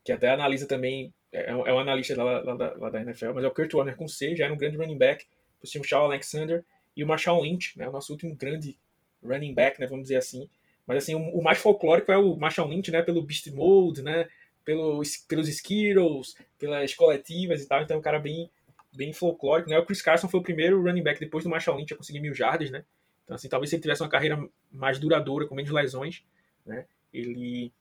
[0.03, 3.43] que até analisa também, é, é um analista lá, lá, da, lá, da, NFL, mas
[3.43, 5.25] é o Kurt Warner com C, já era um grande running back,
[5.61, 6.63] o Shaw Alexander
[6.95, 7.89] e o Marshall Lynch, né?
[7.89, 8.77] O nosso último grande
[9.25, 9.87] running back, né?
[9.87, 10.49] Vamos dizer assim.
[10.85, 13.01] Mas assim, o, o mais folclórico é o Marshall Lynch, né?
[13.01, 14.27] Pelo Beast Mode, né?
[14.63, 17.81] Pelo, pelos Skittles, pelas coletivas e tal.
[17.81, 18.49] Então é um cara bem
[18.95, 19.77] bem folclórico, né?
[19.77, 22.33] O Chris Carson foi o primeiro running back depois do Marshall Lynch a conseguir mil
[22.33, 22.83] jardas, né?
[23.23, 26.23] Então, assim, talvez se ele tivesse uma carreira mais duradoura, com menos lesões,
[26.65, 26.85] né?
[27.13, 27.73] Ele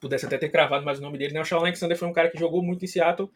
[0.00, 1.40] pudesse até ter cravado mais o nome dele, né?
[1.40, 3.30] O Shawn Alexander foi um cara que jogou muito em Seattle,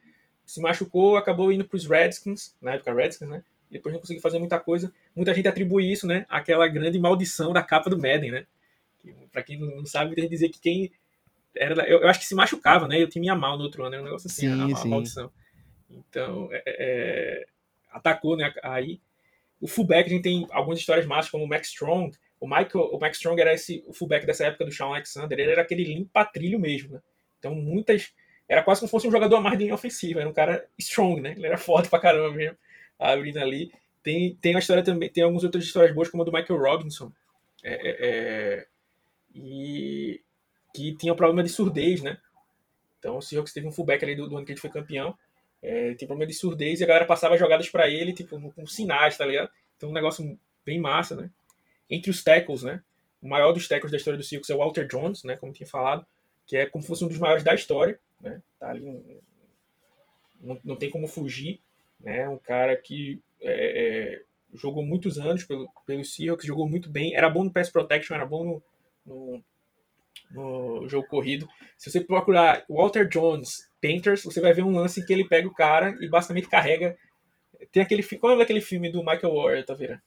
[0.45, 3.43] se machucou, acabou indo para os Redskins, na época Redskins, né?
[3.71, 4.93] Depois não conseguiu fazer muita coisa.
[5.15, 6.25] Muita gente atribui isso, né?
[6.29, 8.47] Àquela grande maldição da capa do Madden, né?
[9.33, 10.91] Para quem não sabe, tem que dizer que quem
[11.57, 13.01] era, eu, eu, acho que se machucava, né?
[13.01, 14.85] E o time ia mal no outro ano, era um negócio assim, sim, a, a
[14.85, 15.31] maldição.
[15.91, 17.47] Então, é, é,
[17.91, 18.53] atacou, né?
[18.63, 19.01] Aí,
[19.61, 22.17] o fullback, a gente tem algumas histórias massas, como o Max Strong.
[22.41, 25.39] O Michael, o Max Strong era esse, o fullback dessa época do Sean Alexander.
[25.39, 27.01] Ele era aquele limpa-trilho mesmo, né?
[27.39, 28.13] Então, muitas.
[28.49, 30.21] Era quase como se fosse um jogador a mais de linha ofensiva.
[30.21, 31.35] Era um cara strong, né?
[31.37, 32.57] Ele era forte pra caramba mesmo,
[32.99, 33.73] abrindo ali.
[34.03, 37.13] Tem, tem uma história também, tem algumas outras histórias boas, como a do Michael Robinson.
[37.63, 38.67] É, é, é
[39.35, 40.21] e
[40.75, 42.19] que tinha um problema de surdez, né?
[42.99, 45.17] Então o Seahawks teve um fullback ali do, do ano que ele foi campeão,
[45.63, 49.17] é, tem problema de surdez e a galera passava jogadas para ele, tipo, com sinais,
[49.17, 49.51] tá ligado?
[49.77, 51.31] Então, um negócio bem massa, né?
[51.91, 52.83] Entre os tackles, né?
[53.21, 55.37] O maior dos tackles da história do Seahawks é o Walter Jones, né?
[55.37, 56.07] Como tinha falado,
[56.47, 58.41] que é como se fosse um dos maiores da história, né?
[58.59, 58.81] Tá ali,
[60.41, 61.61] não, não tem como fugir,
[62.01, 62.29] né?
[62.29, 64.23] Um cara que é, é,
[64.55, 68.27] jogou muitos anos pelo, pelo Seahawks, jogou muito bem, era bom no pass protection, era
[68.27, 68.63] bom no,
[69.07, 69.45] no,
[70.31, 71.49] no jogo corrido.
[71.77, 75.47] Se você procurar Walter Jones Painters, você vai ver um lance em que ele pega
[75.47, 76.97] o cara e basicamente carrega.
[77.73, 80.01] Tem aquele Qual é aquele filme do Michael Warner, tá vendo?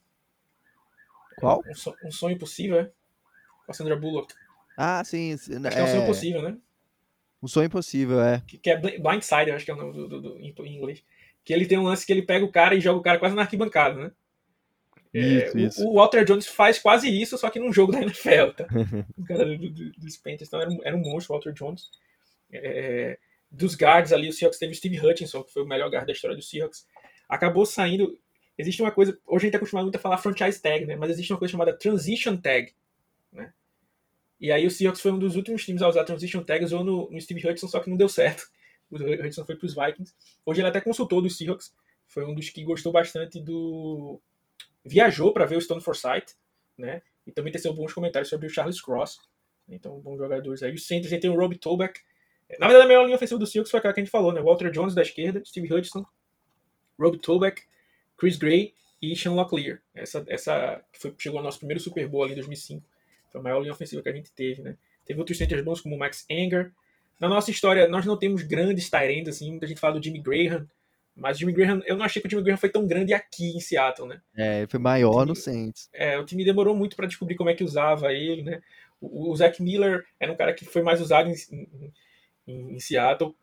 [1.38, 1.62] Qual?
[1.68, 1.96] Um, so...
[2.04, 2.92] um, Sonho Impossível, é?
[3.66, 4.34] Com a Sandra Bullock.
[4.78, 5.34] Ah, sim.
[5.34, 5.80] Acho é...
[5.80, 6.58] é um sonho impossível, né?
[7.42, 8.42] Um sonho impossível, é.
[8.46, 11.04] Que, que é Blindside, acho que é o nome do, do, do, em inglês.
[11.44, 13.36] Que ele tem um lance que ele pega o cara e joga o cara quase
[13.36, 14.12] na arquibancada, né?
[15.14, 15.84] Isso, é, isso.
[15.86, 18.66] O, o, Walter Jones faz quase isso, só que num jogo da NFL, tá?
[19.18, 20.48] o cara do, do, dos Panthers.
[20.48, 21.90] Então era um, era um monstro, o Walter Jones.
[22.52, 23.18] É,
[23.50, 26.14] dos guards ali, o Seahawks teve o Steve Hutchinson, que foi o melhor guard da
[26.14, 26.88] história do Seahawks.
[27.28, 28.18] Acabou saindo.
[28.58, 29.18] Existe uma coisa.
[29.26, 30.96] Hoje a gente está acostumado muito a falar franchise tag, né?
[30.96, 32.74] Mas existe uma coisa chamada transition tag.
[33.32, 33.52] Né?
[34.40, 37.12] E aí o Seahawks foi um dos últimos times a usar transition tag, usou no,
[37.12, 38.50] no Steve Hutchinson, só que não deu certo.
[38.92, 40.14] O Hutchinson foi para os Vikings.
[40.46, 41.74] Hoje ele até consultou dos Seahawks.
[42.08, 44.22] Foi um dos que gostou bastante do.
[44.84, 46.36] Viajou para ver o Stone Forsythe,
[46.78, 47.02] né?
[47.26, 49.20] E também teceu bons comentários sobre o Charles Cross.
[49.70, 50.74] Então, bons jogadores aí.
[50.74, 52.02] Os gente tem o Rob Toback,
[52.60, 54.42] na verdade, a melhor linha ofensiva do Seahawks foi aquela que a gente falou, né?
[54.42, 56.06] Walter Jones da esquerda, Steve Hudson,
[57.00, 57.64] Rob Toback,
[58.18, 59.82] Chris Gray e Sean Locklear.
[59.94, 62.86] Essa, essa foi, chegou ao nosso primeiro Super Bowl ali em 2005.
[63.30, 64.78] Foi a maior linha ofensiva que a gente teve, né?
[65.06, 66.72] Teve outros centers bons como o Max Anger.
[67.22, 69.52] Na nossa história, nós não temos grandes Tyrands, assim.
[69.52, 70.68] Muita gente fala do Jimmy Graham.
[71.16, 73.56] Mas o Jimmy Graham, eu não achei que o Jimmy Graham foi tão grande aqui
[73.56, 74.22] em Seattle, né?
[74.36, 75.90] É, ele foi maior no Saints.
[75.94, 78.62] É, o time demorou muito para descobrir como é que usava ele, né?
[79.00, 81.92] O, o Zach Miller era um cara que foi mais usado em, em
[82.48, 83.36] em, em Seattle.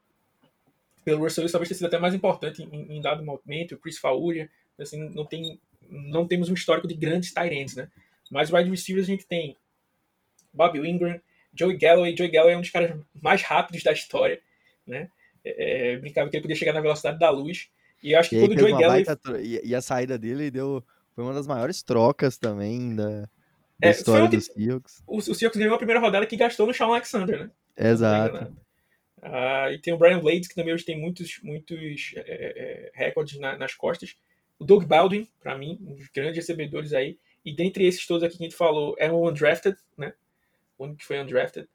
[1.05, 3.99] Pelo Russell Wilson talvez tenha sido até mais importante em, em dado momento, o Chris
[3.99, 7.89] Fauria, assim, não, tem, não temos um histórico de grandes ends, né?
[8.31, 9.57] Mas wide receivers a gente tem
[10.53, 11.21] Bob Ingram,
[11.55, 12.17] Joey Galloway.
[12.17, 14.41] Joey Galloway é um dos caras mais rápidos da história,
[14.87, 15.09] né?
[15.45, 17.69] É, é brincava que ele podia chegar na velocidade da luz.
[18.03, 19.05] E eu acho que e quando o Joey Galloway...
[19.05, 19.41] Baita...
[19.41, 20.85] E, a saída dele deu...
[21.15, 23.23] Foi uma das maiores trocas também da,
[23.79, 25.03] da é, história dos Seahawks.
[25.05, 27.51] O, o Seahawks ganhou a primeira rodada que gastou no Sean Alexander, né?
[27.77, 28.57] Exato.
[29.23, 32.91] Uh, e tem o Brian Blades, que também hoje tem muitos, muitos é, é, é,
[32.95, 34.17] recordes na, nas costas.
[34.59, 37.19] O Doug Baldwin, para mim, um dos grandes recebedores aí.
[37.45, 40.13] E dentre esses todos aqui que a gente falou, é o undrafted, né?
[40.79, 41.69] O único que foi undrafted.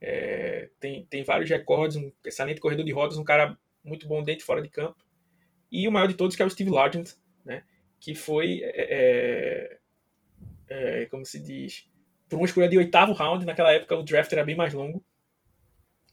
[0.00, 4.42] É, tem, tem vários recordes, um excelente corredor de rodas, um cara muito bom dentro
[4.42, 5.04] e fora de campo.
[5.72, 7.14] E o maior de todos, que é o Steve Largent,
[7.44, 7.64] né?
[8.00, 9.78] que foi, é,
[10.68, 11.88] é, é como se diz,
[12.28, 13.44] por uma escolha de oitavo round.
[13.44, 15.04] Naquela época o draft era bem mais longo,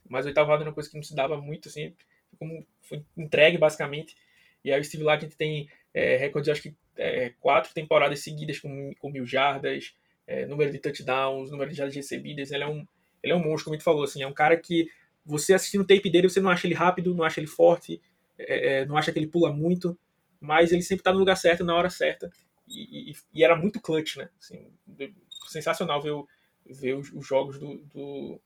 [0.07, 1.95] mas o oitavo round era uma coisa que não se dava muito, assim,
[2.37, 4.15] como foi entregue basicamente.
[4.63, 8.93] E aí o Steve Largent tem é, recorde, acho que é, quatro temporadas seguidas com,
[8.99, 9.95] com mil jardas,
[10.27, 12.51] é, número de touchdowns, número de jardas recebidas.
[12.51, 12.85] Ele é um,
[13.23, 14.89] ele é um monstro, como gente falou, assim, é um cara que
[15.25, 18.01] você assistindo o tape dele, você não acha ele rápido, não acha ele forte,
[18.37, 19.97] é, é, não acha que ele pula muito,
[20.39, 22.31] mas ele sempre está no lugar certo, na hora certa,
[22.67, 24.29] e, e, e era muito clutch, né?
[24.39, 24.71] Assim,
[25.47, 26.13] sensacional ver,
[26.65, 28.41] ver os, os, jogos do, do,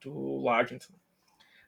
[0.00, 0.84] do Largent.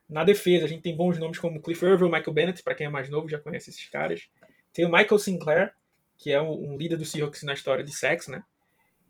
[0.08, 2.90] Na defesa, a gente tem bons nomes como Cliff Irville, Michael Bennett, para quem é
[2.90, 4.28] mais novo já conhece esses caras.
[4.72, 5.74] Tem o Michael Sinclair,
[6.16, 8.42] que é um, líder do Seahawks na história de sex, né?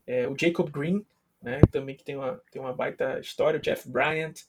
[0.09, 1.05] É, o Jacob Green,
[1.43, 1.61] né?
[1.71, 3.59] Também que tem uma, tem uma baita história.
[3.59, 4.41] O Jeff Bryant,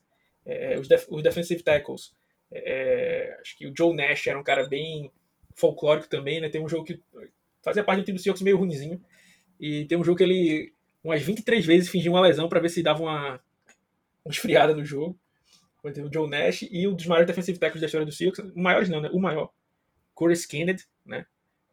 [0.45, 2.15] é, os, def, os defensive tackles.
[2.49, 5.11] É, acho que o Joe Nash era um cara bem
[5.53, 6.47] folclórico também, né?
[6.47, 7.01] Tem um jogo que
[7.61, 9.03] fazia parte do time do Seahawks meio ruimzinho.
[9.59, 10.73] E tem um jogo que ele
[11.03, 13.39] umas 23 vezes fingiu uma lesão para ver se dava uma,
[14.23, 15.19] uma esfriada no jogo.
[15.83, 18.87] O Joe Nash e um dos maiores defensive tackles da história do Seahawks, o maiores
[18.87, 19.09] não, né?
[19.11, 19.51] O maior,
[20.13, 21.25] Corey Kennedy, né?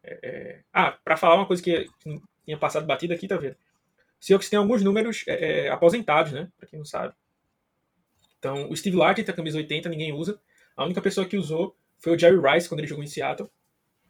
[0.03, 0.61] É, é...
[0.73, 1.87] Ah, para falar uma coisa que
[2.45, 3.55] tinha passado batida aqui, tá vendo?
[4.19, 6.49] Seahawks tem alguns números é, é aposentados, né?
[6.57, 7.13] Para quem não sabe.
[8.39, 10.39] Então, o Steve Largent, a camisa 80, ninguém usa.
[10.75, 13.49] A única pessoa que usou foi o Jerry Rice quando ele jogou em Seattle.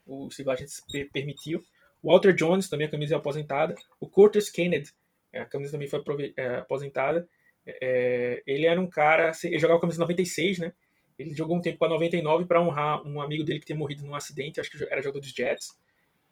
[0.06, 0.70] O Steve Largent
[1.14, 1.64] permitiu.
[2.02, 3.76] O Walter Jones, também a camisa é aposentada.
[4.00, 4.92] O Curtis Kennedy,
[5.34, 6.02] a camisa também foi
[6.36, 7.28] é, aposentada.
[7.66, 9.32] É, ele era um cara.
[9.44, 10.74] Ele jogava a camisa 96, né?
[11.18, 14.06] Ele jogou um tempo com a 99 para honrar um amigo dele que tinha morrido
[14.06, 15.76] num acidente, acho que era jogador dos Jets.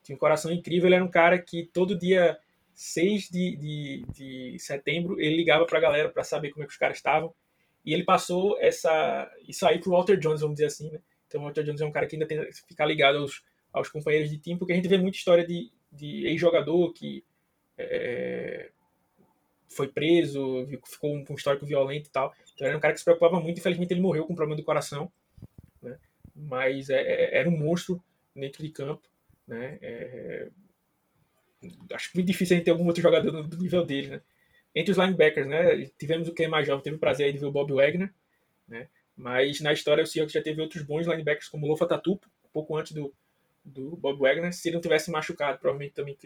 [0.04, 0.88] Tinha um coração incrível.
[0.88, 2.38] Ele era um cara que todo dia
[2.76, 6.74] 6 de, de, de setembro ele ligava para a galera para saber como é que
[6.74, 7.34] os caras estavam.
[7.86, 11.00] E ele passou essa, isso aí pro Walter Jones, vamos dizer assim, né?
[11.28, 13.90] Então o Walter Jones é um cara que ainda tem que ficar ligado aos, aos
[13.90, 17.24] companheiros de time, porque a gente vê muita história de, de ex-jogador que
[17.78, 18.72] é,
[19.70, 22.34] foi preso, ficou com um histórico violento e tal.
[22.54, 24.66] Então era um cara que se preocupava muito, infelizmente ele morreu com um problema do
[24.66, 25.12] coração,
[25.82, 25.98] né?
[26.36, 28.04] Mas é, é, era um monstro
[28.36, 29.08] dentro de campo,
[29.48, 29.78] né?
[31.64, 34.22] É, acho muito difícil a gente ter algum outro jogador do nível dele, né?
[34.74, 35.90] Entre os linebackers, né?
[35.98, 38.14] Tivemos o Ken mais jovem, teve o prazer de ver o Bob Wagner,
[38.68, 38.88] né?
[39.16, 42.50] Mas na história o Seahawks já teve outros bons linebackers como o Lofa Tatupo, um
[42.50, 43.14] pouco antes do,
[43.64, 44.54] do Bob Wagner.
[44.54, 46.18] Se ele não tivesse machucado, provavelmente também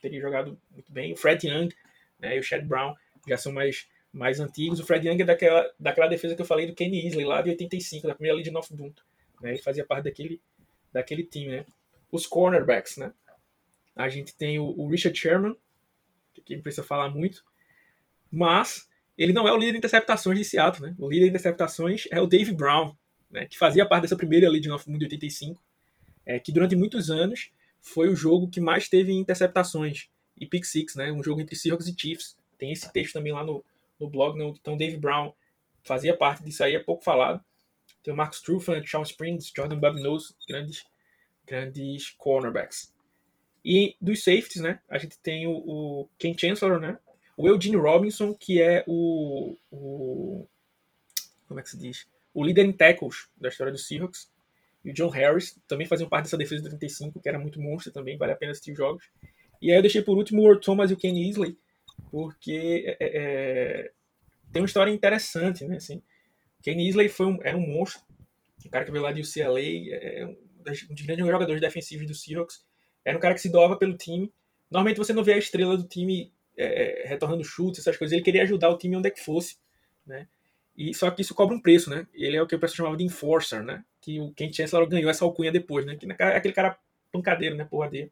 [0.00, 1.12] teria jogado muito bem.
[1.12, 1.70] O Fred Young,
[2.18, 2.94] né, e o Chad Brown
[3.26, 4.78] já são mais, mais antigos.
[4.78, 7.50] O Fred Young é daquela, daquela defesa que eu falei do Kenny Isley, lá de
[7.50, 8.92] 85, da primeira Legion of Boom.
[9.40, 10.40] Né, ele fazia parte daquele,
[10.92, 11.48] daquele time.
[11.48, 11.66] Né.
[12.12, 13.12] Os cornerbacks, né?
[13.96, 15.56] A gente tem o, o Richard Sherman,
[16.44, 17.42] que não precisa falar muito,
[18.30, 20.88] mas ele não é o líder de interceptações de Seattle.
[20.88, 20.94] Né.
[20.98, 22.94] O líder de interceptações é o Dave Brown,
[23.30, 25.60] né, que fazia parte dessa primeira Legion of Boom de 85,
[26.24, 27.50] é, que durante muitos anos
[27.80, 31.10] foi o jogo que mais teve interceptações e pick six, né?
[31.12, 32.36] Um jogo entre Seahawks e Chiefs.
[32.58, 33.64] Tem esse texto também lá no,
[33.98, 34.38] no blog.
[34.38, 34.44] Né?
[34.60, 35.32] Então, Dave Brown
[35.82, 37.42] fazia parte disso aí, é pouco falado.
[38.02, 40.84] Tem o Marcus Trufant, Sean Springs, Jordan Babineaux, grandes,
[41.46, 42.92] grandes cornerbacks.
[43.68, 44.78] E dos safeties, né?
[44.88, 46.96] A gente tem o, o Ken Chancellor, né?
[47.36, 50.46] O Eugene Robinson, que é o, o.
[51.48, 52.06] Como é que se diz?
[52.32, 54.30] O líder em tackles da história do Seahawks.
[54.84, 57.92] E o John Harris também faziam parte dessa defesa de 35, que era muito monstro
[57.92, 59.10] também, vale a pena assistir os jogos.
[59.60, 61.58] E aí eu deixei por último o Earl Thomas e o Kenny Isley,
[62.08, 63.92] porque é, é, é,
[64.52, 65.78] tem uma história interessante, né?
[65.78, 66.00] Assim,
[66.62, 68.00] Kenny Isley foi um, era um monstro,
[68.64, 70.36] um cara que veio lá de UCLA, é, é um
[70.94, 72.64] dos grandes jogadores defensivos do Seahawks.
[73.06, 74.32] Era um cara que se doava pelo time.
[74.68, 78.12] Normalmente você não vê a estrela do time é, retornando chutes, essas coisas.
[78.12, 79.56] Ele queria ajudar o time onde é que fosse,
[80.04, 80.26] né?
[80.76, 82.04] E só que isso cobra um preço, né?
[82.12, 83.84] Ele é o que o pessoal chamava de enforcer, né?
[84.00, 85.94] Que o Ken Chancellor ganhou essa alcunha depois, né?
[85.94, 86.76] Que é aquele cara
[87.12, 87.64] pancadeiro, né?
[87.64, 88.10] Porradeiro.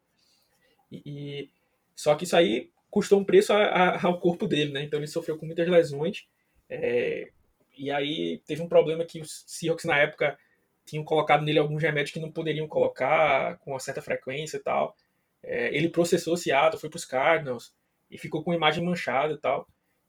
[0.89, 1.49] E,
[1.93, 4.81] só que isso aí custou um preço a, a, ao corpo dele, né?
[4.81, 6.25] Então ele sofreu com muitas lesões.
[6.69, 7.29] É,
[7.77, 10.39] e aí teve um problema que os Seahawks na época
[10.85, 14.95] tinham colocado nele alguns remédios que não poderiam colocar com uma certa frequência e tal.
[15.43, 17.73] É, ele processou Seattle, foi para os Cardinals
[18.09, 19.67] e ficou com imagem manchada e tal.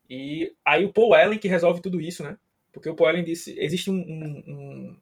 [0.08, 2.38] E aí o Paul Allen que resolve tudo isso, né?
[2.72, 4.96] Porque o Paul Allen disse, existe um, um, um,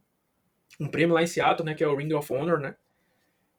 [0.80, 1.74] um prêmio lá em Seattle, né?
[1.74, 2.76] Que é o Ring of Honor, né?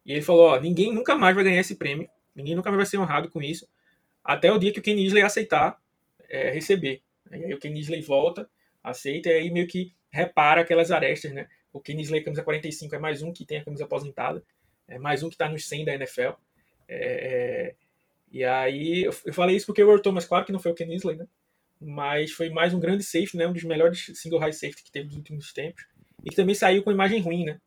[0.06, 2.86] E ele falou: ó, ninguém nunca mais vai ganhar esse prêmio, ninguém nunca mais vai
[2.86, 3.68] ser honrado com isso,
[4.22, 5.78] até o dia que o Ken Isley aceitar
[6.28, 7.02] é, receber.
[7.30, 8.48] E aí o Ken Isley volta,
[8.82, 11.48] aceita, e aí meio que repara aquelas arestas, né?
[11.76, 14.42] O Ken Isley, camisa 45, é mais um que tem a camisa aposentada,
[14.88, 16.32] é mais um que está nos 100 da NFL.
[16.88, 17.74] É, é,
[18.30, 20.74] e aí eu, eu, falei isso porque o Earl Thomas, claro que não foi o
[20.74, 21.26] Ken Isley, né?
[21.80, 23.46] mas foi mais um grande safety, né?
[23.46, 25.84] Um dos melhores single high safety que teve nos últimos tempos.
[26.24, 27.60] E que também saiu com imagem ruim, né?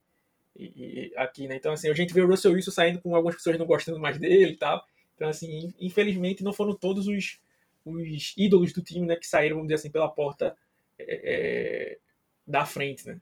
[0.56, 1.56] E, e, aqui, né?
[1.56, 4.18] Então, assim, a gente vê o Russell Wilson saindo com algumas pessoas não gostando mais
[4.18, 4.84] dele e tal.
[5.16, 7.40] Então, assim, infelizmente não foram todos os,
[7.86, 9.16] os ídolos do time, né?
[9.16, 10.56] Que saíram, vamos dizer assim, pela porta
[10.98, 11.98] é, é,
[12.46, 13.20] da frente, né?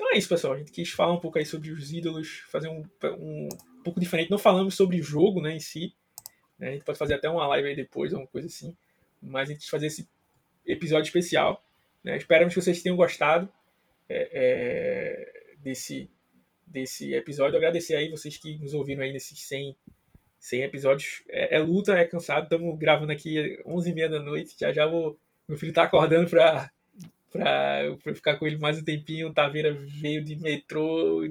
[0.00, 0.54] Então é isso, pessoal.
[0.54, 2.82] A gente quis falar um pouco aí sobre os ídolos, fazer um,
[3.18, 3.48] um,
[3.84, 4.30] pouco diferente.
[4.30, 5.94] Não falamos sobre o jogo, né, em si.
[6.58, 6.68] Né?
[6.68, 8.74] A gente pode fazer até uma live aí depois, alguma coisa assim.
[9.20, 10.08] Mas a gente quis fazer esse
[10.64, 11.62] episódio especial.
[12.02, 12.16] Né?
[12.16, 13.46] Esperamos que vocês tenham gostado
[14.08, 16.10] é, é, desse,
[16.66, 17.58] desse episódio.
[17.58, 19.76] Agradecer aí vocês que nos ouviram aí nesses 100,
[20.38, 21.22] 100 episódios.
[21.28, 22.44] É, é luta, é cansado.
[22.44, 24.56] Estamos gravando aqui 11h30 da noite.
[24.58, 25.20] Já já vou.
[25.46, 26.70] Meu filho tá acordando para
[27.30, 29.28] pra, pra ficar com ele mais um tempinho.
[29.28, 31.22] O Taveira veio de metrô,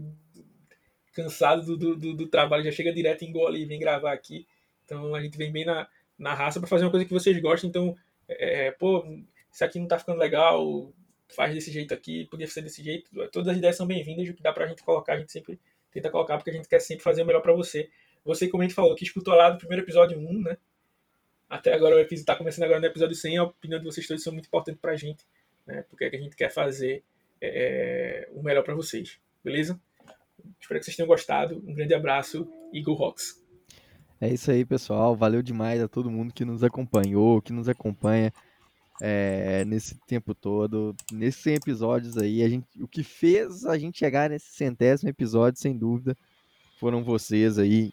[1.13, 4.47] cansado do, do, do trabalho, já chega direto em Gole e vem gravar aqui.
[4.85, 7.69] Então a gente vem bem na, na raça para fazer uma coisa que vocês gostam.
[7.69, 7.95] Então,
[8.27, 9.05] é, é, pô,
[9.51, 10.91] isso aqui não tá ficando legal,
[11.27, 13.09] faz desse jeito aqui, podia ser desse jeito.
[13.29, 15.59] Todas as ideias são bem-vindas, o que dá pra gente colocar, a gente sempre
[15.91, 17.89] tenta colocar, porque a gente quer sempre fazer o melhor para você.
[18.23, 20.57] Você, como a gente falou, que escutou lá do primeiro episódio 1, né?
[21.49, 24.21] Até agora o episódio tá começando agora no episódio 100, a opinião de vocês todos
[24.21, 25.25] são muito importante pra gente
[25.69, 25.83] né?
[25.89, 27.03] Porque a gente quer fazer
[27.39, 29.79] é, o melhor para vocês, beleza?
[30.59, 31.63] Espero que vocês tenham gostado.
[31.65, 33.39] Um grande abraço e Go Rocks!
[34.19, 35.15] É isso aí, pessoal.
[35.15, 38.33] Valeu demais a todo mundo que nos acompanhou, que nos acompanha
[38.99, 42.43] é, nesse tempo todo, nesses 100 episódios aí.
[42.43, 46.17] A gente, o que fez a gente chegar nesse centésimo episódio, sem dúvida,
[46.79, 47.91] foram vocês aí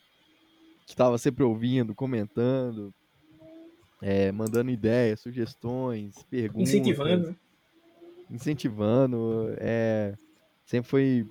[0.85, 2.93] que estavam sempre ouvindo, comentando,
[4.03, 6.70] é, mandando ideias, sugestões, perguntas.
[6.70, 7.36] Incentivando.
[8.31, 9.55] Incentivando.
[9.59, 10.15] É,
[10.65, 11.27] sempre foi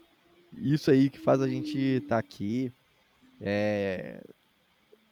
[0.53, 2.71] isso aí que faz a gente estar tá aqui.
[3.41, 4.23] É,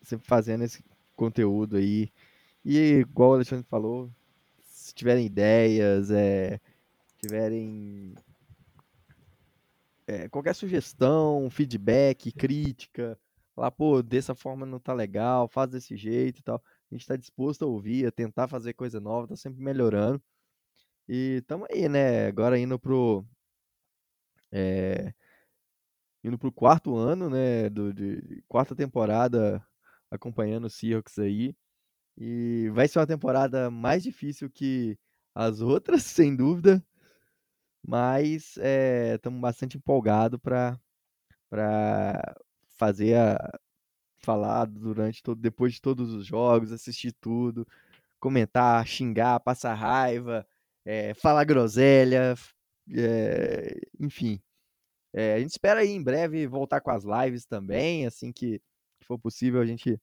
[0.02, 0.84] sempre fazendo esse
[1.16, 2.12] conteúdo aí.
[2.64, 4.10] E igual o Alexandre falou,
[4.62, 6.60] se tiverem ideias, é,
[7.22, 8.14] tiverem
[10.08, 13.18] é, qualquer sugestão, feedback, crítica,
[13.56, 16.62] falar, pô, dessa forma não tá legal, faz desse jeito e tal.
[16.92, 20.22] A gente está disposto a ouvir, a tentar fazer coisa nova, tá sempre melhorando.
[21.08, 22.28] E estamos aí, né?
[22.28, 23.26] Agora indo pro.
[24.52, 25.14] É,
[26.24, 27.70] indo pro quarto ano, né?
[27.70, 29.66] Do, de, quarta temporada
[30.10, 31.56] acompanhando o Seahawks aí.
[32.18, 34.98] E vai ser uma temporada mais difícil que
[35.36, 36.84] as outras, sem dúvida.
[37.86, 38.58] Mas
[39.16, 40.80] estamos é, bastante empolgados para
[42.78, 43.60] fazer a.
[44.18, 47.68] falar durante todo, depois de todos os jogos, assistir tudo,
[48.20, 50.48] comentar, xingar, passar raiva
[50.86, 52.36] é, falar groselha,
[52.96, 54.42] é, enfim.
[55.14, 58.60] É, a gente espera aí em breve voltar com as lives também, assim que,
[59.00, 60.00] que for possível a gente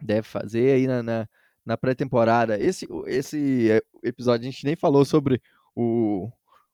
[0.00, 1.28] deve fazer aí na, na,
[1.64, 2.58] na pré-temporada.
[2.58, 3.68] Esse, esse
[4.02, 5.42] episódio a gente nem falou sobre
[5.74, 6.30] o,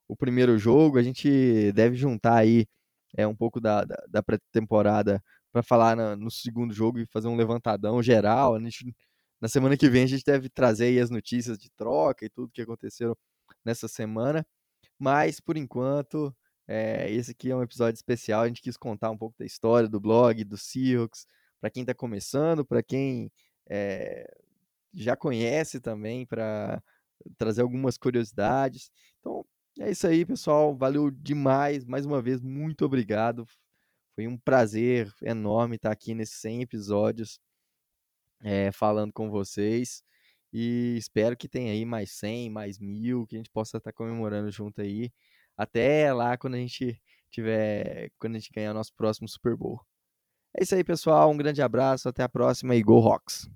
[0.09, 2.66] o primeiro jogo, a gente deve juntar aí
[3.16, 5.23] é, um pouco da, da, da pré-temporada
[5.53, 8.55] para falar na, no segundo jogo e fazer um levantadão geral.
[8.55, 8.95] A gente,
[9.41, 12.53] na semana que vem a gente deve trazer aí as notícias de troca e tudo
[12.53, 13.16] que aconteceu
[13.65, 14.47] nessa semana.
[14.99, 16.35] Mas, por enquanto,
[16.66, 18.43] é, esse aqui é um episódio especial.
[18.43, 21.27] A gente quis contar um pouco da história do blog, do Seahawks,
[21.61, 23.31] para quem está começando, para quem
[23.69, 24.27] é,
[24.93, 26.82] já conhece também, para
[27.39, 28.91] trazer algumas curiosidades.
[29.20, 29.45] Então,
[29.81, 30.77] é isso aí, pessoal.
[30.77, 31.85] Valeu demais.
[31.85, 33.47] Mais uma vez, muito obrigado.
[34.15, 37.41] Foi um prazer enorme estar aqui nesses 100 episódios
[38.41, 40.03] é, falando com vocês.
[40.55, 44.52] E espero que tenha aí mais 100, mais mil, que a gente possa estar comemorando
[44.52, 45.10] junto aí.
[45.56, 49.81] Até lá quando a gente tiver, quando a gente ganhar nosso próximo Super Bowl.
[50.56, 51.28] É isso aí, pessoal.
[51.32, 53.51] Um grande abraço, até a próxima e Go Rocks!